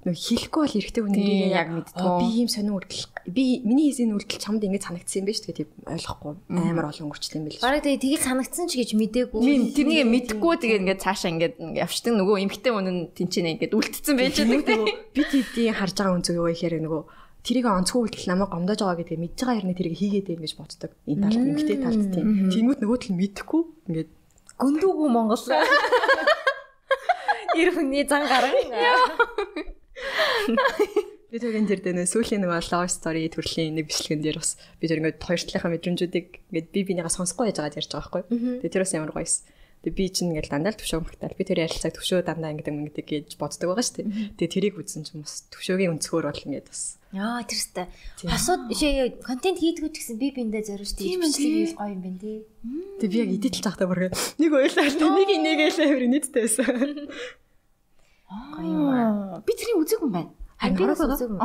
[0.00, 2.24] нэг хэлэхгүй бол эрэгтэй хүн нэрийг яг мэдтгөө.
[2.24, 5.58] Би ийм сонин үрдэл би миний хийсэн үрдэл чамд ингэж санагдсан юм байна шүү дээ.
[5.60, 7.60] Тийм ойлгохгүй амар олон өнгөрчлөө юм байл.
[7.60, 9.40] Бараг тэгээ тгийг санагдсан ч гэж мдээгүй.
[9.44, 14.16] Тийм тэрнийг мэдэхгүй тэгээд ингээд цаашаа ингээд явчдаг нөгөө эмхтэй хүн нь тэнцэнэ ингээд үлдсэн
[14.16, 14.88] байж байгаа.
[15.12, 17.02] Би тийдийн харж байгаа үнцэг юу гэхээр нөгөө
[17.44, 20.90] тэрийг онцгой үлдэл намайг гомдож байгаа гэдгээ мэдж байгаа хэрнээ тэрийг хийгээд байм гэж боддог.
[21.04, 22.48] Энэ талд эмхтэй талд тийм.
[22.48, 24.10] Тэнгүүт нөгөө тал мэдэхгүй ингээд
[24.60, 25.40] гүндүүгүй Монгол.
[27.60, 28.54] Ир хүний зан гарan.
[31.30, 34.98] Би тэгэн тэр дэнэ сүүлийн нэг love story төрлийн нэг бичлэгэн дээр бас би тэр
[34.98, 38.66] ингээд хоёр талынхаа мэдрэмжүүдийг ингээд би бинийгаа сонсохгүй яж байгаа ярьж байгаа байхгүй.
[38.66, 39.46] Тэгээ тэр бас ямар гоёс.
[39.86, 41.38] Тэгээ би чинь ингээд дандаа л төвшөө магтаал.
[41.38, 44.08] Би тэр ярилцааг төвшөө дандаа ингээд ингээд гэж боддог байгаа шүү дээ.
[44.42, 46.82] Тэгээ тэрийг үзсэн чинь бас төвшөөгийн өнцгөр бол ингээд бас.
[47.14, 47.86] Яа тэр өстэй.
[48.26, 52.38] Хосууд шээ контент хийдгүү гэсэн би биндээ зориулж тийм бичлэг гоё юм байна тий.
[53.00, 54.84] Тэгээ би яг эдитэлж байхдаа бүр нэг ойлаа.
[54.84, 57.08] Нэг инээгээл амир нийттэй байсан.
[58.29, 59.43] Гоё юм.
[59.45, 60.31] Би тэрийг үзег юм байна.
[60.57, 61.39] Харин би бас үзег юм.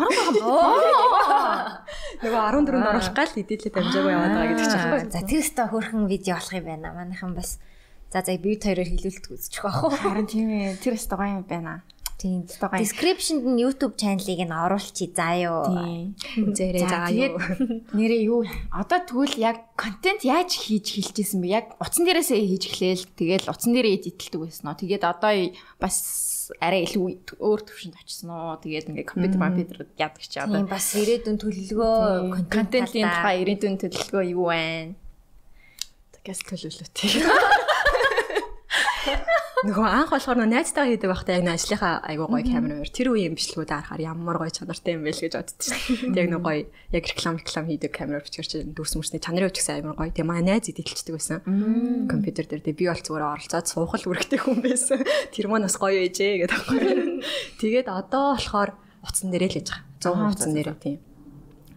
[2.20, 5.10] Нөгөө 14-нд оруулах гал хэдүүлээ дамжаагүй яваад байгаа гэдэг чинь байхгүй.
[5.10, 6.88] За тэр өстө хөрхөн видео болох юм байна.
[6.94, 7.58] Манайхан бас
[8.12, 9.92] за за би хоёроор хилүүлэлт үзчих واخ.
[9.98, 10.78] Харин тийм ээ.
[10.80, 11.82] Тэр өстө гоё юм байна.
[12.20, 12.44] Тийм.
[12.44, 15.64] Description-д нь YouTube channel-ыг нь оруулчих заа юу.
[15.64, 16.12] Тийм.
[16.52, 17.40] Үзээрэй заа юу.
[17.96, 18.44] Нэрээ юу?
[18.68, 21.48] Одоо тэгвэл яг контент яаж хийж хэлжсэн бэ?
[21.48, 23.04] Яг утсан дээрээсээ хийж эхлээл.
[23.16, 24.76] Тэгэл утсан дээрээ эдитэлдэг байсан уу?
[24.76, 25.32] Тэгээд одоо
[25.80, 25.96] бас
[26.59, 28.57] арай илүү өөр төвшөнд очсон уу?
[28.61, 30.55] Тэгээд ингээ компьютер компьютер яадаг чи одоо.
[30.61, 34.93] Тийм бас ирээдүйн төлөвлөгөө контентын тухай ирээдүйн төлөвлөгөө юу вэ?
[36.21, 36.95] Тэгээс төлөвлөлт.
[39.63, 43.39] Нөгөө анх болохоор нөө найзтайгаа хийдэг байхдаа яг ажлынхаа айгуу гоё камер мөр тэр үеийн
[43.39, 46.19] бичлэгүүд харахаар ямар гоё чанартай юм бэ л гэж боддоо шүү дээ.
[46.19, 49.79] Яг нөгөө гоё яг реклам реклам хийдэг камер бичгэр чи дүүс мөрсний чанарын үуч гэсэн
[49.79, 50.11] амар гоё.
[50.11, 51.39] Тэгээ манай найз эдэлчдэг байсан.
[52.11, 54.99] Компьютер дээр тэгээ би бол зүгээр оролцоод суухал үргэлтэй хүн байсан.
[55.33, 56.79] Тэр маань бас гоё ээжээ гэдэг байхгүй.
[57.63, 58.75] Тэгээд одоо болохоор
[59.07, 59.87] утсан дээрээ л яж байгаа.
[60.03, 60.99] 100 утсан дээрээ тийм.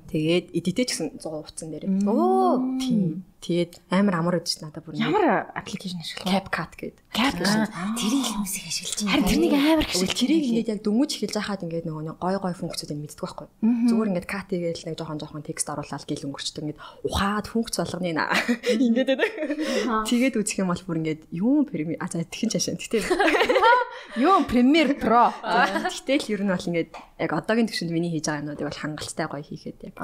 [0.09, 1.85] Тэгээд эдитээ ч гэсэн 100 утсан дээр.
[2.09, 3.28] Оо тийм.
[3.39, 7.03] Тэгээд амар амар өгч надад бүр ямар аппликейшн ашиглах CapCut гэдэг.
[7.15, 9.13] CapCut тэрийг хүмүүсийг ашиглаж байна.
[9.15, 12.55] Харин тэрнийг амар ашиглаж тэрийг ингээд яг дөнгөж эхэлж байхад ингээд нөгөө нэг гой гой
[12.59, 13.47] функцүүдийг мэддэг байхгүй.
[13.63, 18.11] Зүгээр ингээд cut хийгээл нэг жоохон жоохон текст оруулаад гэл өнгөрчдөг ингээд ухаад функц болгоны
[18.11, 18.35] наа.
[18.75, 19.31] Ингээд байдаг.
[20.11, 22.75] Тэгээд үзэх юм бол бүр ингээд юу премьер а за тэгин чашаа.
[22.75, 23.07] Тэгтээ
[24.19, 25.31] юу премьер про.
[25.95, 26.91] Тэгтэл ер нь бол ингээд
[27.23, 29.97] яг одоогийн төвшөнд миний хийж байгаа юмнуудыг бол хангалттай гоё хийхэд яг.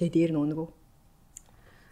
[0.00, 0.83] Тэгээд дээр нь өнгөө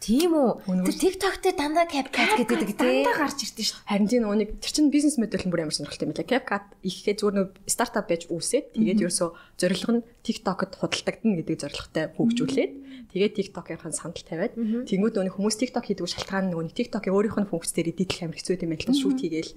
[0.03, 0.82] Тийм үү.
[0.82, 3.07] Тэр TikTok дээр дандаа CapCut гэдэг тий.
[3.07, 3.86] Дандаа гарч ирдэ шүү.
[3.86, 6.26] Харин тийм нэг тэр чинь бизнес модель нь бүр ямар сонирхолтой юм бэ?
[6.26, 9.30] CapCut ихэхэд зүгээр нөгөө стартап байж үүсээд тэгээд ерөөсөө
[9.62, 12.72] зорилго нь TikTok-д худалдагдана гэдэг зорилготой хөгжүүлээд
[13.14, 17.70] тэгээд TikTok-ийн сандал тавиад тэнгууд нөгөө хүмүүс TikTok хийдэг шалтгаан нөгөө TikTok-ийн өөрийнх нь функц
[17.70, 19.55] дээр эдитлэх амар хэцүү юм байл та шүүт хийгээл.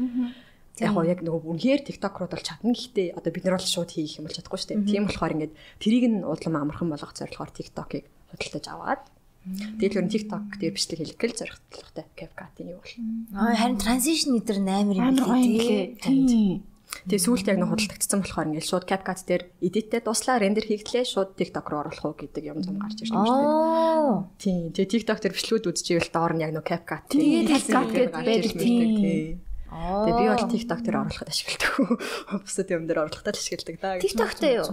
[0.75, 3.95] Яг гоо яг нөгөө үнээр TikTok руу бол чадна гэхдээ одоо бид нар бол шууд
[3.95, 4.83] хийх юм бол чадахгүй шүү дээ.
[4.91, 8.03] Тийм болохоор ингээд тэрийг нь удлам амархан болгох зорилгоор TikTok-ыг
[8.35, 9.01] худалдаж аваад
[9.45, 12.97] Тэгэл өөр TikTok дээр бичлэг хийх гэл зоригтлогтой CapCut-ийн юу бол.
[13.37, 16.65] Аа харин transition эдэр амар юм билээ.
[17.05, 21.37] Тэгээ сүүлд яг нэг худалдагдсан болохоор ингээд шууд CapCut дээр edit-тэй дуслаа рендер хийгдлээ шууд
[21.37, 23.51] TikTok руу оруулах уу гэдэг юм зам гарч ирсэн юм шүү дээ.
[23.51, 24.17] Оо.
[24.41, 24.63] Тийм.
[24.73, 29.45] Тэгээ TikTok дээр бичлэгүүд үзчихвэл доор нь яг нэг CapCut Тэгээд CapCut гэдэг байдаг, тийм.
[29.75, 31.73] Тэгээ би бол TikTok дээр оруулахад ашигладаг.
[32.45, 33.99] Бусад юм дээр оруулахад л ашигладаг даа.
[33.99, 34.69] TikTok дээр юу?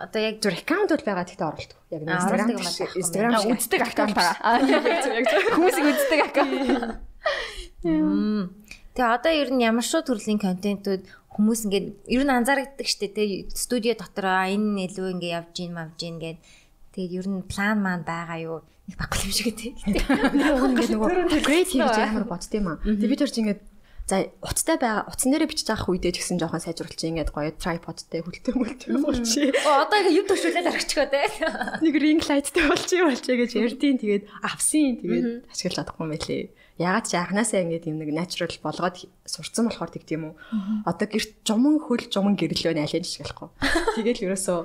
[0.00, 1.78] Одоо яг зүр аккаунт бол байгаа гэхдээ оруулдаг.
[1.92, 2.48] Яг Instagram.
[2.96, 4.36] Instagram үздэг аккаунт байгаа.
[5.60, 6.56] Хүмүүсийг үздэг аккаунт.
[7.84, 13.52] Тэгээ одоо ер нь ямар шүү төрлийн контентууд хүмүүс ингээд ер нь анзаардаг штэ тэгээ
[13.54, 16.38] студио дотор энэ илүү ингээд явж гин мавж гин гэд
[16.96, 18.58] тэгээд ер нь план маань байгаа юу
[18.90, 19.72] нэг баггүй юм шиг тий.
[19.86, 22.82] ингээд нөгөө great хийж амар бодд юм аа.
[22.82, 23.62] Тэгээ би чинь ингээд
[24.10, 28.26] за утастай байгаа утсан дээрээ бичиж авах үедээ ч гэсэн жоохон сайжруулчих ингээд гоё tripodтэй
[28.26, 29.54] хөлтөө мөлтөө болчих.
[29.62, 31.26] Оо одоо ингээд юм төвшүүлээд аргачихоо тий.
[31.86, 34.98] Нэг ring lightтэй болчих болчих гэж ярдیں۔ Тэгээд авсан.
[34.98, 36.42] Тэгээд ашиглаж чадахгүй юм байлээ.
[36.80, 38.96] Ягаад ч анханасаа ингээд юм нэг natural болгоод
[39.28, 40.34] сурцсан болохоор тэгт юм уу.
[40.88, 43.48] Одоо гэрт жуман хөл жуман гэрлөө найлж ашиглахгүй.
[44.00, 44.58] Тэгэл ерөөсөө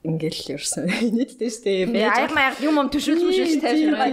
[0.00, 0.84] ингээл ерөөсөн
[1.16, 4.08] нийтдээ штэ Аяг маяг юм юм төшөөл төшөөл тайвширгаа.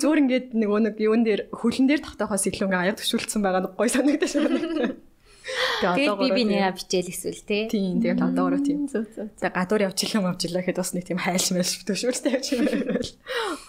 [0.00, 3.76] Зөөр ингээд нөгөө нэг юун дээр хөлн дээр тогтоохоос илүү ингээ аяг төшүүлсэн байгаа нэг
[3.76, 4.96] гой санагдаж байна.
[5.46, 7.68] Тэгээд би би нэгэ бичээл эсвэл тий.
[7.70, 8.88] Тийм тэгэл одоогоор тийм.
[8.88, 12.66] За гадуур явчихлаа мавчлаа гэхэд бас нэг тийм хайлш мэлш төшөөлтэй явчихсан.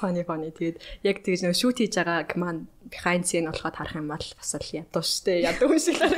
[0.01, 4.09] Хоны хоны тэгээд яг тэгж нөгөө шүүт хийж байгааг маань behind scene болоход харах юм
[4.09, 6.18] бол бас л ядуу штэ ядуу юм шиг л.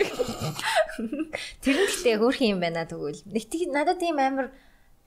[1.64, 3.26] Тэр нь гэхдээ хөөрхөн юм байна тэгвэл.
[3.28, 4.56] Нэг тийм надад тийм амар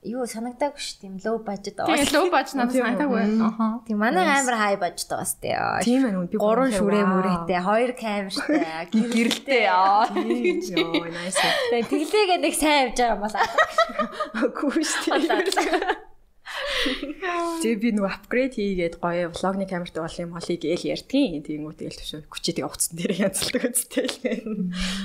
[0.03, 1.86] юу санагдаагүй ш тийм low budget аа.
[1.86, 3.22] Тэгээ лөө бач надад санагдаагүй.
[3.38, 3.66] Аха.
[3.86, 5.55] Тийм манай амар high budget байгаас тий.
[5.86, 10.11] Тийм ээ би Гурван шүрээ мөрөөтэй, хоёр камертай, Гэрэлтэй аа.
[10.11, 11.38] Йоо nice.
[11.70, 14.50] Тэгээ тэглээгээ нэг сайн явж байгаа юм байна.
[14.59, 16.11] Гүү штэ.
[17.62, 21.46] Тэгээ би нөгөө апгрейд хийгээд гоё влогны камертай бол юм холыг ээл ярьдгийн.
[21.46, 24.18] Тэнгүү тэгэл төшөө хүчээ тэгээ уцсан дээр янзлдаг үстэй л.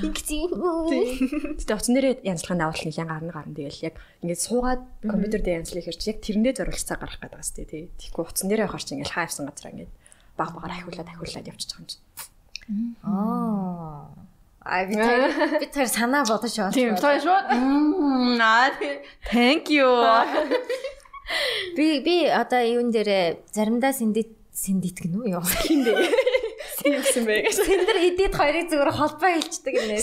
[0.10, 1.62] Ингэсэн.
[1.62, 3.96] Тэгээ уцсан дээр янзлахын давал нэлээд гарна гарна тэгэл яг
[4.26, 7.66] ингээд суугаад компьютер дээр янзлах хэрч яг тэрэндээ зориулж цаг гарах гэдэг бас тий.
[7.68, 9.94] Тэгэхгүй уцсан дээр явахаар чи ингээд хайвсан газар ингээд
[10.34, 11.98] баг багаар ахиулаад ахиулаад байгаа юм чи.
[13.06, 14.10] Аа.
[14.68, 16.76] А би тэр би тэр санаа бодож байна.
[16.76, 17.40] Тийм, тоо шүү.
[17.56, 18.76] Мм, аа.
[19.32, 19.88] Thank you.
[21.76, 25.44] Би би одоо юун дээр заримдаа сэндит сэндит гэнэ үү яа.
[25.44, 25.94] Хин бэ?
[26.82, 27.52] Синсэн бэ?
[27.52, 30.00] Сэндэр эдит хоёрыг зүгээр холбоо хэлцдэг юм нэ.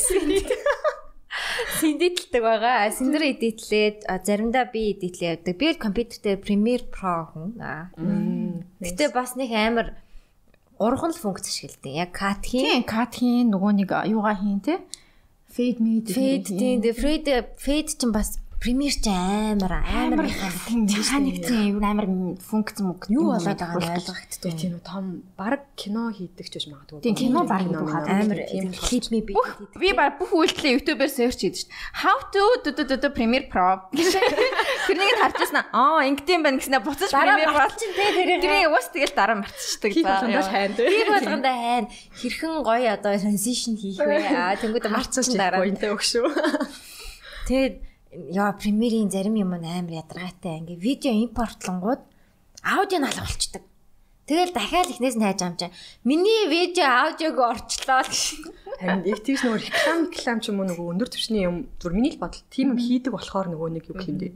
[1.81, 2.93] Сэндитлдэг байгаа.
[2.95, 5.55] Сэндэр эдитлээд заримдаа би эдитлээ явдаг.
[5.59, 7.59] Би компьютер дээр Premiere Pro хүн.
[7.59, 7.91] Аа.
[8.79, 9.99] Гэтэ бас нэг амар
[10.79, 11.91] урган л функц ашигладаг.
[11.91, 12.85] Яг cut хийн.
[12.85, 14.79] Тийм, кат хийн нөгөө нэг юугаа хийн те.
[15.55, 16.11] Fade made.
[16.11, 16.83] Fade тийм.
[16.83, 22.07] Fade fade чинь бас Premiere ч амар амар механик тийм юу амар
[22.41, 24.53] функц мөнгө юу болоод байгааг нь ойлгогддог.
[24.57, 25.05] Тийм үү том
[25.37, 27.01] баг кино хийдэг ч гэж магадгүй.
[27.05, 29.35] Тийм кино баг духаад Амар тийм clip me би.
[29.77, 32.05] Би баг бүх үйлдэлээ YouTube-аар search хийдэг шүү дээ.
[32.05, 32.17] How
[33.03, 33.85] to Premiere Pro.
[34.87, 38.05] Тэрнийг нь харж байсан аа ингэдэм байна гэснээр буцаж Premiere Pro чинь те
[38.41, 39.91] тэрийг уус тэгэл дараа мартчихдаг.
[39.93, 40.89] хийх болгондоо хайр дээ.
[40.89, 41.87] би болгондоо хайн
[42.17, 44.25] хэрхэн гоё одоо transition хийх вэ?
[44.41, 45.61] Аа тэнгууд марцсан дараа.
[45.61, 46.29] Поинтээ өгшөө.
[47.49, 47.75] Тэгээд
[48.31, 52.01] яа премьерийн зарим юм амар ядаргаатай ингээ видео импортлонгууд
[52.63, 53.63] аудио нь алга болчдөг.
[54.25, 55.77] Тэгэл дахиад ихнээс нь хайж чинь.
[56.09, 58.03] Миний видео аудиог орчлоо.
[58.81, 62.17] Харин яг тийш нөгөө реклам реклам ч юм уу нөгөө өндөр түвшний юм зүр миний
[62.17, 64.29] л бодол тийм юм хийдэг болохоор нөгөө нэг гэх юм бэ?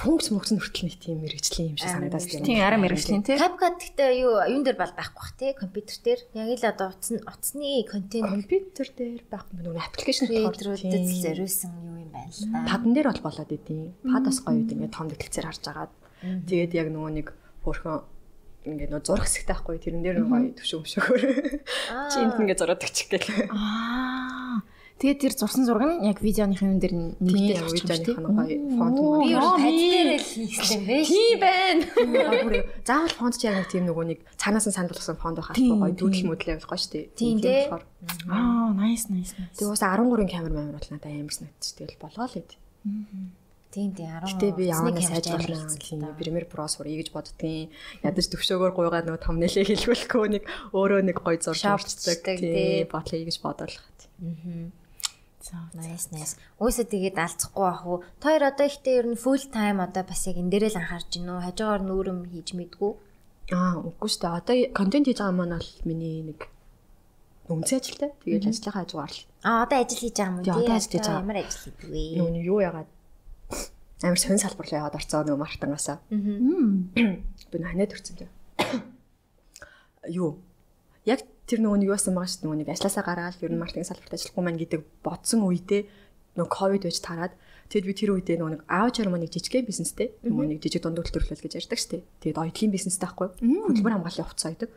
[0.00, 2.46] Мөнгөс нь хүртэл нэг тийм мэрэгжлийн юм шиг санагдаад байна.
[2.48, 3.36] Тийм арай мэрэгжлийн тий.
[3.36, 7.18] CapCut гэхдээ юу юун дээр бол байхгүй бах тий компьютер дээр яг л одоо утасны
[7.20, 12.64] утасны контент компьютер дээр байхгүй нөгөө аппликейшн creator-уудад зориулсан юу юм байна л да.
[12.64, 13.92] падан дээр бол болоод идэв.
[14.08, 15.92] Падас гоё үед ингээд том дэлгэцээр харж агаад
[16.48, 17.28] тэгээд яг нөгөө нэг
[17.64, 18.00] хөөрхөн
[18.72, 21.20] ингээд нөгөө зурх хэсэгтэй байхгүй тэрэн дээр гоё төвшөө өмшөөр.
[22.12, 23.52] Чи энд ингээд зураад өгчих гээл.
[23.52, 24.64] Аа.
[25.00, 26.94] Тэгээд тэр зурсан зураг нь яг видеоныхын юм дээр
[27.24, 28.16] нэгдэж Тийм авчих юм видеоны шүү дээ.
[28.20, 29.20] хана гоё фонт мөн.
[29.24, 30.96] Би юу тань дээр л хийсэн юм бэ?
[31.08, 31.84] Тийм байна.
[32.84, 35.72] Заавал фонт ч яг нэг тийм нөгөө нэг цаанаас нь санал болгосон фонт байх Тийм,
[35.80, 36.28] гоё дүүдэл тийм.
[36.36, 37.04] мөдлөө байх гоё шүү дээ.
[37.16, 37.62] Тийм дээ.
[37.72, 37.84] болохоор.
[38.28, 39.32] Аа, nice nice.
[39.56, 41.74] Тэгээ бас 13-ын камер маамир бол надад амар санагдчих.
[41.80, 42.50] Тэгэл болгоо л ид.
[43.70, 44.36] Тийм тийм 10.
[44.36, 47.72] Гэтэ би камер сайжруулах тийм Premiere Pro сурах гэж боддгийн.
[48.04, 50.44] Ядаж төвшөөгөр гуйгаад нөгөө thumbnail-ийг хэлбэлэхгүй нэг
[50.76, 52.36] өөрөө нэг гоё зурж тий.
[52.36, 53.86] тийм бодлоо гэж бодоолох.
[53.96, 54.08] За.
[55.72, 56.36] Nice nice.
[56.60, 58.04] Үсэ тэгээд алцахгүй бах уу?
[58.20, 61.38] Тоор одоо ихтэй ер нь full time одоо бас яг энэ дээрээ л анхаарч гинөө.
[61.48, 62.92] Хажуугаар нүүрэм хийж мэдгүү.
[63.56, 64.36] Аа, үгүй шүү дээ.
[64.36, 66.44] Одоо контент хийж байгаа маань бол миний нэг
[67.48, 68.10] үнцэн ажилтай.
[68.20, 71.24] Тэгээд ажлынхаа хажуугаар л Аа одоо ажил хийж байгаа юм Тий, одоо ажил хийж байгаа.
[71.24, 72.02] Ямар ажил хийдэг вэ?
[72.20, 72.88] нэг юу ягаад
[74.04, 75.96] амар сонь салбар руу яваад орцоо нөгөө мартангасаа.
[76.12, 76.92] Мм.
[77.48, 78.30] Би нанад төрсөн дээ.
[80.20, 80.36] Юу?
[81.08, 83.88] Яг тэр нөгөө нэг юусан байгаа шүү дээ нөгөө нэг ажилласаа гараад ер нь маркетинг
[83.90, 85.82] салбарт ажиллахгүй маань гэдэг бодсон үедээ
[86.38, 87.34] нөгөө ковид байж тараад
[87.70, 90.82] Тэгэд би тэр үедээ нөгөө нэг аав чаар маань нэг жижигхэн бизнестэй нөгөө нэг жижиг
[90.82, 92.02] дунд төлөвлөл гэж ярьдаг штеп.
[92.18, 93.30] Тэгээд оёдлын бизнестэй байхгүй.
[93.38, 94.70] Хөдөлмөр хамгааллын хувцас ойдог.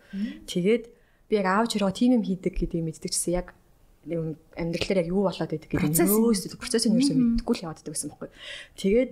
[0.46, 0.84] Тэгээд
[1.26, 3.58] би яг аав чараа тим юм хийдэг гэдгийг мэддэг гэсэн яг
[4.06, 8.10] амьдралаар яг юу болоод байдаг гэдэг нь өөсөө процессыг ерөөсөө мэдэхгүй л яваад байдаг гэсэн
[8.14, 8.30] байхгүй.
[8.78, 9.12] Тэгээд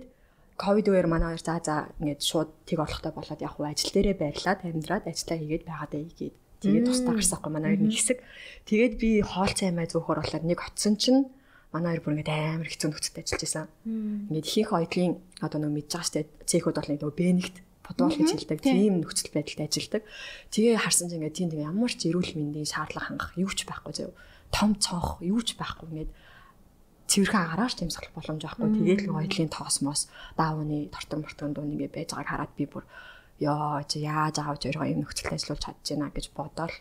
[0.62, 4.60] ковид үеэр манай хоёр за за ингээд шууд тэг олохтой болоод яг ажил дээрээ байрлаад
[4.62, 8.18] амьдраад ажиллаа хийгээд байгаадаа хийгээд тэгээд тусдаа гарсахгүй манай хоёр нэг хэсэг.
[8.70, 11.26] Тэгээд би хоол цай май зөөхөр болоод нэг оцсон чинь
[11.74, 13.66] манай хоёр бүр ингээд амар хэцүү нөхцөлд ажиллаж байсан.
[14.30, 15.12] Ингээд ихэнх оёдлын
[15.42, 18.60] одоо нэг мэдж байгаа штэ цехүүд бол нөгөө бэнэгт бодвол гэж хэлдэг.
[18.62, 20.02] Тийм нөхцөл байдалд ажилладаг.
[20.54, 23.92] Тэгээ харсан чинь ингээд тийм тэгээ ямар ч эрүүл мэндийн шаардлага хангах юу ч байхгүй
[23.92, 24.12] зөө.
[24.54, 26.10] Том цонх юу ч байхгүй ингээд
[27.10, 28.68] цэвэрхэн агараач тэмсгэх боломж байхгүй.
[28.72, 30.08] Тэгээд л оёдлын тоосмоос
[30.38, 32.84] даавны тортог мортогонд дуу нэгэ байж байгааг хараад би бүр
[33.42, 36.74] ёо чи яаж аавч өөрөө юм нөхцөлд ажиллуулж чадж байна гэж бодоол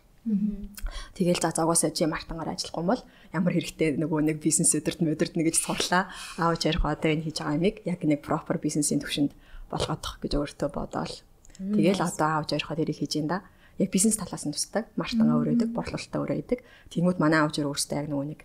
[1.17, 3.01] Тэгэл за зогоосоо чи мартангаар ажиллахгүй бол
[3.33, 6.13] ямар хэрэгтэй нөгөө нэг бизнес өдөрт өдөрт нэг гэж сурлаа.
[6.37, 9.33] Аавч ярих одоо энэ хийж байгаа юмыг яг нэг proper бизнесийн төвшөнд
[9.73, 11.15] болгоодох гэж өөртөө бодоол.
[11.57, 13.41] Тэгэл одоо аавч ярихаа тэрийг хийж ин да.
[13.81, 14.93] Яг бизнес талаас нь тусдаг.
[14.93, 16.59] Мартангаа өрөөдөг, борлуулалтаа өрөөдөг.
[16.93, 18.41] Тэнгүүд манай аавч өөрөөсөө яг нөгөө нэг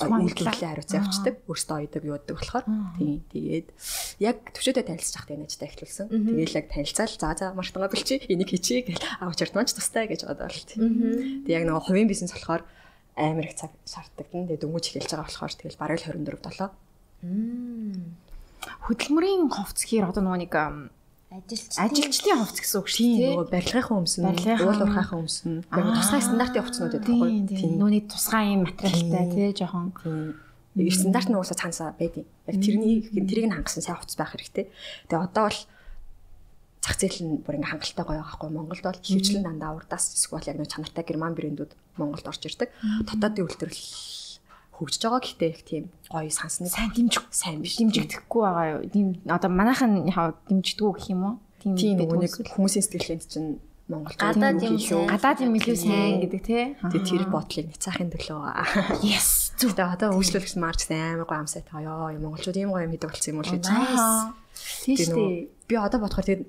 [0.00, 1.34] үйлдвэрлэлээ хариуцсан явцдаг.
[1.46, 2.66] Өөртөө ойдог юудаг болохоор.
[2.98, 3.22] Тийм.
[3.30, 3.68] Тэгээд
[4.18, 6.06] яг төвшөөдөө танилцж байхдаа ажилдаа эхлүүлсэн.
[6.10, 10.50] Тэгээд яг танилцаал за за мартангаа бэлчи энийг хийчихье гэж авч ардмаач тустай гэж бодоод
[10.50, 11.46] л тийм.
[11.46, 12.66] Тэгээд яг нөгөө хувийн бизнес болохоор
[13.14, 14.26] амар их цаг шаарддаг.
[14.34, 16.74] Тэгээд дөнгөж эхэлж байгаа болохоор тэгэл бараг л 24
[17.22, 18.14] 7.
[18.90, 20.52] Хөдөлмөрийн ховц гэхээр одоо нөгөө нэг
[21.34, 23.32] ажилч ажилчдын хувцс гэсэн үг шүү дээ.
[23.34, 24.26] Нөгөө барилгын өмс нь,
[24.62, 27.48] уул уурхайхан өмс нь, тусгай стандартын хувцснууд байдаг байхгүй юу?
[27.50, 27.72] Тийм.
[27.74, 29.90] Нүуний тусгай юм материалтай тий жоохон.
[30.78, 34.70] Нэг стандарт нь уусаа цаанасаа байдیں۔ Яг тэрний тэрийг нь хангасан сайн хувцс байх хэрэгтэй.
[35.10, 35.60] Тэгээ одоо бол
[36.84, 40.58] зах зээл нь бүр ингээм хангалттай гоё байхгүй Монголд бол хөвчлэн дандаа урдаас эсвэл яг
[40.60, 42.70] нэг чанартай герман брэндүүд Монголд орж ирдэг.
[43.08, 44.23] Дотоодын үйлдвэрлэл
[44.74, 48.82] хөгжиж байгаа гэхдээ их тийм гоё сансныг сайн дэмжих сайн биш дэмжигдэхгүй байгаа юу.
[48.90, 51.34] Тийм одоо манайхан яа дэмждэггүй гэх юм уу?
[51.62, 56.64] Тийм нэг хүмүүсийн сэтгэлээнд чинь Монгол гадаад юм сайн гадаад юм илүү сайн гэдэг тий.
[56.80, 59.04] Тэгээ тэр бодлыг няцаахын төлөө.
[59.04, 59.52] Yes.
[59.60, 63.30] Зүгтээ одоо хөгжлөлгсөн марч амар гоё амсай таа ёо монголчууд ийм гоё юм хийдэг болсон
[63.30, 63.64] юм уу гэж.
[64.82, 65.28] Тийм шүү.
[65.68, 66.42] Би одоо бодохоор тэгээд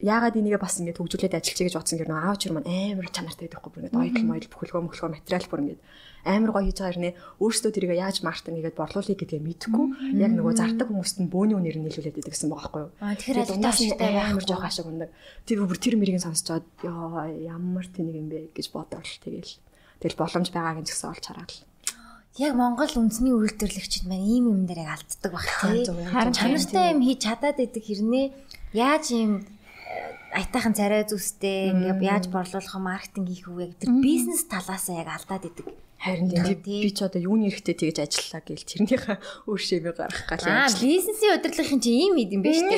[0.00, 3.48] яагаад энийгээ бас ингэж хөгжүүлээд ажиллаж гэж бодсон гэр нөө аав чир маань амар чанартай
[3.52, 5.78] байхгүй бүр ингэж ойл мойл бүхэлгөө мөхлгөө материал бүр ингэж
[6.24, 7.14] амар гоё хийж байгаа хэрнээ.
[7.40, 9.86] Өөрсдөө тэрийг яаж мартан игээд борлуулъя гэдгээ мэдэхгүй
[10.20, 12.92] яг нөгөө зардаг хүмүүст нь бөөний үнээр нь нийлүүлээд байдаг гэсэн байгаа байхгүй юу.
[13.00, 13.40] Тэгэхээр
[13.70, 15.10] ажилтнаа амар жоох ашиг ундаг.
[15.48, 19.56] Тэр бүр тэр мэрийг сонсчоод ёо ямар тэнийг юм бэ гэж бодоод тэгэл.
[20.00, 21.52] Тэгэл боломж байгааг нь ч гэсэн олж хараад
[22.38, 25.84] яг Монгол үндэсний үйлдвэрлэгчид маань ийм юм дээр яг алддаг баг тий.
[25.84, 28.26] Харин чанартай юм хийж чадаад идэг хэрнээ?
[28.72, 35.02] Яаж ийм э, аятайхан царай зүстэй ингээ яаж борлуулах маркетинг хийх үү тэр бизнес талаасаа
[35.02, 35.66] яг алдаад идэг.
[36.00, 36.32] Харин
[36.64, 39.20] би ч одоо юуны эрэхтэй тэгж ажиллаа гэл тэрнийхээ
[39.52, 40.72] өөр шивээ гаргах гал яаж.
[40.72, 42.76] Аа, бизнесийн удирдлагын чи ийм идэм бэ штэ.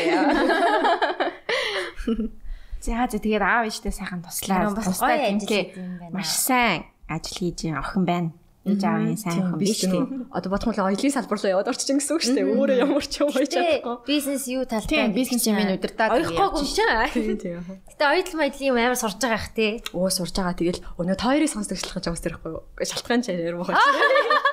[2.82, 4.74] За за тэгээд аав ээжтэй сайхан туслаа.
[4.74, 5.70] Тустай тийм
[6.10, 8.34] маш сайн ажил хийж охин байна.
[8.62, 10.30] Ээж аавын сайн хүн биш тийм.
[10.30, 12.46] Одоо бодох юм бол оёлын салбар руу яваад орчих гэсэн үг шүү дээ.
[12.46, 13.96] Өөрөө ямар ч юм хийж чадахгүй.
[14.06, 16.78] Бизнес юу талтай бизнес юм удирдаад ойлгохгүйг ч
[17.10, 17.58] тийм тийм.
[17.90, 19.72] Гэтэ оёл маялын юм амар сурж байгаа хэ тий.
[19.90, 20.54] Оо сурж байгаа.
[20.54, 22.86] Тэгэл өнөө тойрыг сонсдог шалхаж байгаа юм байхгүй.
[22.86, 23.74] Шалтгаан ч ярих байх.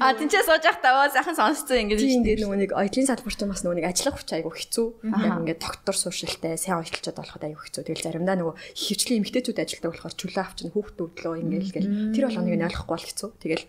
[0.00, 3.76] А тэнцээ сууж явахдаа сайхан сонсцсон ингэж тийм дээ нөгөө нэг оёлын салбарт бас нөгөө
[3.80, 4.86] нэг ажиллах хүч айгу хэцүү.
[5.08, 7.82] Яг ингээд доктор сууршилтай сайн оёлчод болоход айгу хэцүү.
[7.88, 12.66] Тэгэл заримдаа нөгөө хөвчлийн эмгтээчүүд ажилдаг болохоор чөлөө авчин хүүхдүүдлөө ингээл гэл тэр болгоныг нь
[12.68, 13.28] ойлгохгүй бол хэцүү.
[13.46, 13.64] Тэгэл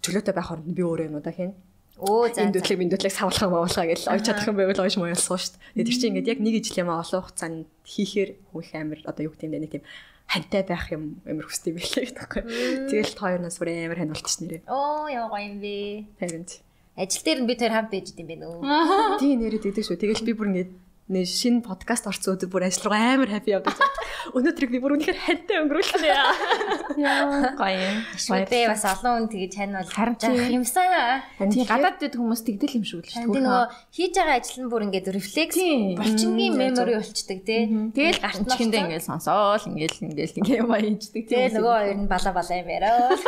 [0.00, 1.54] чөлөөтэй байх оронд би өөрөө юм удаа хийн.
[2.00, 2.48] Өө за.
[2.48, 5.84] Энэ дөдлөг савлахаа мавлахаа гэж ойч чадах юм байвал ойш моёлсоо шүү дээ.
[5.84, 9.46] Тэр чинь ингээд яг нэг ижил юм олон хугацаанд хийхээр их амир одоо юу гэдэг
[9.46, 9.84] юм бэ нэг тийм
[10.30, 12.42] хантай байх юм амар хүсдэг байлээ гэдэг байхгүй.
[12.88, 13.68] Тэгэл хоёрнаас бүр
[13.98, 14.62] хань болчихсон нэрээ.
[14.70, 15.74] Оо яа гоё юм бэ.
[16.22, 16.46] Харин.
[16.96, 19.20] Ажил дээр нь би тэр хамт байж идэм бэ нөө.
[19.20, 20.00] Тийм нэрээ тэгдэг шүү.
[20.00, 20.70] Тэгэл би бүр ингээд
[21.10, 23.74] нэг шинэ подкаст орсон өдөр бүр ажил руу амар хаппи явдаг.
[24.30, 26.30] Өнөөдрийг би бүр үнэхээр хантай өнгөрүүлсэн яа.
[27.58, 28.06] Гоё.
[28.30, 31.26] Баярлалаа бас олон хүн тэгэж хань бол харин юмсан.
[31.50, 33.26] Тийм гадаад дэд хүмүүс тэгдэл юм шүү л шүү.
[33.26, 35.58] Тийм нөгөө хийж байгаа ажил нь бүр ингээд рефлекс
[35.98, 37.62] булчингийн мемори болчдөг тий.
[37.90, 41.24] Тэгэл гарт чихэндээ ингээд сонсоол ингээд ингээд ингээд юм аяждаг.
[41.26, 43.18] Тэгээ нөгөө хоёр нь бала бала юм яриа.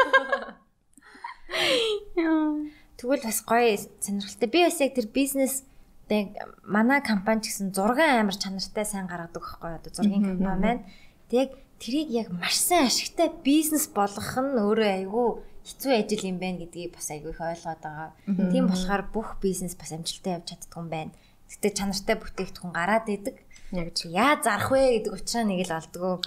[2.94, 4.46] Тэгвэл бас гоё сонирхолтой.
[4.46, 5.66] Би бас яг тэр бизнес
[6.12, 10.84] тэг манай компани ч гэсэн зургийн амар чанартай сайн гаргадаг байхгүй одоо зургийн компани маань.
[11.32, 15.28] Тэг тэрийг яг маш сайн ашигтай бизнес болгох нь өөрөө айгүй
[15.64, 18.10] хэцүү ажил юм байна гэдгийг бас айгүй их ойлгоод байгаа.
[18.52, 21.12] Тийм болохоор бүх бизнес бас амжилттай явж чаддаг юм байна.
[21.48, 23.36] Гэтэ чанартай бүтээгдэхүүн гараад идэг.
[23.72, 26.20] Яг яаж зарах вэ гэдэг учраас нэг л олдгоо.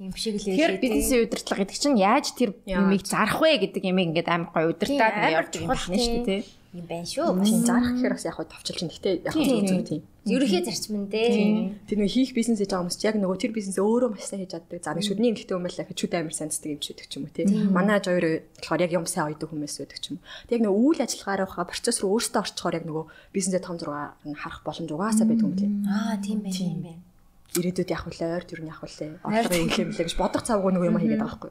[0.00, 0.84] юм шиг л Тэгэхээр байлээ.
[0.88, 5.14] бизнесийн удирдлага гэдэг чинь яаж тэр юмыг зарах вэ гэдэг ямиг ингээд амар гоё удирдаад
[5.28, 6.42] явж байгаа юм байна шүү дээ.
[6.70, 7.42] Юм байна шүү.
[7.42, 8.94] Тийм зарах гэхээр бас яг хөө товчилж байна.
[8.94, 10.02] Гэтэ яг хөө зөв тийм.
[10.20, 11.88] Ерөнхий зарчим нь дээ.
[11.90, 14.52] Тэр нэг хийх бизнес хийж байгаа хүмүүс яг нөгөө тэр бизнес өөрөө маш сайн хийж
[14.54, 14.78] чаддаг.
[14.78, 17.24] За нэг шүдний эмгэгтэй хүмүүс л ахиж шүд амар санцдаг юм шиг гэдэг ч юм
[17.26, 17.46] уу тий.
[17.74, 18.26] Манай аж хоёр
[18.60, 20.24] болохоор яг юм сайн ойдог хүмүүс байдаг ч юм уу.
[20.46, 24.14] Тэг яг нөгөө үйл ажиллагаараа хаа процесс руу өөртөө орчхоор яг нөгөө бизнесээ том зургаа
[24.22, 25.72] харах боломж угаасаа байдаг юм лээ.
[25.88, 27.02] Аа тийм байна тийм байна.
[27.50, 29.10] Ирээдүйд явах үлээ, ойр төр нь явах үлээ.
[29.26, 31.50] Орлого инглээ мөлий гэж бодох цавгүй нөгөө юм хийгээд байгаа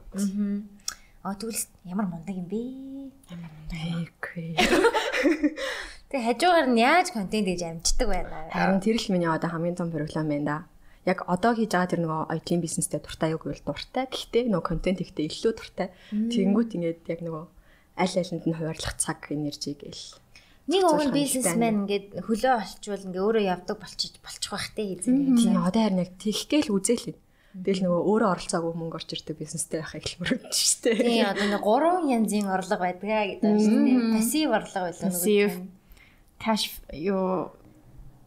[1.20, 2.60] Аа тэгвэл ямар мундаг юм бэ?
[3.70, 4.56] Окей.
[6.10, 8.50] Тэг хажуугаар нь яаж контент гэж амждаг байна.
[8.50, 10.58] Харин тэр л миний одоо хамгийн том проблем байна да.
[11.06, 14.10] Яг одоо хийж байгаа тэр нөгөө IT бизнестэй дуртай юу гэвэл дуртай.
[14.10, 15.88] Гэхдээ нөгөө контент ихтэй илүү дуртай.
[16.10, 17.44] Тэнгүүт ингээд яг нөгөө
[17.94, 20.18] аль алинд нь хуваарлах цаг энержиг гээл.
[20.66, 25.38] Нэг зохицуулах өвгөн бизнесмен ингээд хөлөө олчвол ингээ өөрөө явдаг болчих болчих бах те эзэн.
[25.38, 27.16] Тийм одоо харин яг тэгхгээл үзээлээ.
[27.50, 30.94] Тэгэл нөгөө өөрөө оролцоогүй мөнгө орж ирдэг бизнестэй байхыг л мөрөдж штэ.
[31.02, 33.98] Тийм одоо нэг гурван янзын орлого байдгаа гэдэг юм шүү дээ.
[34.14, 35.50] Пассив орлого байлаа нөгөө.
[36.40, 37.50] Cash юу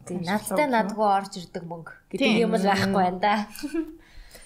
[0.03, 3.35] Тийм надтай надгүй орж ирдэг мөнгө гэдэг юм л байхгүй байна да.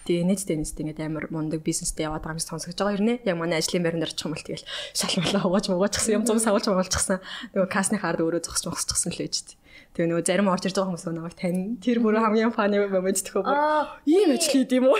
[0.07, 3.27] Тэгээ нээжтэй нээжтэй ингээд амар мундаг бизнестэй яваад байгаа юм сонсогдож байгаа юм нэ.
[3.27, 4.63] Яг манай ажлын байранд орчих юм бол тэгэл
[4.95, 7.19] шалмалаа угааж муугаачсан юм зуг сагуулж муулчихсан.
[7.51, 9.35] Нөгөө касны хаард өөрөө зогсож мохсчихсан л байж.
[9.99, 11.75] Тэгээ нөгөө зарим орж ирж байгаа хүмүүс намайг тань.
[11.83, 13.59] Тэр бүр хамгийн фаны момент төхөө бүр.
[14.07, 14.99] Ийм ажил хийд юм уу?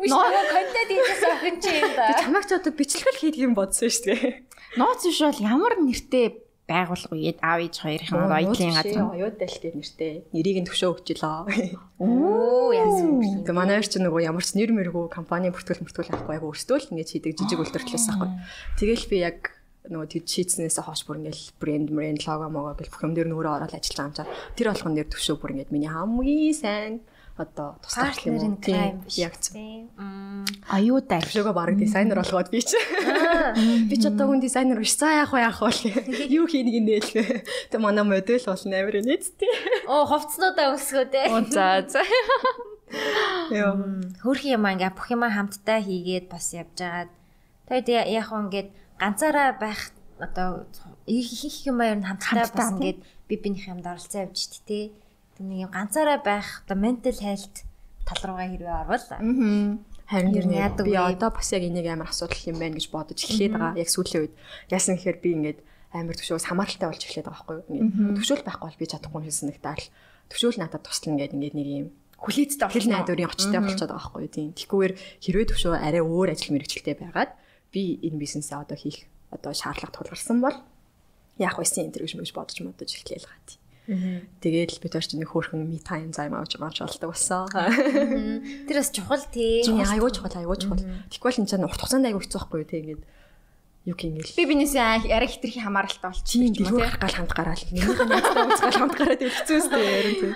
[0.00, 2.16] нөгөө контент хийх охин чи юм да.
[2.16, 4.48] Чамайг ч одоо бичлэгэл хийдэг юм бодсон шүү дээ.
[4.80, 9.06] Нууц биш бол ямар нэртэй байгуулга уу аав ээж хоёрын баялын газар.
[9.14, 10.12] Оюут дэлтэй нэртэй.
[10.34, 11.46] Нэрийг нь төвшөө өгчлөө.
[12.02, 13.22] Оо юм.
[13.46, 16.78] Тэгээ манай хоёр ч нөгөө ямар ч нэр мэргүй компани бүртгэл мөртгөл авахгүй яг өөртөө
[16.82, 18.30] л ингэж хийдэг жижиг үйлдвэрлэлээс аахгүй.
[18.82, 19.38] Тэгэл би яг
[19.86, 23.54] нөгөө тэд шийдснээс хойш бүр ингээл брэнд брэнд лого мого гэл бүх юм дээр нөрөө
[23.62, 24.26] ороод ажиллаж байгаа юм чаа.
[24.58, 26.94] Тэр болгон дээр төвшөө бүр ингээд миний хамгийн сайн
[27.36, 29.20] одоо туслах юм биш.
[29.20, 29.52] Яг зөв.
[29.52, 29.92] Тийм.
[30.00, 30.48] Мм.
[30.72, 31.20] Аюудаа.
[31.20, 32.80] Төвшөөгөө баг дизайнер болгоод би чи.
[33.90, 34.96] Би ч одоо хүн дизайнер биш.
[34.96, 35.72] За яах вэ яах вэ?
[36.36, 37.44] Юу хийнийг нээлээ.
[37.68, 39.52] Тэг манай модель болно амир нийцтэй.
[39.84, 41.28] Оо хувцснуудаа өсгөө те.
[41.28, 42.00] Оо за за.
[43.52, 44.00] Йоо.
[44.24, 47.12] Хөрх юм ингээ бүх юм хамтдаа хийгээд бас явж агаад
[47.68, 50.64] тэгээд яг хөө ингээд ганцаараа байх одоо
[51.04, 54.84] их их юм ер нь хамтдаа бас ингээд би бинийх юмд оролцоо явж штэ тий.
[55.40, 57.66] Нэг юм ганцаараа байх одоо mental health
[58.06, 59.04] тал руугаа хэрвээ орвол
[60.06, 62.86] Харин Ер нь нэг яадаг би одоо бас яг энийг амар асуудал юм байна гэж
[62.94, 63.74] бодож эхлээд байгаа.
[63.74, 64.34] Яг сүүлийн үед
[64.70, 65.58] яасан гэхээр би ингээд
[65.90, 67.90] амар төвшөөс хамааралтай болж эхлээд байгаа байхгүй юу?
[67.90, 69.90] Ингээд төвшөөл байхгүй бол би чадахгүй шиг санагдаад л
[70.30, 74.32] төвшөөл надад туслана гэдэг ингээд нэг юм Хүлээцтэй хэл найдварын очтой болчиход байгаа байхгүй юу?
[74.32, 74.48] Тийм.
[74.56, 77.30] Тэгхгүйгээр хэрвээ төвшөө арай өөр ажил мэргэжилтэй байгаад
[77.74, 80.56] би энэ бизнесээ одоо хийх одоо шаардлага тулгарсан бол
[81.36, 83.60] яах вэ энэ гэж мэж бодож модож эхлээл байгаа тийм.
[83.86, 87.46] Тэгээд бид хоёр ч нэг хөөрхөн ми тайм займ авч авч болдог болсон.
[88.66, 89.62] тэр бас чухал тий.
[89.62, 90.82] Айгуу чухал айгуу чухал.
[91.10, 93.02] Тэгвэл энэ чинь урт хугацаанд айгуу хэцүү байхгүй те ингээд
[93.86, 94.34] юу гингээл.
[94.34, 96.66] Би бинээсээ арай хитрхи хамааралтай Тийм болчихсон.
[96.66, 97.62] дэлгүүр гарах гал хамт гараал.
[97.70, 100.32] Нэг найзтай уулзгал хамт гараад хэцүүстэй ярин тийм.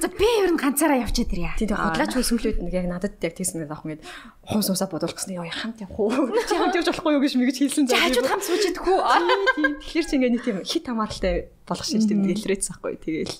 [0.00, 1.52] За би ер нь ганцаараа явчихад ирье.
[1.60, 4.02] Тийм хөл сүлүүд нэг яг надад яг тийсэн нэг авах ингээд
[4.48, 6.32] хум сумсаа бодуулах гэсэн яа хамт явах уу?
[6.48, 9.00] Чи хамт явж болохгүй юу гэж мэгж хэлсэн За хажууд хамт сууж идэх үү?
[9.52, 11.34] Тийм тэгэхээр чи ингээд нэг тийм хит хамааралтай
[11.68, 13.36] болох шиж тийм гэлрээц байхгүй тэгэл.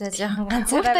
[0.00, 0.96] За жоохон ганцаараа.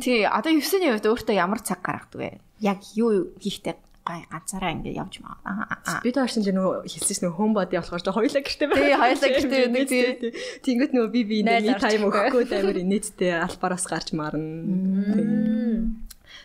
[0.00, 2.40] Тий, одоо 9-ний үед өөртөө ямар цаг гаргадаг вэ?
[2.64, 5.36] Яг юу хийхдээ гай ганцаараа ингээд явж маа.
[5.44, 6.00] Аа.
[6.00, 8.80] Бид хоёр чинь нөгөө хэлсэн нөгөө хом боди болохоор жоо хоёлаа гэртээ байна.
[8.80, 10.32] Тий, хоёулаа гэртээ тий.
[10.64, 15.92] Тэнгөт нөгөө би би нэг тайм өгөхгүй амар инээдтэй албараас гарч марна.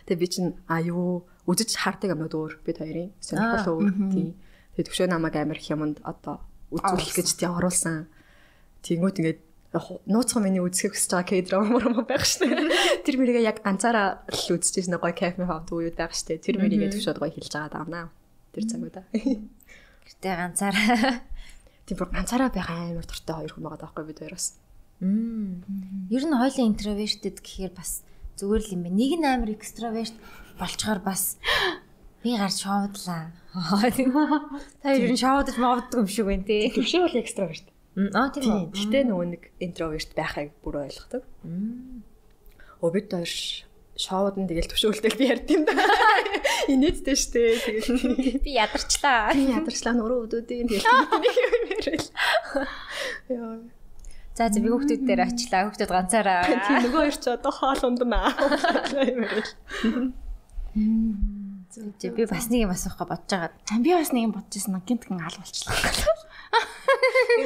[0.04, 4.28] Тэгээ би чинь а юу үзэж хаардаг юмнууд өөр бид хоёрын сонирхол өөр тий.
[4.76, 8.06] Тэгээ төвшөө намайг амар их юмд одоо үзүүлэх гэж тий оруулсан.
[8.84, 9.40] Тэнгөт ингээд
[9.74, 12.46] нууцхан миний үзэхийг хүсэж байгаа К-драма мөрөм байх штэ.
[13.04, 16.38] Тэр мэрийгээ яг ганцаараа л үзчихсэн гоё кайф хавд уу байх штэ.
[16.38, 18.06] Тэр мэрийгээ төвшөөд гоё хэлж байгаа даамнаа.
[18.54, 19.04] Тэр цагуудаа.
[20.06, 21.20] Гэтэ ганцаараа.
[21.86, 24.46] Тийм бүр ганцаараа байх амар дуртай хоёр хүн байгаа даахгүй бид хоёроос.
[25.02, 25.60] Мм.
[26.08, 28.06] Ер нь хоёлын интровертэд гэхээр бас
[28.40, 28.96] зүгээр л юм байна.
[28.96, 30.16] Нэг нь амар экстраверт
[30.56, 31.36] болчоор бас
[32.24, 33.34] би гарч шоудлаа.
[34.80, 36.72] Та ер нь шоудаж мовддаг юм шиг байна тий.
[36.72, 37.66] Төвшөө бол экстраверт.
[37.96, 38.76] Аа тийм үү.
[38.76, 41.24] Гэхдээ нөгөө нэг интроверт байхыг бүр ойлгодог.
[42.84, 43.32] Оо бид хоёр
[43.96, 45.72] шоуд нь тэгэл төвшөөлтөл би ярьд юм да.
[46.72, 47.56] Инээдтэй штэ.
[47.64, 49.32] Тэгэл Би ядарчлаа.
[49.32, 50.84] би ядарчлаа нуруу өдөөдөө тэгэл.
[53.32, 53.64] Яа.
[54.36, 55.72] За за би хүүхдүүд дээр очлаа.
[55.72, 56.44] Хүүхдүүд ганцаараа.
[56.44, 58.28] Тийм нөгөө хоёр ч одоо хоол унднаа.
[61.76, 63.52] Зүг би бас нэг юм асуухга бодож байгаа.
[63.68, 64.80] За би бас нэг юм бодож ирсэн.
[64.80, 65.76] Гинтгэн ал болчихлоо.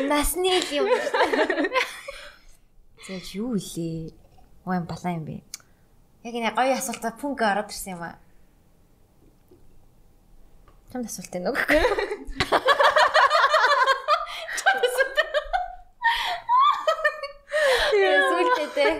[0.06, 0.86] Насны юм.
[3.02, 4.14] За юу илээ?
[4.70, 5.42] Юм балаа юм бэ?
[6.22, 8.22] Яг энэ гоё асуултаа пүнкэ ороод ирсэн юм аа.
[10.94, 11.58] Чамд асуулт энэ үг.
[17.98, 18.94] Сүлтээ.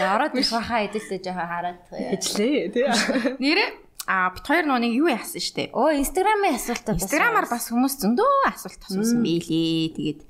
[0.00, 1.78] За ороод ирэх байхаа эдэлтэй жоохон хараад.
[1.92, 2.88] Ижлээ тий.
[3.36, 3.68] Нэрээ
[4.08, 5.70] а бит хоёр нүг юу яасан штэ.
[5.76, 7.04] Оо инстаграмын асуултаа бас.
[7.04, 9.92] Инстаграмаар бас хүмүүс зөндөө асуулт асуусан байлээ.
[9.92, 10.20] Тэгээд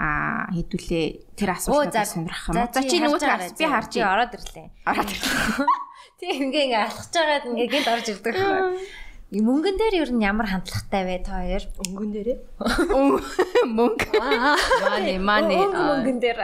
[0.00, 2.70] а хэдүүлээ тэр асуултаа сонирхох юм.
[2.70, 4.66] За чи нөгөө тэр би харж ороод ирлээ.
[4.88, 5.68] Ороод ирлээ.
[6.16, 8.78] Тийм ингээ ингээ алхаж байгаад ингээ гинт орж ирдэг байхгүй.
[9.30, 11.64] Мөнгөн дээр ер нь ямар хандлагатай вэ та хоёр?
[11.86, 12.38] Өнгөн дээрээ.
[13.68, 14.06] Мөнгө.
[14.16, 15.60] Мани мани.
[15.60, 16.40] Мөнгөн дээр.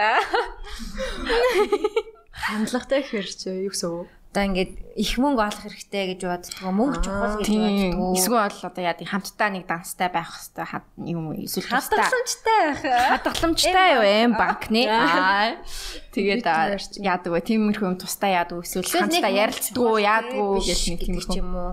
[2.37, 4.09] Хандлагатай чи юу гэсэн үг?
[4.37, 8.13] Одоо ингээд их мөнгө олох хэрэгтэй гэж боддгоо мөнгө чухал гэж боддгоо.
[8.13, 11.41] Эсвэл одоо яа тийм хамтдаа нэг данстай байх хэвээр юм уу?
[11.41, 12.83] Эсвэл хадгаламжтай байх.
[13.17, 14.85] Хадгаламжтай юу эм банкны.
[14.93, 15.57] Аа.
[16.13, 16.45] Тэгээд
[17.01, 17.41] яадаг вэ?
[17.49, 21.73] Тиймэрхүү юм тусдаа яадаг эсвэл хамтдаа ярилцдаг яадаг гэж нэг тиймэрхүү юм уу?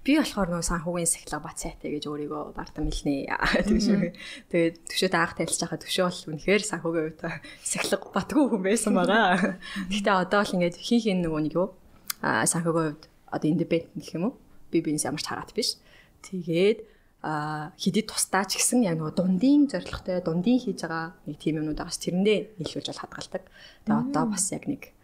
[0.00, 3.28] Би болохоор нөгөө санхүүгийн сахилга бат сайтай гэж өөрийгөө бардам хэлнэ.
[3.68, 4.16] Төвшөө.
[4.48, 7.20] Тэгээд төвшөөд анх танилцж байхад төвшөө бол үнэхээр санхүүгийн хувьд
[7.60, 9.60] сахилга батгүй хүн байсан байгаа.
[9.92, 11.76] Гэхдээ одоо л ингээд хин хин нөгөө нэг юу
[12.24, 14.34] а санхүүгийн хувьд одоо индипендент гэх юм уу?
[14.72, 15.76] Би биенээс ямарч хараад биш.
[16.24, 16.80] Тэгээд
[17.20, 21.76] а хэдий тусдаа ч гэсэн яг нөгөө дундын зорилготой дундын хийж байгаа нэг тийм юмнууд
[21.76, 23.44] байгаас тэрэндээ нийлүүлж бол хадгалдаг.
[23.84, 24.96] Тэгээ одоо бас яг нэг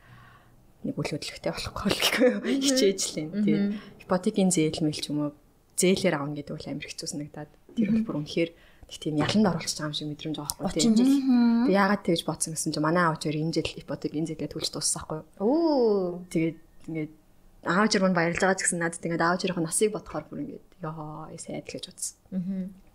[0.81, 1.93] нэг үл хөдлөхтэй болохгүй
[2.65, 3.31] хичээж л юм.
[3.45, 3.67] Тэгээд
[4.07, 5.31] ипотекийн зээл мэл ч юм уу
[5.77, 8.51] зээлээр авна гэдэг бол амар хэцүү санагдаад тэр бол бүр үнэхээр
[8.87, 10.95] нэг тийм яланд оруулах байгаа юм шиг мэдрэмж байгаа байхгүй тийм.
[10.95, 11.15] 30 жил.
[11.67, 15.21] Тэг яагаад тэгж бодсон гэсэн чинь манай аав хоёр энэ жил ипотекийн зээлээ төлж дуусахгүй.
[15.43, 16.23] Оо.
[16.31, 17.13] Тэгээд ингээд
[17.67, 21.27] аав жирман баярлж байгаа ч гэсэн надад ингээд аав жирийн насыг бодохоор бүр ингээд ёо
[21.35, 22.17] сайд гэж бодсон.
[22.31, 22.87] Аа.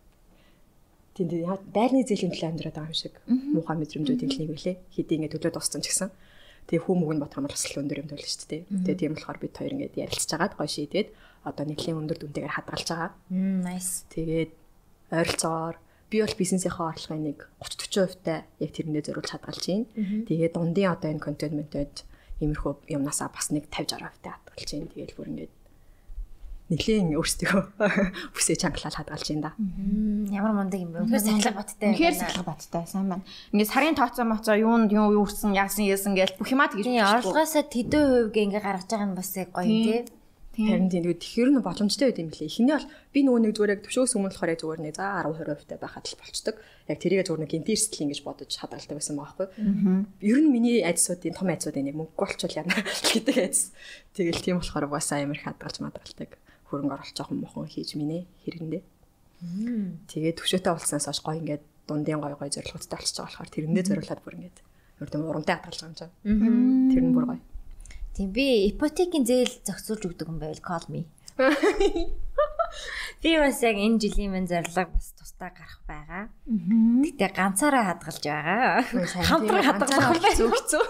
[1.11, 1.43] Тийм тийм
[1.75, 4.75] байрны зээлийн төлөө амьдраад байгаа юм шиг муухай мэдрэмжүүд нэг үлээ.
[4.95, 6.09] Хэдий ингээд төлөө дууссан ч гэсэн.
[6.69, 8.61] Тэгээ хүм мөг нь бодох юм бол бас л өндөр юм төлөө шүү дээ.
[8.85, 11.09] Тэгээ тийм болохоор бид хоёр ингээд ярилцж агаад гоё шийдээд
[11.47, 13.11] одоо нэлийн өндөр дүнтэйгээр хадгалж байгаа.
[13.31, 14.05] Nice.
[14.13, 14.51] Тэгээд
[15.11, 15.77] ойролцоогоор
[16.11, 19.87] би бол бизнесийнхаа орлогын нэг 30 40% та яг тэрэндээ зориулж хадгалж байна.
[20.27, 21.93] Тэгээд дундын одоо энэ контентментэд
[22.43, 24.91] иймэрхүү юмнасаа бас нэг 50 60% та хадгалж байна.
[24.91, 25.53] Тэгээд бүр ингээд
[26.71, 27.83] нэлийн өөрсдөө
[28.33, 29.51] бүсээ чангалал хадгалж байна да.
[30.31, 31.03] Ямар мундаг юм бэ?
[31.03, 31.87] Үнэхээр сахилга баттай.
[31.91, 33.27] Үнэхээр сахилга баттай сайн байна.
[33.51, 37.67] Ингээд сарын тооцоо моцоо юунд юу юу үрсэн яасан яасан гэж бүх юмаа тэгж орлогоосоо
[37.67, 40.01] тэдэн хувь гээ ингээ гаргаж байгаа нь бас яг гоё тий.
[40.51, 42.47] Харин тийм тэгэхээр нь боломжтой байд юм лээ.
[42.51, 45.47] Эхний бол би нөгөө нэг зүгээр яг төвшөөс өмнө болохоор яг зүгээр нэг за 10
[45.47, 46.55] 20% та байхад л болчдөг.
[46.91, 49.47] Яг тэрийг зүгээр нэг гинти эрсдэл ингэж бодож хадгалдаг байсан байгаа байхгүй.
[50.27, 52.75] Ер нь миний айдсуудын том айдсуудын нэг мөнгө болчвол яана
[53.15, 53.71] гэдэг айдс.
[54.11, 56.35] Тэгэл тийм болохоор угаасаа амар хадгалж мадгалдаг
[56.71, 58.83] хөрөнгө оруулах жоохон мохон хийж минэ хэрэгэндээ.
[60.07, 64.21] Тэгээд төвшөөтэй болсноос хойш гой ингээд дундын гой гой зорилготой болчихж байгаа болохоор тэрэндээ зориулаад
[64.23, 64.57] бүр ингээд
[65.01, 66.93] өрдөн урамтай хадгалж байгаа юм чинь.
[66.93, 67.39] Тэр нь бүр гой.
[68.15, 71.09] Тийм би ипотекийн зээл зохицуулж өгдөг юм байл call me.
[73.21, 76.23] Би бас яг энэ жилийн минь зорилго бас тусдаа гарах байгаа.
[76.47, 78.81] Гэтэ ганцаараа хадгалж байгаа.
[79.29, 80.83] Хамтран хадгалах хэцүү хэцүү.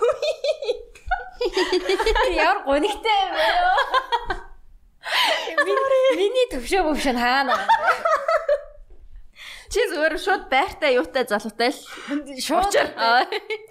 [2.37, 4.40] Ямар гонигтай юм бэ?
[6.17, 7.57] Миний төвшөө мөвшөн хаана?
[9.71, 11.79] Чи зүгээр шууд байртай юутай залуутай л
[12.43, 12.75] шууд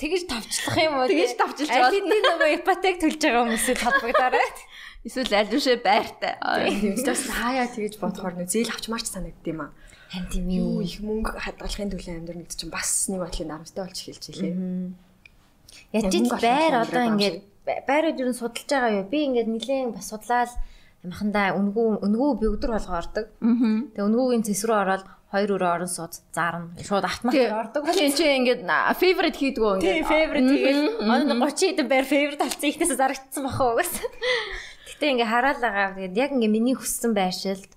[0.00, 1.06] тэгэж тавчлах юм уу?
[1.12, 1.92] Тэгэж тавчилж байна.
[1.92, 4.48] Тэний нөгөө ипотек төлж байгаа хүмүүсээ толбогдорой.
[5.04, 6.40] Эсвэл аль бишээ байртай.
[6.40, 9.76] Тэгээс хаяа тэгэж бодохоор нөө зээл авчмаарч санагдд юм аа.
[10.08, 13.98] Хан тийм юу их мөнгө хадгалахын төлөө амьдрал гэдэг чинь бас нэг бодлын нарамстай болж
[14.00, 14.54] эхэлж илээ.
[16.00, 17.36] Яж ил байр одоо ингээд
[17.86, 19.06] байрууд юу судалж байгаа юу?
[19.06, 20.50] Би ингээд нилээн бас судлаад
[21.04, 23.26] амхандаа үнгүү үнгүү би өдөр болго ордог.
[23.40, 26.74] Тэгээ үнгүүгийн цэс рүү ороод хоёр өрөө орон сууц заарна.
[26.76, 27.88] Шууд автомат ордог.
[27.94, 28.66] Чи чи ингээд
[28.98, 29.96] favorite хийдэг үү ингээд.
[29.96, 33.94] Тийм favorite хийгээл оноо 30 хэдэн байр favorite авцсан ихнээс зарагдсан бахаа угаас.
[34.90, 35.96] Гэтэ ингээ хараал байгаа.
[35.96, 37.72] Тэгээд яг ингээ миний хүссэн байршилд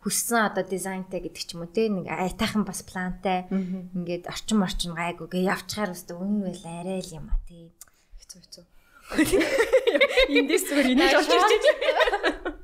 [0.00, 3.44] хүссэн одоо дизайнтай гэдэг ч юм уу те нэг айтайхан бас плантай
[3.92, 7.68] ингээд орчин орчин гайгүй гээ явчихаар өстө үн байл арай л юм а тий
[8.16, 8.64] хэцүү хэцүү
[10.38, 12.58] эндээс зүгээр инээж олж ирж байна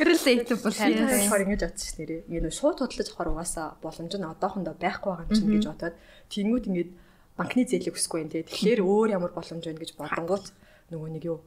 [0.00, 2.20] Relatable болохоор ингэж бодсон ш нэрээ.
[2.28, 5.94] Ингээ нөө шууд бодлож авахар угаасаа боломж нь одоохондоо байхгүй байгаа юм чинь гэж бодоод
[6.32, 6.90] тэнгууд ингээд
[7.36, 8.44] банкны зээлийг өсөхгүй юм те.
[8.44, 10.46] Тэгэхээр өөр ямар боломж байна гэж бодонгууд
[10.92, 11.38] нөгөө нэг юу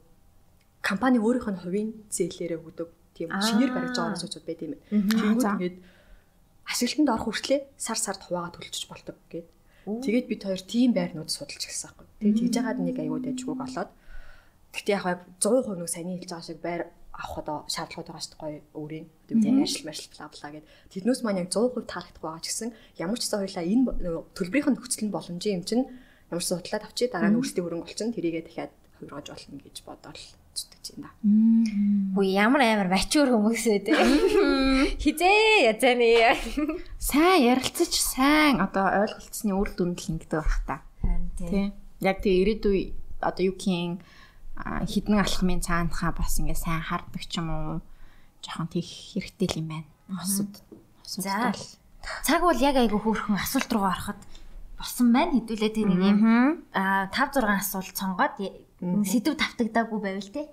[0.82, 2.88] компани өөрийнх нь хувийн зээлээрээ өгдөг
[3.18, 4.72] тийм шинээр барьж байгаа хүмүүсүүд байт юм.
[4.90, 5.76] Тэнгууд ингээд
[6.70, 9.46] ашиглалтанд орох хүртлээр сар сард хуваагаа төлчих болдог гэд.
[9.98, 12.06] Тэгээд бид хоёр тийм байрнууд судалж гисэн байхгүй.
[12.22, 13.90] Тэгээд тэгж яагаад нэг аюул дайггүй болоод.
[14.70, 15.06] Гэхдээ яг
[15.42, 19.06] 100% нэг сайн хэлж байгаа шиг байр авах одоо шаардлагууд байгаа шүү дээ өөрийн.
[19.28, 20.66] Бид ажил маршил бла бла гэд.
[20.94, 22.70] Тэрнээс маань яг 100% таалагдах байгаа ч гэсэн
[23.02, 23.84] ямар ч гэсэн хоёлаа энэ
[24.36, 25.84] төлбөрийн нөхцөл нь боломжийн юм чинь
[26.30, 29.76] ямар ч судлаад авчи дараа нь өөрсдийн хөрөнгө олчин тэрийгээ дахиад хувиргаж болно гэж
[30.60, 31.10] бодоод зүтгэж байна.
[32.14, 33.78] Хөө ямар амар мачуур хүмүүс вэ?
[35.00, 36.36] Хизээ язааны.
[36.98, 40.82] Сайн ярилцаж сайн одоо ойлголцсны үр дүнд л ингэдэг байх та.
[41.00, 41.48] Харин тийм.
[41.48, 41.68] Тийм.
[42.00, 44.00] Яг тэг ирээдүй одоо юухийн
[44.60, 47.80] хідэн алхмын цаанахаа бас ингээ сайн хардаг ч юм уу
[48.44, 49.88] жоохон тийх хэрэгтэй л юм байна.
[50.12, 50.54] Хосууд.
[51.06, 51.52] За.
[52.24, 54.20] Цаг бол яг айгу хөөрхөн асуулт руу ороход
[54.80, 55.36] болсон байна.
[55.36, 56.20] Хэдүүлээ тэр нэг юм
[56.72, 58.36] аа 5 6 асуулт сонгоод
[58.80, 60.48] сэдв тавтагдаагүй байвал те.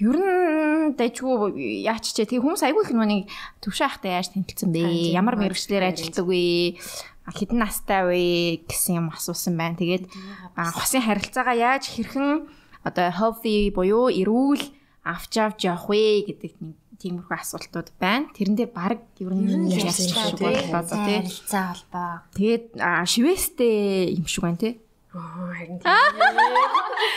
[0.00, 3.28] Ер нь дэжгүй яач чи тэг хүмүүс айгүй их нүг
[3.60, 5.12] төвшөө ахтай яаж тэмцэлсэн бэ?
[5.12, 6.80] Ямар мэрэгчлэр ажилладаг вэ?
[7.28, 8.22] Хэдэн настай вэ
[8.64, 9.76] гэсэн юм асуусан байна.
[9.76, 10.08] Тэгээд
[10.56, 12.48] хосын харилцаагаа яаж хэрхэн
[12.80, 14.64] одоо healthy буюу эрүүл
[15.04, 18.28] авч авч явах вэ гэдэг нэг тиймэрхүү асуултууд байна.
[18.36, 21.20] Тэрэн дээр баг ер нь ярьчих шиг боллоо тий.
[21.24, 22.12] Харилцаа холбоо.
[22.36, 22.66] Тэгээд
[23.08, 24.74] шивэстэй юм шиг байна тий.
[25.14, 25.90] Оо харин тийм.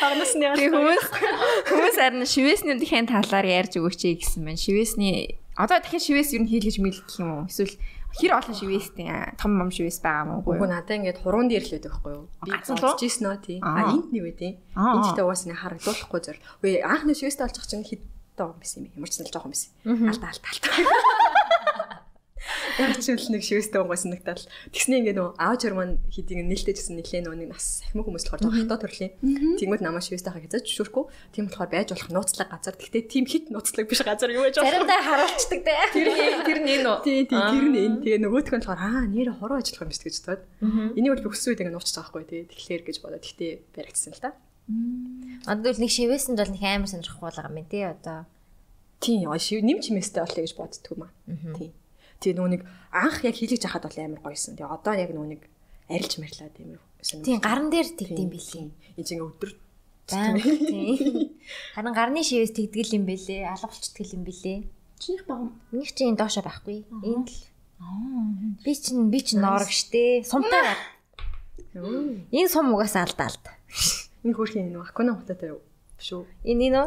[0.02, 1.04] Хагнас нь хүмүүс
[1.70, 4.58] хүмүүс харин шивэсний үндхийн талаар ярьж өгөөч гэсэн байна.
[4.58, 7.46] Шивэсний одоо дахиад шивэс ер нь хийлгэж мэлгэх юм уу?
[7.46, 7.78] Эсвэл
[8.18, 10.66] хэр олон шивэстэй том том шивэс байгаа мó үгүй юу?
[10.66, 12.26] Надад ингээд хуруунд ирлээд байхгүй юу?
[12.42, 13.58] Би бодчихсон нөө тий.
[13.62, 14.52] А энд нэг үү тий.
[14.74, 16.38] Энд ч угаасаа харагдуулахгүй зөр.
[16.66, 18.02] Үгүй анхны шивэстэй олчих чинь хэд
[18.34, 18.94] тоо юм юм.
[18.98, 19.70] Ямар ч зүйл жоохон байсан.
[20.10, 20.70] Алта алта алта.
[22.80, 26.76] Яг ч үл нэг шивэстэй унгаас нэгтэл тэгснэ ингээ нөө аав чар маань хийдийг нээлттэй
[26.76, 29.12] гэсэн нэлээ нөө нэг нас ахмаг хүмүүс болохоор жоохон хатаа төрлийн.
[29.60, 31.04] Тэгмэд намаа шивэстэй хаа гэж зөвшөөрөхгүй.
[31.32, 32.76] Тийм болохоор байж болох нууцлаг газар.
[32.76, 34.60] Гэхдээ тийм хит нууцлаг биш газар юу гэж.
[34.60, 35.74] Заримдаа харуулцдаг те.
[35.94, 36.08] Тэр
[36.44, 36.98] тэр нэг нөө.
[37.06, 37.92] Тий, тий, тэр нэг.
[38.04, 40.42] Тэгээ нөгөөх нь болохоор аа нэр хороо ажиллах юм шүү гэж бодоод.
[40.98, 42.42] Энийг бол бүхсэн үед ингээ нууцчих байгаа байхгүй тий.
[42.50, 44.32] Тэгэхээр гэж бодоод гэхдээ баригдсан л та.
[45.48, 48.26] Л нэг шивэсэнд бол нэг амар сонирхох болгоо юм тий одоо.
[49.04, 51.12] Тийм, шив нэм чимээстэй болъё гэж боддгоо маа.
[51.28, 51.76] Тийм.
[52.24, 52.64] Тэгээ нөгөө нэг
[52.96, 54.56] анх яг хийлгэж хахад бол амар гоёсэн.
[54.56, 55.42] Тэгээ одоо яг нөгөө нэг
[55.92, 57.28] арилж марлаад амар сонирхол.
[57.28, 58.68] Тийм гарн дээр тэгдэм билээ.
[58.96, 59.52] Энд ингээ өдөр
[60.12, 61.32] Баян тийм.
[61.76, 63.48] Харин гарны шивээс тэгдгэл юм бэлээ.
[63.48, 64.58] Алга болчихдгэл юм бэлээ.
[65.00, 65.52] Чинийх баг.
[65.72, 66.84] Минийх чинь доошо байхгүй.
[67.04, 67.40] Энд л.
[68.64, 70.24] Би чинь би чинь ноорог штэ.
[70.28, 70.80] Сумтай гар.
[71.74, 73.44] Энэ сум угаасаа алдаалд.
[74.24, 75.62] Энэ хөрхийн энэ акуна хототой юу?
[76.00, 76.28] Шүү.
[76.44, 76.82] Энэ энэ?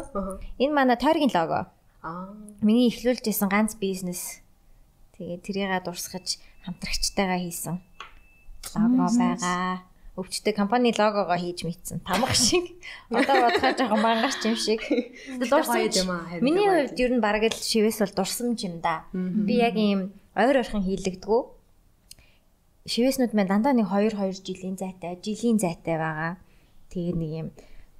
[0.61, 1.73] Энэ манай тойргийн лого.
[2.05, 2.33] Аа.
[2.61, 4.45] Миний эхлүүлж исэн ганц бизнес.
[5.17, 7.81] Тэгээд тэрийгээ дурсгаж хамтрагчтайгаа хийсэн
[8.75, 9.81] лого байгаа.
[10.17, 12.01] Өвчтэй компани логогоо хийж мэдсэн.
[12.01, 12.73] Тамга шиг.
[13.13, 14.81] Одоо бодохоор жоохон мангарч юм шиг.
[15.37, 16.41] Дурсан юм аа.
[16.41, 19.05] Миний хувьд ер нь бараг л шивээс бол дурсан юм да.
[19.13, 21.41] Би яг ийм ойр ойрхон хийлэгдгүү.
[22.89, 26.41] Шивээснүүд маань дандаа нэг 2 2 жилийн зайтай, жилийн зайтай байгаа.
[26.89, 27.47] Тэгээ нэг юм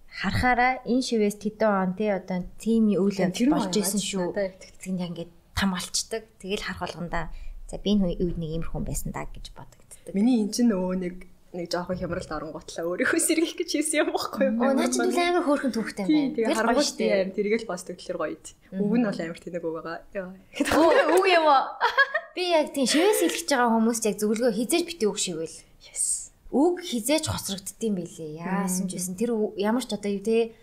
[0.09, 4.33] харахаараа энэ шивээс тэдэн он тий одоо тим үйл явдал болж исэн шүү.
[4.33, 6.23] Яг ингээд тамгалцдаг.
[6.37, 7.33] Тэгэл харах болгонда
[7.65, 10.13] за би энэ үед нэг иймэрхүү байсан даа гэж бодогддаг.
[10.13, 11.15] Миний эн чинь өө нэг
[11.57, 14.61] нэг жоохон хямралд оронгуутлаа өөрийнхөө сэргийх гэж хийсэн юм баггүй юу?
[14.61, 16.35] Оо наа чи түл амар хөөрхөн төвхтэй байна.
[16.35, 18.45] Тэгэл харангуут тийм тэргээл бас төгтлөр гоё ид.
[18.75, 19.97] Үг нь бол амар тэнэг үг байгаа.
[21.17, 21.63] Үг юм уу?
[22.35, 25.57] Би яг тийм шивээс илгэж байгаа хүмүүс яг зөвлөгөө хизээж битээ үг шивэл.
[25.87, 26.35] Yes.
[26.51, 28.43] Үг хизээж хоцрогддtiin байлээ.
[28.43, 30.53] Яасан ч байсан тэр ямар ч одоо юу те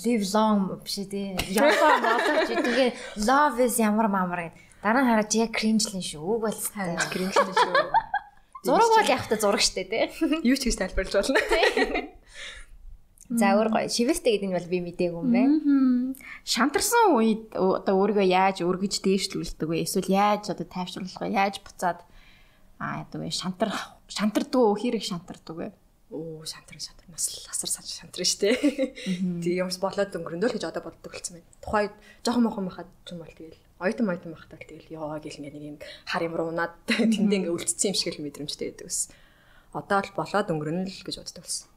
[0.00, 1.36] live long биш тий.
[1.52, 2.90] Япаа бодож тэгээ
[3.28, 4.56] love is ямар мамар гэд.
[4.80, 6.22] Дараа нь хараад яг cringe-лэн шүү.
[6.24, 6.96] Үг болстой.
[7.12, 7.74] Cringe-лэн шүү.
[8.66, 10.08] Зураг бол яг та зураг штэ тий.
[10.48, 11.38] Юу ч гэж тайлбарлаж болно.
[13.32, 13.88] За өөр гоё.
[13.88, 15.56] Шивэстэй гэдэг нь бол би мдээгүй юм байна.
[16.44, 19.84] Шантарсан үед одоо өөрийгөө яаж өргөж дээшлүүлдэг вэ?
[19.84, 21.32] Эсвэл яаж одоо тайвшруулах вэ?
[21.32, 22.04] Яаж буцаад
[22.76, 23.72] аа одоо шантар
[24.08, 25.66] шантардаг хэрэг шантардаг вэ?
[26.12, 28.52] Оо шантар шантар нас асар шантар штэ.
[29.40, 31.48] Тэг юмс болоод өнгөрөндөө л гэж одоо боддог болсон байна.
[31.64, 35.56] Тухайд жоохон мохон байхад ч юм бол тэгэл ойтон ойтон байхад тэгэл ёо гэл ингээ
[35.56, 39.08] нэг юм хар юм руунаад тэндээ ингээ үлдсэн юм шиг л мэдрэмжтэй байдаг ус.
[39.72, 41.68] Одоо л болоод өнгөрнө л гэж боддог болсон.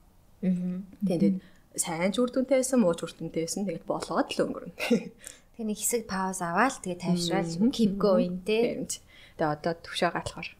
[0.44, 0.84] Аа.
[1.07, 1.36] Тэгээд
[1.80, 3.64] сайн ч үр дүнтэй байсан, муу ч үр дүнтэй байсан.
[3.64, 4.76] Тэгээд болоод л өнгөрнө.
[5.56, 8.84] Тэг нэг хэсэг пауз аваад тэгээ тайвшраал keep going те.
[9.40, 10.52] Тэгээ одоо төвшөө гатлахаар.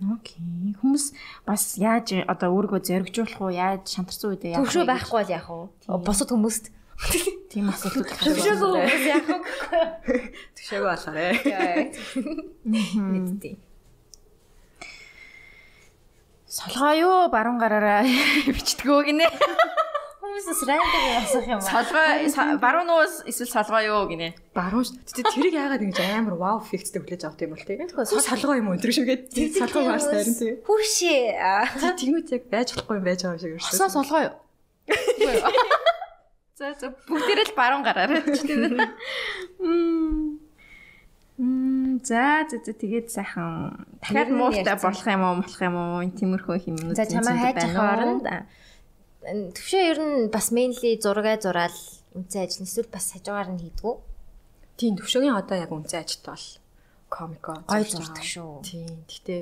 [0.00, 0.72] Окей.
[0.80, 1.12] Хүмүүс
[1.44, 3.52] бас яаж одоо өөрийгөө зоригжуулах уу?
[3.52, 4.66] Яаж шантарсан үедээ яах вэ?
[4.72, 6.00] Төвшөө байхгүй бол яах вэ?
[6.08, 6.64] Босод хүмүүст
[7.52, 9.36] тийм асуултууд төвшөөгүй хүмүүс яах вэ?
[10.56, 11.36] Төвшөөгүй болохоор.
[13.12, 13.54] Мэдтий.
[16.48, 18.00] Солгоо юу баруун гараараа
[18.48, 19.28] бичдгөө гинэ.
[20.30, 21.82] Хүмүүс хүмүүсээс рандом асах юм аа.
[21.82, 24.28] Солгой баруун нуус эсвэл солгой юу гинэ.
[24.54, 25.02] Баруун шүү.
[25.10, 27.76] Тэгтээ тэрийг яагаад ингэж амар вау эффекттэй хүлээж авах юм бол тий.
[27.82, 29.22] Солгоо юм өндөр шигээд
[29.58, 30.52] солгоо бас харин тий.
[30.62, 31.98] Хүүшээ.
[31.98, 33.98] Тэгмэд яг байж болохгүй юм байж байгаа юм шиг Хасаа өршөө.
[33.98, 34.34] солгой юу?
[36.60, 38.20] За за бүгдээрээ л баруун гараарай.
[39.58, 40.38] Мм.
[41.40, 44.76] Мм за за за тэгээд сайхан дахиад ярьсан.
[44.84, 48.24] болох юм уу болох юм уу энэ тиймэрхүү хэмнүүд За чамаа хайж авах оронд
[49.24, 51.78] төвшөө ер нь бас mainly зураг зураал
[52.16, 53.94] үнцэн ажил эсвэл бас хажуугаар нь хийдгүү.
[54.80, 56.46] Тийм төвшөгийн одоо яг үнцэн ажилт бол
[57.12, 58.64] комико Гой зурдаг шүү.
[58.64, 59.04] Тийм.
[59.04, 59.40] Гэхдээ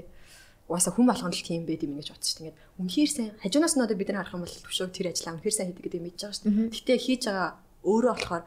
[0.67, 3.85] угаасаа хүн болгоно л тийм байд юм гэж бодсон чинь ингээд үнэхээр сайн хажуунаас нь
[3.87, 6.37] одоо бид нар харах юм бол төвшөөг тэр ажиллаа үнэхээр сайн хийдэг гэдэг мэдж байгаа
[6.37, 6.73] шүү дээ.
[6.75, 7.51] Гэхдээ хийж байгаа
[7.87, 8.45] өөрөө болохоор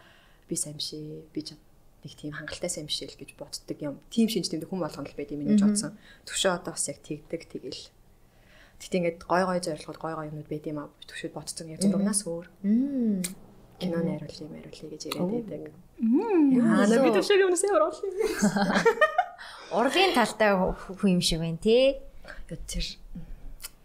[0.51, 1.31] би сайн биш ээ.
[1.31, 3.95] Би ч нэг тийм хангалттай сайн биш ээ л гэж боддог юм.
[4.11, 5.95] Тим шинж тэмдэг хүн болгоно л байд юм гэж бодсон.
[6.27, 7.81] Төвшөө одоо бас яг тэгдэг тэгэл.
[8.81, 10.89] Гэхдээ ингээд гой гой зорилгод гой гой юмнууд байд юм аа.
[11.05, 13.21] Төвшөөд бодсон яг зурнаас өөр Мм.
[13.77, 15.61] кино найруулъя, найруулъя гэж яриад байдаг.
[16.01, 18.09] Аа, би төвшөөгийн өмнөөс ямар орлоо.
[19.77, 22.01] Урлагийн талтай хүн юм шиг байна тий.
[22.49, 22.85] Яа тэр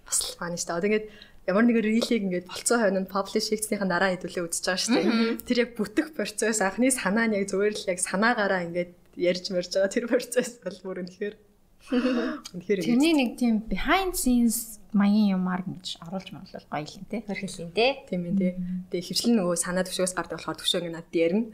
[0.09, 0.79] бас л фаны шүү дээ.
[0.81, 1.07] Одоо ингээд
[1.45, 5.45] ямар нэгэн рилийг ингээд болцоо хойно паблиш хийснийхэн дараа хэдүүлээ үзэж байгаа шүү дээ.
[5.45, 9.71] Тэр яг бүтэх процесс анхны санаа нь яг зүгээр л яг санаагаараа ингээд ярьж мэрж
[9.77, 11.35] байгаа тэр процесс бол бүр үнэхээр
[11.87, 17.23] Тэрний нэг тийм behind scenes маягийн юмар ингэж оруулж моглол гоё юм те.
[17.23, 17.93] Хөрхөлийн тий.
[18.11, 18.53] тийм ээ тий.
[18.91, 21.47] Тэгээ хөвчлэн нөгөө санаа төвшөөс гардаг болохоор төвшөө ингээд надад ярина.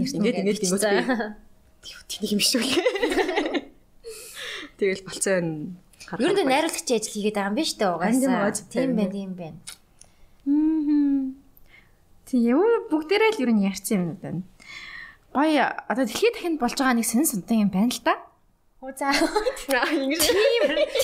[0.00, 0.84] Ингээд ингээд ингүүт
[1.82, 2.80] би тэнийг юм шүү гээ.
[4.78, 5.76] Тэгэл болцоо нь
[6.20, 8.48] Ер нь найруулагчийн ажил хийгээд байгаа юм биш үү угаасаа.
[8.48, 8.72] үү?
[8.72, 9.58] Тийм байна, тийм байна.
[10.44, 11.36] Мм.
[12.28, 12.60] Тийм
[12.90, 14.42] бүгдээрээ л ер нь ярьсан юм байна.
[15.32, 18.16] Гоё одоо дэлхийд дахинд болж байгаа нэг сэн сунтан юм байна л да.
[18.82, 19.14] Хөө за.
[19.94, 20.24] ингэж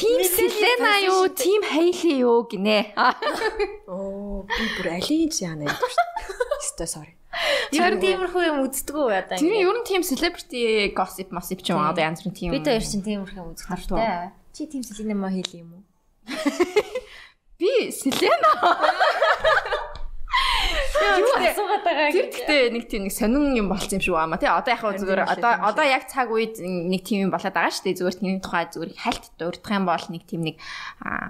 [0.02, 2.90] Тим Селена юу, Тим Хейли юу гинэ.
[3.86, 6.06] Оо би бүр алинж яана гэдэг шүү.
[6.58, 7.14] Өстой sorry.
[7.70, 9.38] Тэр тиймэрхүү юм үздэггүй одоо.
[9.38, 12.50] Тэр ер нь тийм celebrity gossip massip ч юм аа янз бүрийн тийм.
[12.50, 14.02] Бид хоёр чинь тиймэрхүү юм үздэг Хартуу.
[14.02, 14.34] та.
[14.50, 15.82] Чи тийм сэлинэ маа хийли юм уу?
[17.62, 18.52] би Селена.
[20.98, 24.50] Юу асуугаад байгаа Тэр гэхдээ нэг тийм нэг сонин юм болсон юм шиг байна тий.
[24.50, 25.68] Одоо яг хөө зүгээр одоо юм шиг.
[25.68, 27.98] одоо яг цаг үед нэг тийм юм болоод байгаа шүү дээ.
[27.98, 30.56] Зүгээр тийм тухай зүгээр хальт дурдах юм бол нэг тийм нэг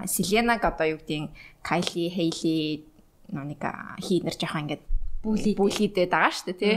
[0.09, 1.29] Селенаг одоо юу гэдгийг
[1.63, 2.83] Кайли, Хейли
[3.29, 4.83] нэг аа, хийнэр жоохон ингээд
[5.19, 5.51] Бүлий.
[5.59, 6.75] бүлийдээд байгаа шүү дээ тий.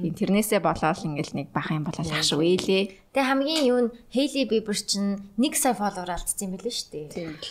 [0.00, 3.12] Тийм тэрнээсээ болоод ингээл нэг бахан юм болоод ах шүү ээлээ.
[3.12, 7.08] Тэгээ хамгийн юу нь Хейли Бибер чинь 1 сая фолловер алдсан юм билээ шүү дээ.
[7.12, 7.44] Тийм л.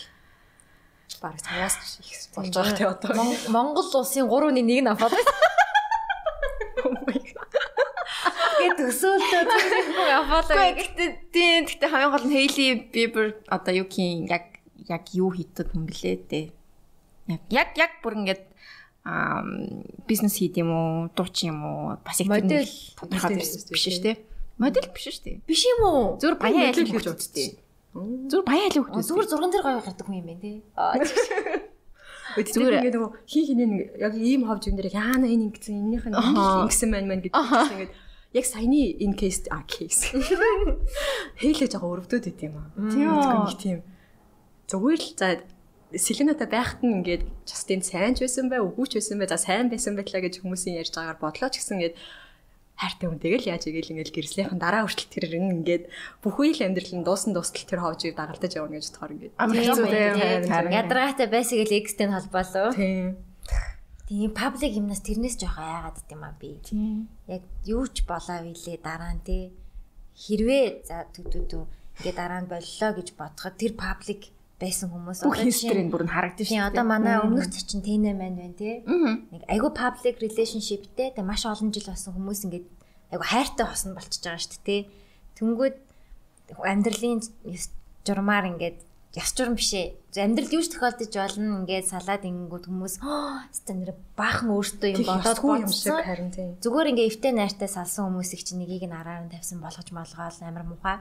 [1.20, 3.10] Бараг цаас их болж байгаа тий одоо.
[3.18, 5.32] Мон- Монгол улсын 3-ны 1 нь аваад байна.
[8.62, 14.26] Тэгээд төсөөлтөө тиймэрхүү аваад Гэхдээ тийм гэхдээ хамгийн гол нь Хейли Бибер одоо юу гин
[14.30, 14.44] яг
[14.88, 16.46] яг юу хийдэг хүн блээ дээ.
[17.26, 18.42] Яг яг яг бүр ингээд
[19.02, 19.42] аа
[20.06, 22.70] бизнес хийд юм уу, дуучин юм уу, бас их тэр Модель.
[22.94, 24.16] тодорхой Модель биш шүү дээ.
[24.62, 25.36] Модель биш шүү дээ.
[25.42, 26.04] биш юм уу?
[26.22, 27.48] Модель айлын гэж гэж үзтээ.
[27.92, 28.28] Үзтээ.
[28.32, 29.06] Зүгээр баян айлын А, хүмүүс.
[29.08, 30.56] Зүгээр зурган дээр гоё гардаг хүн юм байна тий.
[32.52, 36.16] Зүгээр ингээд нөгөө хин нэг яг ийм ховж юм дээр яана энэ ингэсэн энийх нь
[36.16, 37.92] ингэсэн маань маань гэдэг чинь ингээд
[38.32, 40.08] яг саяны in case а case
[41.40, 42.72] хэлээж байгаа өрөвдөд байт юм аа.
[42.88, 43.56] Тийм үү?
[43.60, 43.78] Тийм
[44.72, 45.28] зүгээр л за
[45.92, 49.68] Селената байхад нь ингээд Justin сайн ч байсан бай, үгүй ч байсан бай, за сайн
[49.68, 51.96] байсан байлаа гэж хүмүүсийн ярьж байгаагаар бодлоо ч гэсэн ингээд
[52.82, 55.84] хайртай хүн тэгэл яаж игээл ингээд гэрслийнхэн дараа хүртэл тэр ингээд
[56.18, 59.66] бүх үйл амьдрал нь дуусан дуустал тэр ховжийг дагалдаж явна гэж бодохоор ингээд Амар тийм
[59.70, 60.10] хэцүү үү, дээ.
[60.18, 60.50] тий.
[60.50, 60.72] Харин.
[60.74, 62.68] Ядаргаатай байсаг л экстэй холбоолоо.
[62.74, 63.06] тийм
[64.12, 66.60] Тийм паблик юмнаас тэрнээс жоох айгаад дим а би.
[66.60, 67.08] Тийм.
[67.30, 69.56] Яг юу ч болоо вилээ дараа нь тий.
[70.12, 71.62] Хэрвээ за төдөөдөө
[72.02, 74.28] ингээ дараа нь боллоо гэж бодоход тэр паблик
[74.62, 78.54] байсан хүмүүс нь- хистрийн бүр нь харагдаж шүү одоо манай өмнөх цочин тэнэ маань байна
[78.54, 78.74] тий.
[78.86, 79.18] Аа.
[79.34, 82.66] Нэг айгу public relationshipтэй тэгээ маш олон жил болсон хүмүүс ингээд
[83.10, 84.80] айгу хайртай хосно болчихж байгаа шүү дээ тий.
[85.36, 85.76] Тэнгүүд
[86.62, 87.20] амьдралын
[88.06, 88.78] журмаар ингээд
[89.12, 89.92] яс журам биш ээ.
[90.16, 95.38] Амьдрал юу ч тохиолдож болно ингээд салаад ингэнгүүт хүмүүс хэвээ нэр баахан өөртөө юм бодоод
[95.42, 99.32] юм шиг харин тийм Зүгээр ингээ эвтэй найртай салсан хүмүүсийг чинь нэгийг нь араар нь
[99.32, 100.96] тавьсан болгож молгоол амар муухай.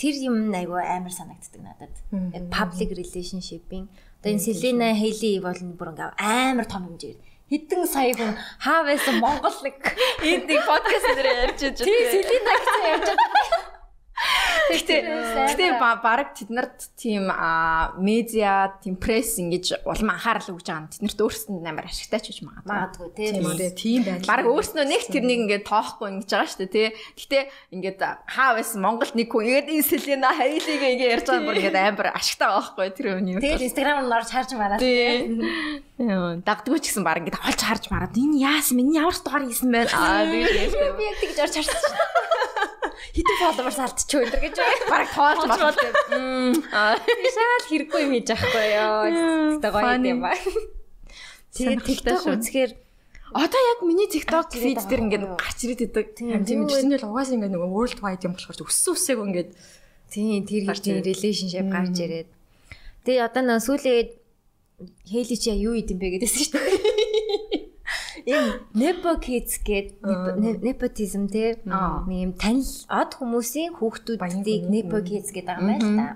[0.00, 1.94] Тэр юм айгу амар санагддаг надад.
[2.32, 3.92] Яг Public relationship-ийн.
[4.20, 7.20] Одоо энэ Selena Hailey бол бүр ингээ амар том хэмжээгээр
[7.50, 8.32] хэдэн сая хүн
[8.64, 9.76] хаа байсан Монгол нэг
[10.22, 13.59] Энд нэг подкаст дээр ярьж байж тий Selena гэсэн ярьж байгаа.
[14.70, 14.96] Гэтэ
[15.50, 17.26] гэтэ баг тэд нарт тийм
[17.98, 22.30] медиа, тийм пресс ингэж улам анхаарал өгж байгаа нь тэд нарт өөрсдөнд амар ашигтай ч
[22.30, 22.70] гэж магадгүй.
[22.70, 23.28] Магадгүй тий.
[23.34, 24.30] Тийм үү тийм байл.
[24.30, 26.88] Баг өөрснөө нэг тэрнийг ингээд тоохгүй ингэж байгаа шүү дээ тий.
[27.18, 27.38] Гэтэ
[27.74, 27.98] ингээд
[28.30, 32.08] хаа байсан Монголд нэг хүн ингээд энэ Селена Хайлиг ингээд ярьж байгаа бүр ингээд амар
[32.14, 33.34] ашигтай байгаа байхгүй тэр үний.
[33.40, 35.40] Инстаграм нь орж харж мараад тий.
[35.98, 39.90] Дагдгүй ч гэсэн баг ингээд олж харж мараад энэ яасан миний ямар дугаар хийсэн бэ?
[39.90, 42.79] Аа би яг тэгж орж харсан шүү дээ.
[43.16, 44.56] Хитэн фолловерс алдчихгүй энэ гэж
[44.90, 46.54] баг тоолж байна.
[47.34, 49.00] Шал хэрэггүй юм хийж байхгүй ёо.
[49.58, 50.32] Тэгтээ гоё юм ба.
[51.54, 52.72] Тэгээд TikTok үзэхээр
[53.30, 56.06] Одоо яг миний TikTok feed дээр ингээд гарч ирээд идэг.
[56.18, 59.50] Тийм тийм л угаасаа ингээд нөгөө world wide юм болохоор өссөн үсээг ингээд
[60.10, 62.28] тийм тэр хэрэг relationship гарч ирээд.
[63.06, 64.10] Тэгээ одоо нөө сүүлээд
[65.06, 67.59] Хейли чи юу идэм бэ гэдээсэн шүү дээ.
[68.30, 69.98] Ийм nepo kids гээд
[70.62, 71.58] nepotism те
[72.06, 76.06] ийм танил од хүмүүсийн хүүхдүүдийг nepo kids гэдэг байгаа юм байна та.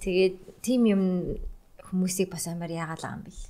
[0.00, 1.02] Тэгээд тийм юм
[1.84, 3.44] хүмүүсийг бас амар яагаал байгаа юм бэл.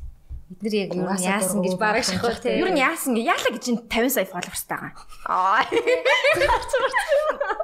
[0.46, 2.58] Бид нар яг юу яасан гэж бараг шахах те.
[2.58, 5.06] Юу яасан гэж яалаа гэж 50 сая followersтай байгаа.
[5.30, 5.62] Аа.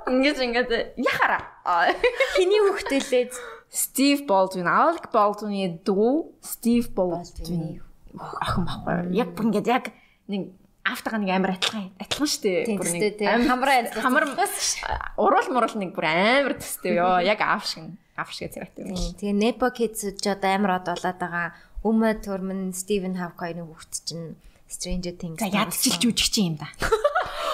[0.12, 1.38] Ингээд ингээд яхара.
[2.34, 3.30] Хиний хүүхдэлээ
[3.72, 7.80] Стив Болдвин, Алек Болдвины дүү Стив Болдвин
[8.18, 9.12] охин баггүй.
[9.16, 9.90] Яг бүр ингээд яг
[10.32, 10.42] нэг
[10.82, 12.76] автага нэг амар адилхан адилхан шүү дээ.
[12.80, 14.24] Бүр нэг хамраа хамар
[15.20, 17.22] уруул мурал нэг бүр амар төстэй ёо.
[17.22, 18.96] Яг аав шиг аав шиг зэрэгтэй юм.
[19.20, 21.54] Тэгээ Nepo Kids ч одоо амар од болоод байгаа.
[21.82, 24.38] Uma Thurman, Stephen Hawking хүүхд чинь
[24.70, 25.38] Stranger Things.
[25.42, 26.70] За ядчилж үжих чинь юм да.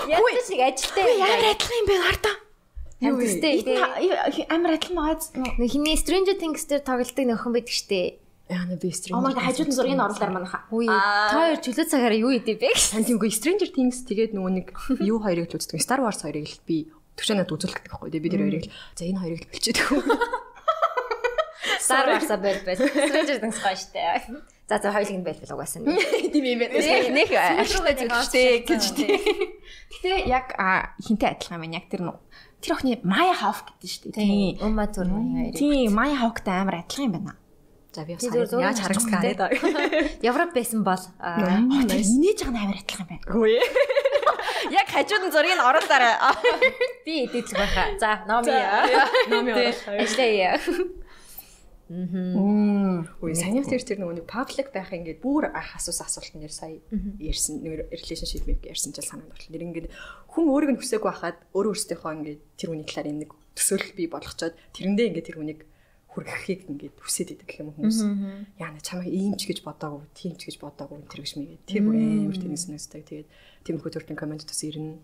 [0.08, 1.16] Ядч шиг ажилтай.
[1.18, 2.36] Ямар адилхан юм бэ гартаа?
[3.00, 4.46] Юу вэ?
[4.52, 5.56] Амар адилхан байгаа.
[5.56, 8.20] Нэг хиний Stranger Things дээр тоглолтыг нөхөн байдаг штэ.
[8.48, 10.64] Яа на би my god хажууд нь зургийг оруулаар манайха.
[10.72, 10.88] Үгүй.
[10.88, 12.72] Та хоёр чөлөө цагаараа юу идэв бэ?
[12.80, 14.66] Сан тиймгүй Stranger Things тэгээд нөгөө нэг
[15.04, 15.84] юу хоёрыг л үздэг.
[15.84, 16.88] Star Wars хоёрыг л би
[17.20, 18.08] төвчөнөд үзүүлэх гэдэг байхгүй.
[18.08, 20.00] Би тэр хоёрыг л за энэ хоёрыг л хөө.
[21.84, 22.80] Star Wars-а байл байл.
[22.88, 24.00] Stranger Things гоё штэ.
[24.64, 25.84] За за хоёулыг нь байл байл угаасаа.
[26.32, 26.80] Тийм юм байна.
[27.12, 29.12] Нэг ашигтай зүйлтэй гэж тийм.
[29.92, 30.56] Гэтэ яг
[31.04, 32.16] хинтэй адилхан юм яг тэр нөө
[32.60, 34.16] тэр охины Maya Hawk гэдэг шүү дээ.
[34.16, 34.56] Тийм.
[34.64, 35.12] Ума зүрх.
[35.54, 37.36] Тийм, Maya Hawk-тай амар адилхан юм байна.
[37.98, 39.50] За би бас яаж харагдсан даа.
[40.30, 43.26] Европ байсан бол инээж байгаа амар адилхан байна.
[43.26, 43.66] Үгүй ээ.
[44.78, 46.14] Яг хажууд нь зургийг оруулаарай.
[47.06, 47.98] Би идэж байхаа.
[47.98, 48.54] За, номи.
[49.26, 49.50] Номи
[49.98, 50.62] ажиллая.
[51.90, 53.10] Мм.
[53.18, 56.78] Үгүй санийх тэр тэр нэг паблик байх ингээд бүр асуусан асуулт нэр сая
[57.18, 59.50] ярьсан нэг relationship мэйг ярьсан ч санаанд батал.
[59.50, 59.90] Нэр ингээд
[60.30, 64.54] хүн өөрийг нь хүсээгүй хахад өөрөө өөрсдийнхөө ингээд тэр хүний талаар нэг төсөөлөл бий болгочоод
[64.76, 65.60] тэрэндээ ингээд тэр хүнийг
[66.18, 67.98] хүргэхийг ингээд хүсээд идэг гэх юм хүмүүс.
[68.58, 71.58] Яна чамайг ийм ч гэж бодоагүй, тийм ч гэж бодоагүй тэр гэж мэйгээ.
[71.70, 73.02] Тэр бүр амар тэнэснэстэй.
[73.06, 73.28] Тэгээд
[73.62, 74.98] тиймэрхүү төрлийн комент бас ирнэ.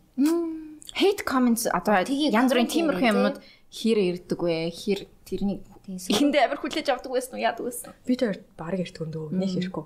[0.99, 3.39] Hate comments одоо янз бүрийн тиймэрхүү юмнууд
[3.71, 4.75] хэр ирдэг вэ?
[4.75, 7.47] Хэр тэрний ихэндээ амар хүлээж авдаг байсан уу?
[7.47, 7.95] Яадаг байсан?
[8.05, 9.85] Би тэр баг эрт өндөө нэг ирэхгүй.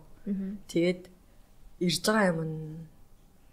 [0.73, 1.03] Тэгээд
[1.85, 2.59] ирж байгаа юм нь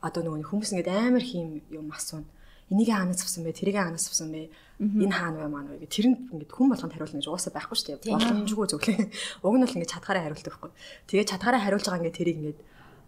[0.02, 2.30] одоо нөгөө хүмүүс ингээд амар хийм юм асууна
[2.70, 3.54] энийг хаанаас авсан бэ?
[3.54, 4.50] Тэрийг хаанаас авсан бэ?
[4.80, 5.88] Энэ хаана вэ маань вэ?
[5.88, 8.12] Тэрэнд ингээд хүн болгонд хариулна гэж угаасаа байхгүй шүү дээ.
[8.12, 8.96] Боломжгүй зөвлөө.
[9.44, 10.72] Уг нь бол ингээд чадхаараа хариулдаг байхгүй.
[11.08, 12.60] Тэгээд чадхаараа хариулж байгаа ингээд тэрийг ингээд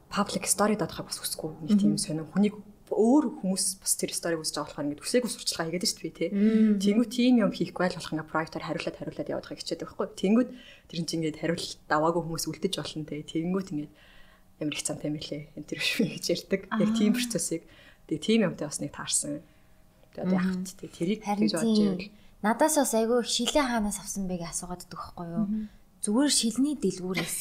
[0.07, 1.52] public story дадахыг бас хүсэхгүй.
[1.68, 2.56] Нэг тийм сонин хүнийг
[2.88, 6.30] өөр хүмүүс бас тэр сториг үзэж байгаа болохоор ингээд төсөөгөө сурчлага хийгээд шүү дээ тий.
[6.80, 10.07] Тэнгүү тийм юм хийхгүй байл болох ингээд проектоор хариулаад хариулаад явуулахыг хичээдэг байхгүй.
[10.15, 10.49] Тэнгүүд
[10.88, 13.22] тэр чинь ингээд хариулт даваагүй хүмүүс үлдэж болно тий.
[13.27, 13.94] Тэнгүүд ингээд
[14.64, 16.61] ямар их цантай мэлээ энэ тэр биш гэж ярьдаг.
[16.80, 17.68] Яг тийм процессыг
[18.07, 19.44] Тэгээ тийм юмтай бас нэг таарсан.
[20.18, 22.10] Тэгээд яг тийм тэрийг гэж бодож байвал
[22.41, 25.45] надаас бас айгүй шилээ хаанаас авсан бэ гэж асуугаад дэх байхгүй юу?
[26.06, 27.38] Зүгээр шилний дэлгүүрээс.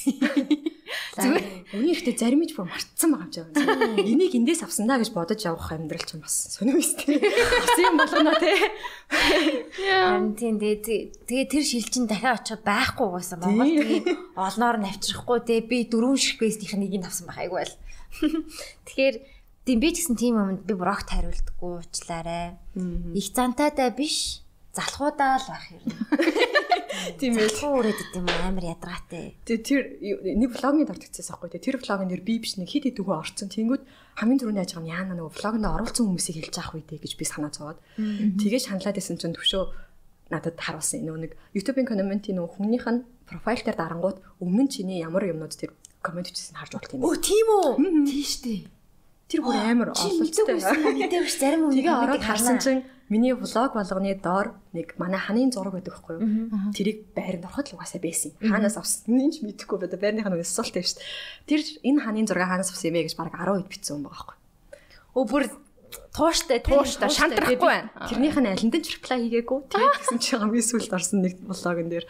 [1.20, 1.44] Зүгээр
[1.76, 4.00] үний ихтэй зарим ч бүр мартсан байгаа юм жаа.
[4.00, 7.20] Энийг эндээс авсан даа гэж бодож явах амьдрал ч бас сонирм өстэй.
[7.20, 8.52] Бас юм болгоно те.
[9.12, 13.44] Харин тийм тэгээ тэр шил чин дахиад очиход байхгүй байсан.
[13.44, 14.02] Монгол тэгээ
[14.40, 17.74] олноор нь авчрахгүй те би дөрөв ширхвэснийх нэг нь авсан байх айгүй л.
[18.88, 19.16] Тэгэхээр
[19.66, 22.54] Тийм би ч гэсэн тийм юмд би брогт хариулдаггүй уучлаарай.
[23.18, 25.82] Их зантайдаа биш залхуудаа л байх юм.
[27.18, 27.50] Тийм ээ.
[27.50, 29.34] Залхуу үрээд идэм амар ядаргаатай.
[29.42, 29.82] Тэгээ тэр
[30.38, 31.50] нэг влогны дортогцээс аахгүй.
[31.58, 33.50] Тэр влогын нэр би биш нэг хит хит үгөө орцсон.
[33.50, 33.82] Тэнгүүд
[34.22, 37.50] хамгийн түрүүний ажиг нь яана нөгөө влогонд оруулсан хүмүүсийг хэлж авах үедээ гэж би санаа
[37.50, 37.82] зовоод.
[37.98, 39.64] Тэгээ шаналаад исэн чинь төвшөө
[40.30, 41.02] надад харуулсан.
[41.02, 45.74] Нөгөө нэг YouTube-ийн комментийн нөгөө хүнийх нь профайл дээр дарангууд өмнө чиний ямар юмнууд тэр
[46.02, 47.02] коммент хийсэн харж болт юм.
[47.06, 47.70] Өө тийм үү?
[48.06, 48.75] Тийм штэ.
[49.26, 50.54] Тэр бүр амар ололттой.
[50.54, 55.74] Мэдээвч зарим хүн тэгээ ороод харсан чинь миний влог болгоны доор нэг манай ханын зураг
[55.74, 56.50] байдаг байхгүй юу?
[56.70, 58.34] Тэрийг байранд ороход л угаасаа байсан.
[58.38, 60.98] Хаанаас авсан нь ч мэдэхгүй бод байрныхаа нэг асуулт тавьж.
[61.46, 64.14] Тэр энэ ханын зураг хаанаас авсан юм бэ гэж баг 10 хэд бичсэн юм байгаа
[64.14, 65.18] байхгүй юу?
[65.18, 65.42] Өө бүр
[66.14, 67.90] тууштай тууштай шантрахгүй байна.
[68.10, 69.58] Тэрнийх нь алинд ч реклам хийгээгүй.
[69.70, 72.06] Тэгээд гэсэн чи хамгийн сүүлд орсон нэг блогон дээр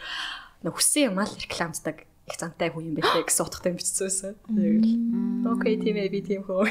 [0.65, 4.35] хүссэн юм аа рекламцдаг их зантай хүн юм бэлээ гэсэн утгатай бичсэн.
[4.51, 5.47] Тэгэл.
[5.47, 6.67] Окей, тийм ээ би тийм хөө.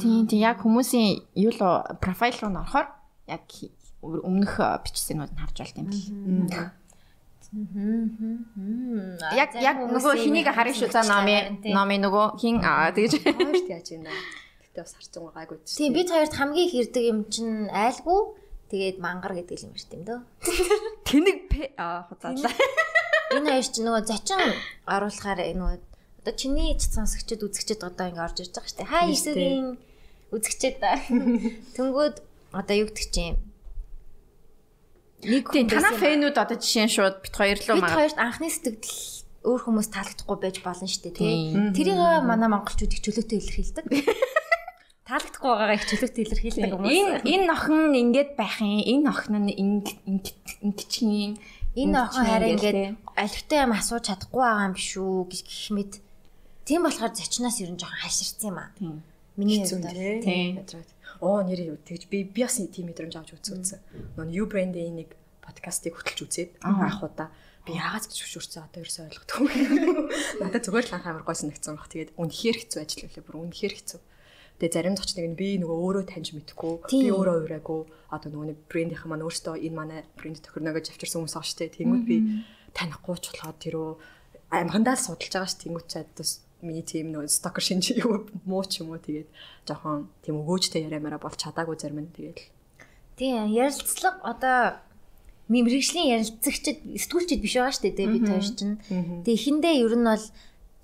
[0.00, 1.60] Тийм тийм яг хүмүүсийн юу л
[2.00, 2.86] профайл руу нөрөхөр
[3.28, 3.44] яг
[4.00, 6.72] өмнөх бичсэнүүд нь харж болт юм бэл.
[9.36, 13.88] Яг яг нөгөө хэнийг харах шүү за номи номи нөгөө хин аа тэгж хоёрт яаж
[13.94, 14.16] юм бэ?
[14.64, 15.78] Гэтэ бас харцсан гайгүй ч.
[15.78, 18.20] Тийм бид хоёрт хамгийн их ирдэг юм чинь айлгүй
[18.72, 20.18] тэгээд мангар гэдэг юм шүү дээ.
[21.06, 22.50] Тэнэг аа хуцаалаа.
[23.34, 24.40] Энэ хоёр чинь нөгөө зочин
[24.86, 25.78] оруулахаар нөгөө
[26.24, 28.92] одоо чиний ч сонсогчд үзэгчд одоо ингэ орж ирж байгаа шүү дээ.
[28.94, 29.66] Хай эсэгийн
[30.32, 30.80] үзэгчд
[31.76, 32.16] тэнгүүд
[32.54, 33.36] одоо юу гэдэг чинь
[35.24, 37.92] нэг хүн танаа фэнүүд одоо жишээ нь шууд бит хоёр руу мага.
[37.92, 41.36] Бит хоёрт анхны сэтгэл өөр хүмүүс таалагдахгүй байж болно шүү дээ тий.
[41.76, 43.84] Тэрийг манай монголчууд их чөлөөтэй илэрхийлдэг.
[45.08, 46.88] Таалагдахгүй байгаагаа их чөлөөтэй илэрхийлдэг хүмүүс.
[46.88, 48.80] Энэ энэ охин ингээд байх юм.
[48.80, 49.52] Энэ охин нь
[50.64, 51.36] ингэчихин.
[51.74, 52.78] Энэ охин хараа ингээд
[53.18, 55.92] алифтай юм асууж чадахгүй байгаа юм шүү гэж гэх мэт.
[56.62, 58.70] Тийм болохоор зочноос ер нь жоохон хаширсан юм аа.
[59.34, 59.90] Миний хувьд
[60.22, 60.62] тийм.
[61.18, 63.82] Оо нэрээ юу тэгж би би бас тийм мэдрэмж авч үзсэн.
[64.14, 67.34] Нөгөө юу брендийн нэг подкастыг хөтлж үзээд анх удаа
[67.66, 69.48] би яагаад гэж хөшөрцөө одоо ерөөсөй ойлгохгүй.
[70.40, 71.88] Надад зүгээр л анх амар гойсон нэгцэн баг.
[71.90, 73.24] Тэгээд үнэхээр хэцүү ажил байлаа.
[73.24, 74.00] Бүр үнэхээр хэцүү.
[74.58, 77.80] Тэгээ зарим зочныг нь би нөгөө өөрөө таньж мэдгүй, би өөрөө ураагүй.
[78.14, 81.76] Одоо нөгөө нэг брендийнхэн маань өөртөө энэ манай брэнд тохирно гэж авчирсан хүмүүс шүү дээ.
[81.82, 82.16] Тэнгүүд би
[82.70, 83.90] танихгүй ч болохоо тэрөө
[84.54, 88.86] амхандаа судалж байгаа ш тэнгүүд чад бас миний тийм нөө стокер шинж юу муу ч
[88.86, 89.02] юм уу.
[89.02, 89.28] Тэгээд
[89.66, 92.14] жоохон тийм өгөөжтэй яриамаараа бол чадаагүй зарим нь.
[92.14, 92.38] Тэгээд
[93.18, 94.58] Тийм ярилцлага одоо
[95.46, 98.78] мэрэгжлийн ярилцагчд сэтгүүлчд биш байгаа шүү дээ бид хоёр чинь.
[99.22, 100.26] Тэгээ эхэндээ ер нь бол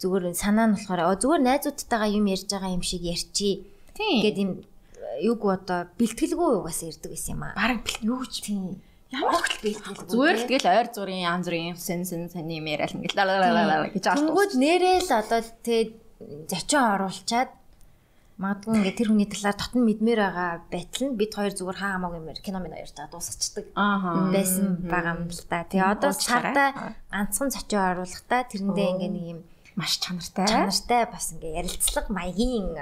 [0.01, 3.69] зүгээр санаа нь болохоор зүгээр найзуудтайгаа юм ярьж байгаа юм шиг ярьчи.
[3.97, 4.51] Гэт юм
[5.21, 7.55] юг одоо бэлтгэлгүй угаас ирдэг байсан юм аа.
[7.57, 10.07] Бараг юу ч тийм Ямар ч бэлтгэл.
[10.07, 14.05] Зүгээр л тэгэл ойр зургийн янз бүрийн сэн сэн саний юм яриад ингээл лалалалаа гэж
[14.07, 14.23] ааш.
[14.23, 17.51] Тэнгүүд нэрэл одоо тэгээ зочин оруулчаад
[18.39, 22.19] магадгүй ингээд тэр хүний талаар дотн мэдмээр байгаа байтал нь бид хоёр зүгээр хаа хамаагүй
[22.23, 25.67] юм кино минь байгаа дуусчихдаг байсан байгаа юм л та.
[25.67, 26.69] Тэгээ одоо цаатаа
[27.11, 29.41] ганцхан зочин оруулахдаа тэрэндээ ингээд нэг юм
[29.77, 32.75] маш чанартай чанартай бас ингээ ярилцлага маягийн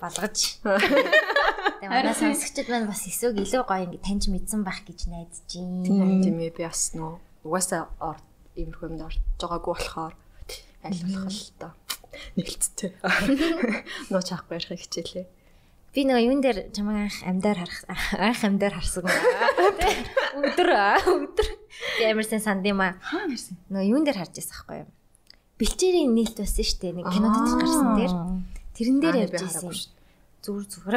[0.00, 0.60] болгож
[1.76, 5.44] Тэгээ манай сонсогчид маань бас эсвэг илүү гоё ингэ таньж мэдсэн байх гэж найдаж
[5.84, 6.24] байна.
[6.24, 8.16] Тийм ээ би бас нөө угаасаа
[8.56, 10.14] иймэрхүү юмд орж байгаагүй болохоор
[10.84, 11.68] аль болох л та
[12.36, 12.90] нэлцтэй.
[14.08, 15.26] Нуу чаахгүй ярих хичээлээ.
[15.92, 17.80] Би нөгөө юун дээр чамайг анх амдаар харах
[18.16, 19.04] анх амдаар харсан.
[20.40, 20.70] Өдөр
[21.12, 21.48] өдөр
[22.04, 22.96] ямарсан санд юм аа.
[23.00, 23.56] Хаа нэрсэн?
[23.68, 24.88] Нөгөө юун дээр харж байсан байхгүй юу?
[25.56, 26.96] Бэлчээрийн нийлт байсан шүү дээ.
[27.00, 28.14] Нэг кино дотор гарсан дээр.
[28.76, 29.72] Тэрэн дээр явж байсан
[30.44, 30.96] зүгээр зүгээр.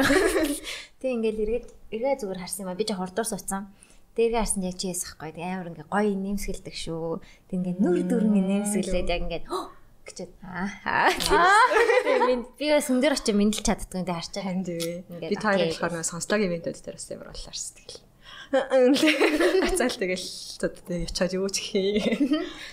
[1.00, 1.66] Тэг ингээл эргээд
[1.96, 3.72] эргээ зүгээр харсан юм а би жоо хордоор суудсан.
[4.14, 5.32] Дээргээ харсан яг чи ясахгүй.
[5.32, 7.24] Тэг амар ингээ гоё нэмсгэлдэг шүү.
[7.48, 11.08] Тэг ингээ нүр дүрэн нэмсгэлээд яг ингээ гэчээд аа.
[11.08, 14.44] Тэг минь би бас өндөр очиж мэдлж чаддгүй тэг харчаа.
[14.60, 18.09] Би таарах болохоор нөө сонслог ивэнтүүд дээр бас ямар боллаарс тэгэл.
[18.50, 20.26] Ацаал тэгэл
[20.58, 22.02] одоо ячаад юу ч хий.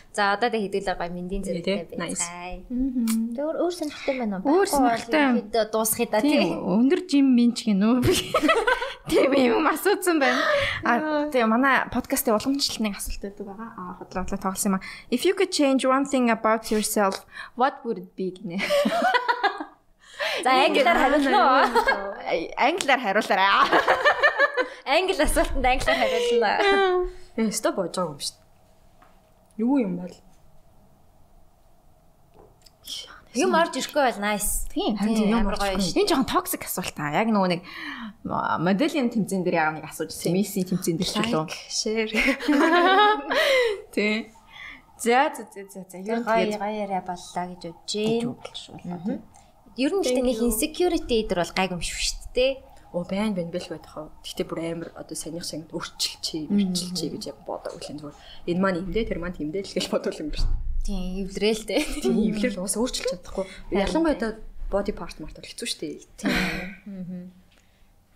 [0.10, 2.66] За одоо тэг хэдүүлээ гой мэндийн зэрэгтэй байцгаая.
[2.66, 4.66] Тэг өөр өөр сонирхолтой байна уу?
[4.66, 6.66] Өөр сонирхолтой дуусхий да тийм.
[6.66, 8.02] Өндөр жим минч гинөө.
[9.08, 10.42] Тийм юм асуусан байна.
[10.82, 13.70] А тэг манай подкастын уламжлалтын асуулт байдаг байгаа.
[13.78, 14.86] А хотлоо хотлоо тоглосон юм а.
[15.14, 17.22] If you could change one thing about yourself,
[17.54, 18.58] what would it be гинэ?
[20.44, 21.64] За англиар хариулна уу?
[22.58, 23.50] Англиар хариулаарай.
[24.98, 26.52] Англи асуултанд англиар хариулна.
[27.38, 28.38] Э, стоп боож байгаа юм шүү.
[29.58, 30.16] Юу юм бол?
[33.38, 34.66] Юм орж ирэхгүй бол nice.
[34.74, 34.98] Тийм.
[35.30, 36.02] Ямар гоё шүү.
[36.02, 37.14] Энэ жоохон токсик асуулт аа.
[37.14, 37.62] Яг нөгөө нэг
[38.26, 40.34] моделийн тэмцээн дээр яг нэг асууж ирсэн.
[40.34, 41.46] Месси тэмцээн дээр ч лөө.
[41.70, 42.12] Share.
[43.94, 44.34] Тийм.
[44.98, 47.78] За за за за нь гоё гоё яриа боллоо гэж
[48.26, 49.22] бодож байна.
[49.78, 52.52] Ер нь гэхдээ нэг insecurity дээр бол гайг юм шүү дээ
[52.94, 54.10] оо байн байн бэл байх хаа.
[54.24, 58.18] Гэхдээ бүр амар одоо санийх шиг өөрчилчээ, өөрчилчээ гэж бодог үлэн зүгээр.
[58.48, 60.88] Энэ маань имдээ тэр маань имдээ л гэж бодвол юм байна дээ.
[60.88, 61.82] Тийм, эвлэрээл дээ.
[62.02, 63.46] Тийм, эвлэрэл уус өөрчилж чадахгүй.
[63.76, 64.40] Ялангуяа
[64.72, 65.96] body part март бол хэцүү шүү дээ.
[66.16, 67.32] Тийм.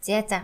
[0.02, 0.40] За за.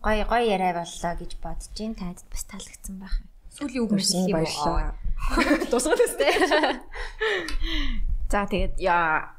[0.00, 3.20] Гой гой яриа боллоо гэж бодож гин танд бас таалагдсан байх.
[3.52, 4.96] Сүүлийн үг мэрсэн баярлалаа.
[5.70, 6.32] Тусгаад өстэй.
[8.32, 8.80] За тэгээд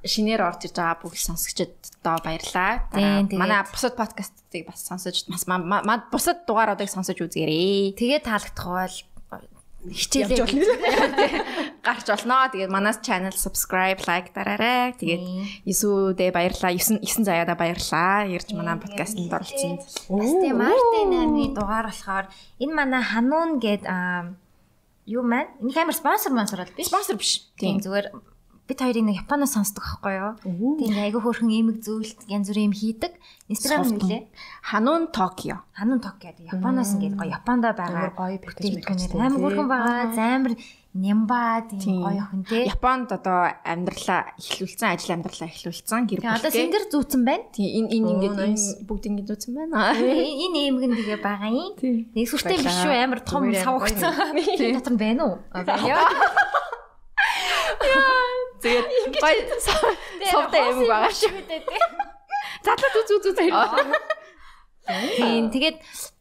[0.05, 1.73] шинээр орж иж байгаа бүх сонсогчдод
[2.05, 2.85] баярлаа.
[3.33, 5.49] Манай бусад подкастыг бас сонсож бас
[6.13, 7.97] бусад дугааруудыг сонсож үзээрэй.
[7.97, 9.49] Тэгээд таалагдах бол
[9.89, 10.45] хичээлээ
[11.87, 12.53] гарч олноо.
[12.53, 14.93] Тэгээд манаас channel subscribe, like дараарай.
[14.93, 16.71] Тэгээд 9-д баярлаа.
[16.77, 18.29] 9 9 заяада баярлаа.
[18.29, 19.81] Ирж манай подкастт оролцсон.
[19.81, 22.29] Бас тийм Мартин амны дугаар болохоор
[22.61, 23.89] энэ манай хануун гээд
[25.09, 26.87] юу маань энэ камер спонсор спонсор бол биш.
[26.93, 27.49] Спонсор биш.
[27.57, 28.32] Тийм зүгээр
[28.67, 30.31] бид хоёрыг нэг Японоос сонсдог байхгүй юу?
[30.79, 33.11] Тийм айгүй хөөрхөн имэг зүйлт янз бүрийн юм хийдэг.
[33.51, 34.31] Инстаграм нүлээ.
[34.63, 35.67] Ханун Токио.
[35.75, 38.15] Ханун Токио Японоос ингээд гоё Японд байгаа.
[38.15, 40.15] гоё бүтээгдэхүүнээр амар хөөрхөн байгаа.
[40.15, 40.53] Замар
[40.93, 42.63] нямба тийм гоё охин тий.
[42.69, 46.37] Японд одоо амьдралаа эхлүүлсэн, ажил амьдралаа эхлүүлсэн гэр бүлтэй.
[46.37, 47.45] Одоо сэнгэр зүүцэн байна.
[47.51, 49.91] Тийм энэ энэ ингээд энэ бүгд ингээд зүүцэн байна.
[49.97, 51.73] Энэ эмэг нь тэгээ байгаа юм.
[52.15, 54.13] Нэг сүртэй биш шүү амар том савгцсан.
[54.71, 55.35] Дотор нь байна уу?
[55.89, 56.07] Яа.
[58.63, 58.87] Тэгээд
[59.19, 59.35] гой
[60.23, 61.11] совтой юм байгаа.
[61.11, 61.61] шүү дээ.
[62.63, 63.71] Задлаад үз үз үз хэрэг.
[64.83, 65.77] Тийм тэгээд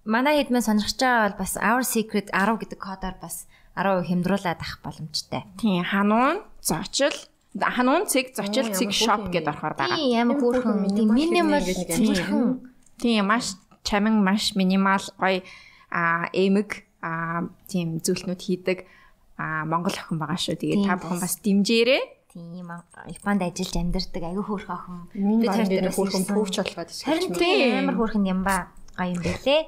[0.06, 4.58] манай хэд мэн сонирхож байгаа бол бас our secret 10 гэдэг кодоор бас 10% хямдруулаад
[4.58, 5.42] авах боломжтой.
[5.58, 7.14] Тийм хануун зочил
[7.58, 9.98] хануун цэг зочил цэг shop гэдээ орохоор байгаа.
[9.98, 10.78] Тийм ямар хөөрхөн
[11.14, 15.42] минимал зөвхөн тийм маш чамин маш минимал гоё
[15.90, 18.78] а эмэг а тийм зүйлтнүүд хийдэг
[19.42, 20.54] а Монгол охин байгаа шүү.
[20.54, 22.02] Тэгээд та бүхэн бас дэмжээрэй.
[22.30, 22.70] Тийм
[23.10, 25.10] Японд ажиллаж амьдардаг аюу хөөрх охин.
[25.10, 27.34] Хоёр дээр хөөрхөн пүүч болгоод ирсэн.
[27.34, 29.62] Тийм амар хөөрхөн юм ба гоё юм байлээ.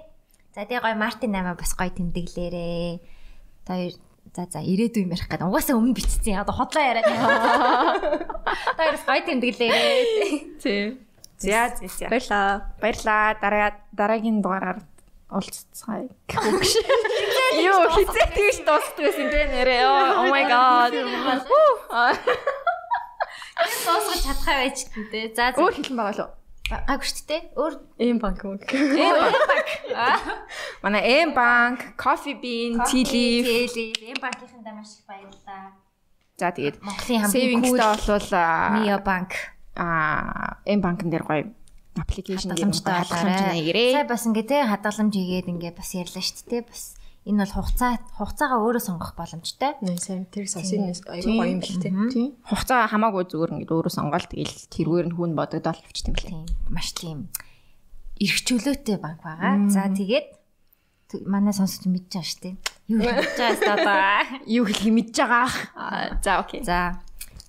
[0.54, 3.02] За тэгээ гоё Мартин 8 бас гоё тэмдэглээрээ.
[3.66, 3.94] Та хоёр
[4.32, 5.50] за за ирээдүй юм ярих гэдэг.
[5.50, 6.40] Угаасаа өмнө бичсэн.
[6.40, 7.04] Одоо хотлоо яриад.
[7.04, 10.62] Та хоёр гоё тэмдэглээрээ.
[10.62, 11.04] Тийм.
[11.42, 12.06] За за.
[12.08, 12.72] Баярлаа.
[12.80, 13.34] Баярлаа.
[13.42, 14.78] Дараа дараагийн дугаараар
[15.34, 16.08] уулзцгаая.
[17.58, 19.82] Юу хизээ тэгж дуусдаг байсан тэ нэрээ.
[19.84, 20.94] Oh my god.
[23.58, 25.34] Энэ дуусгаж чадхаа байж тээ.
[25.34, 25.58] За за.
[25.58, 26.30] Өөр хэлэн байгаа лу.
[26.64, 27.42] Гайгүй шүү дээ.
[27.60, 28.58] Өөр эм банк мөн.
[28.72, 29.68] Эм банк.
[30.80, 35.76] Манай эм банк, Coffee Bean, Tea Leaf, эм банкийнхандаа маш их баярлалаа.
[36.40, 38.30] За тэгээд Монголын хамгийн cool болвол
[38.74, 39.30] Mio банк
[39.76, 41.52] аа эм банкн дээр гоё
[41.98, 43.92] аппликейшн хадгаламжтай болоорой.
[43.94, 46.62] Сая бас ингээ те хадгаламж хийгээд ингээ бас ярьлаа шүү дээ.
[46.66, 46.82] Бас
[47.24, 49.72] энэ бол хугацаа хугацаагаа өөрөө сонгох боломжтой.
[49.80, 51.90] Нэ сайн тэр сасинээс аюу гоё юм бэл те.
[52.12, 52.36] Тийм.
[52.44, 56.30] Хугацаа хамаагүй зүгээр ингээ өөрөө сонгоод тэгэл тэргээр нь хүн бодогдоод авчт юм лээ.
[56.34, 56.46] Тийм.
[56.68, 57.30] Маш тийм
[58.20, 59.70] эрх чөлөөтэй банк байгаа.
[59.72, 60.26] За тэгээд
[61.26, 62.54] манай сонсогч мэдж байгаа шүү дээ.
[62.92, 63.96] Юу хэлж байгаа одоо?
[64.60, 65.48] Юу хэлхий мэдж байгаа.
[66.22, 66.62] За окей.
[66.62, 67.00] За.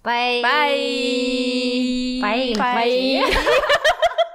[0.06, 0.42] Bye.
[0.46, 2.22] Bye.
[2.22, 2.54] Bye.
[2.56, 4.32] Bye.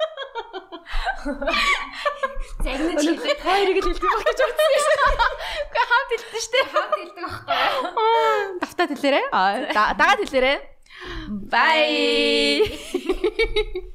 [2.64, 3.36] Загнаж хэлээ.
[3.44, 4.84] Хоёрыг л хэлдэг байх гэж бодсон юм.
[5.70, 6.64] Гэхдээ хамт хэлдэг шүү дээ.
[6.72, 7.56] Хамт хэлдэг байхгүй.
[8.60, 9.24] Давтаад хэлээрээ.
[9.74, 10.58] Дагаад хэлээрээ.
[11.48, 12.60] Bye.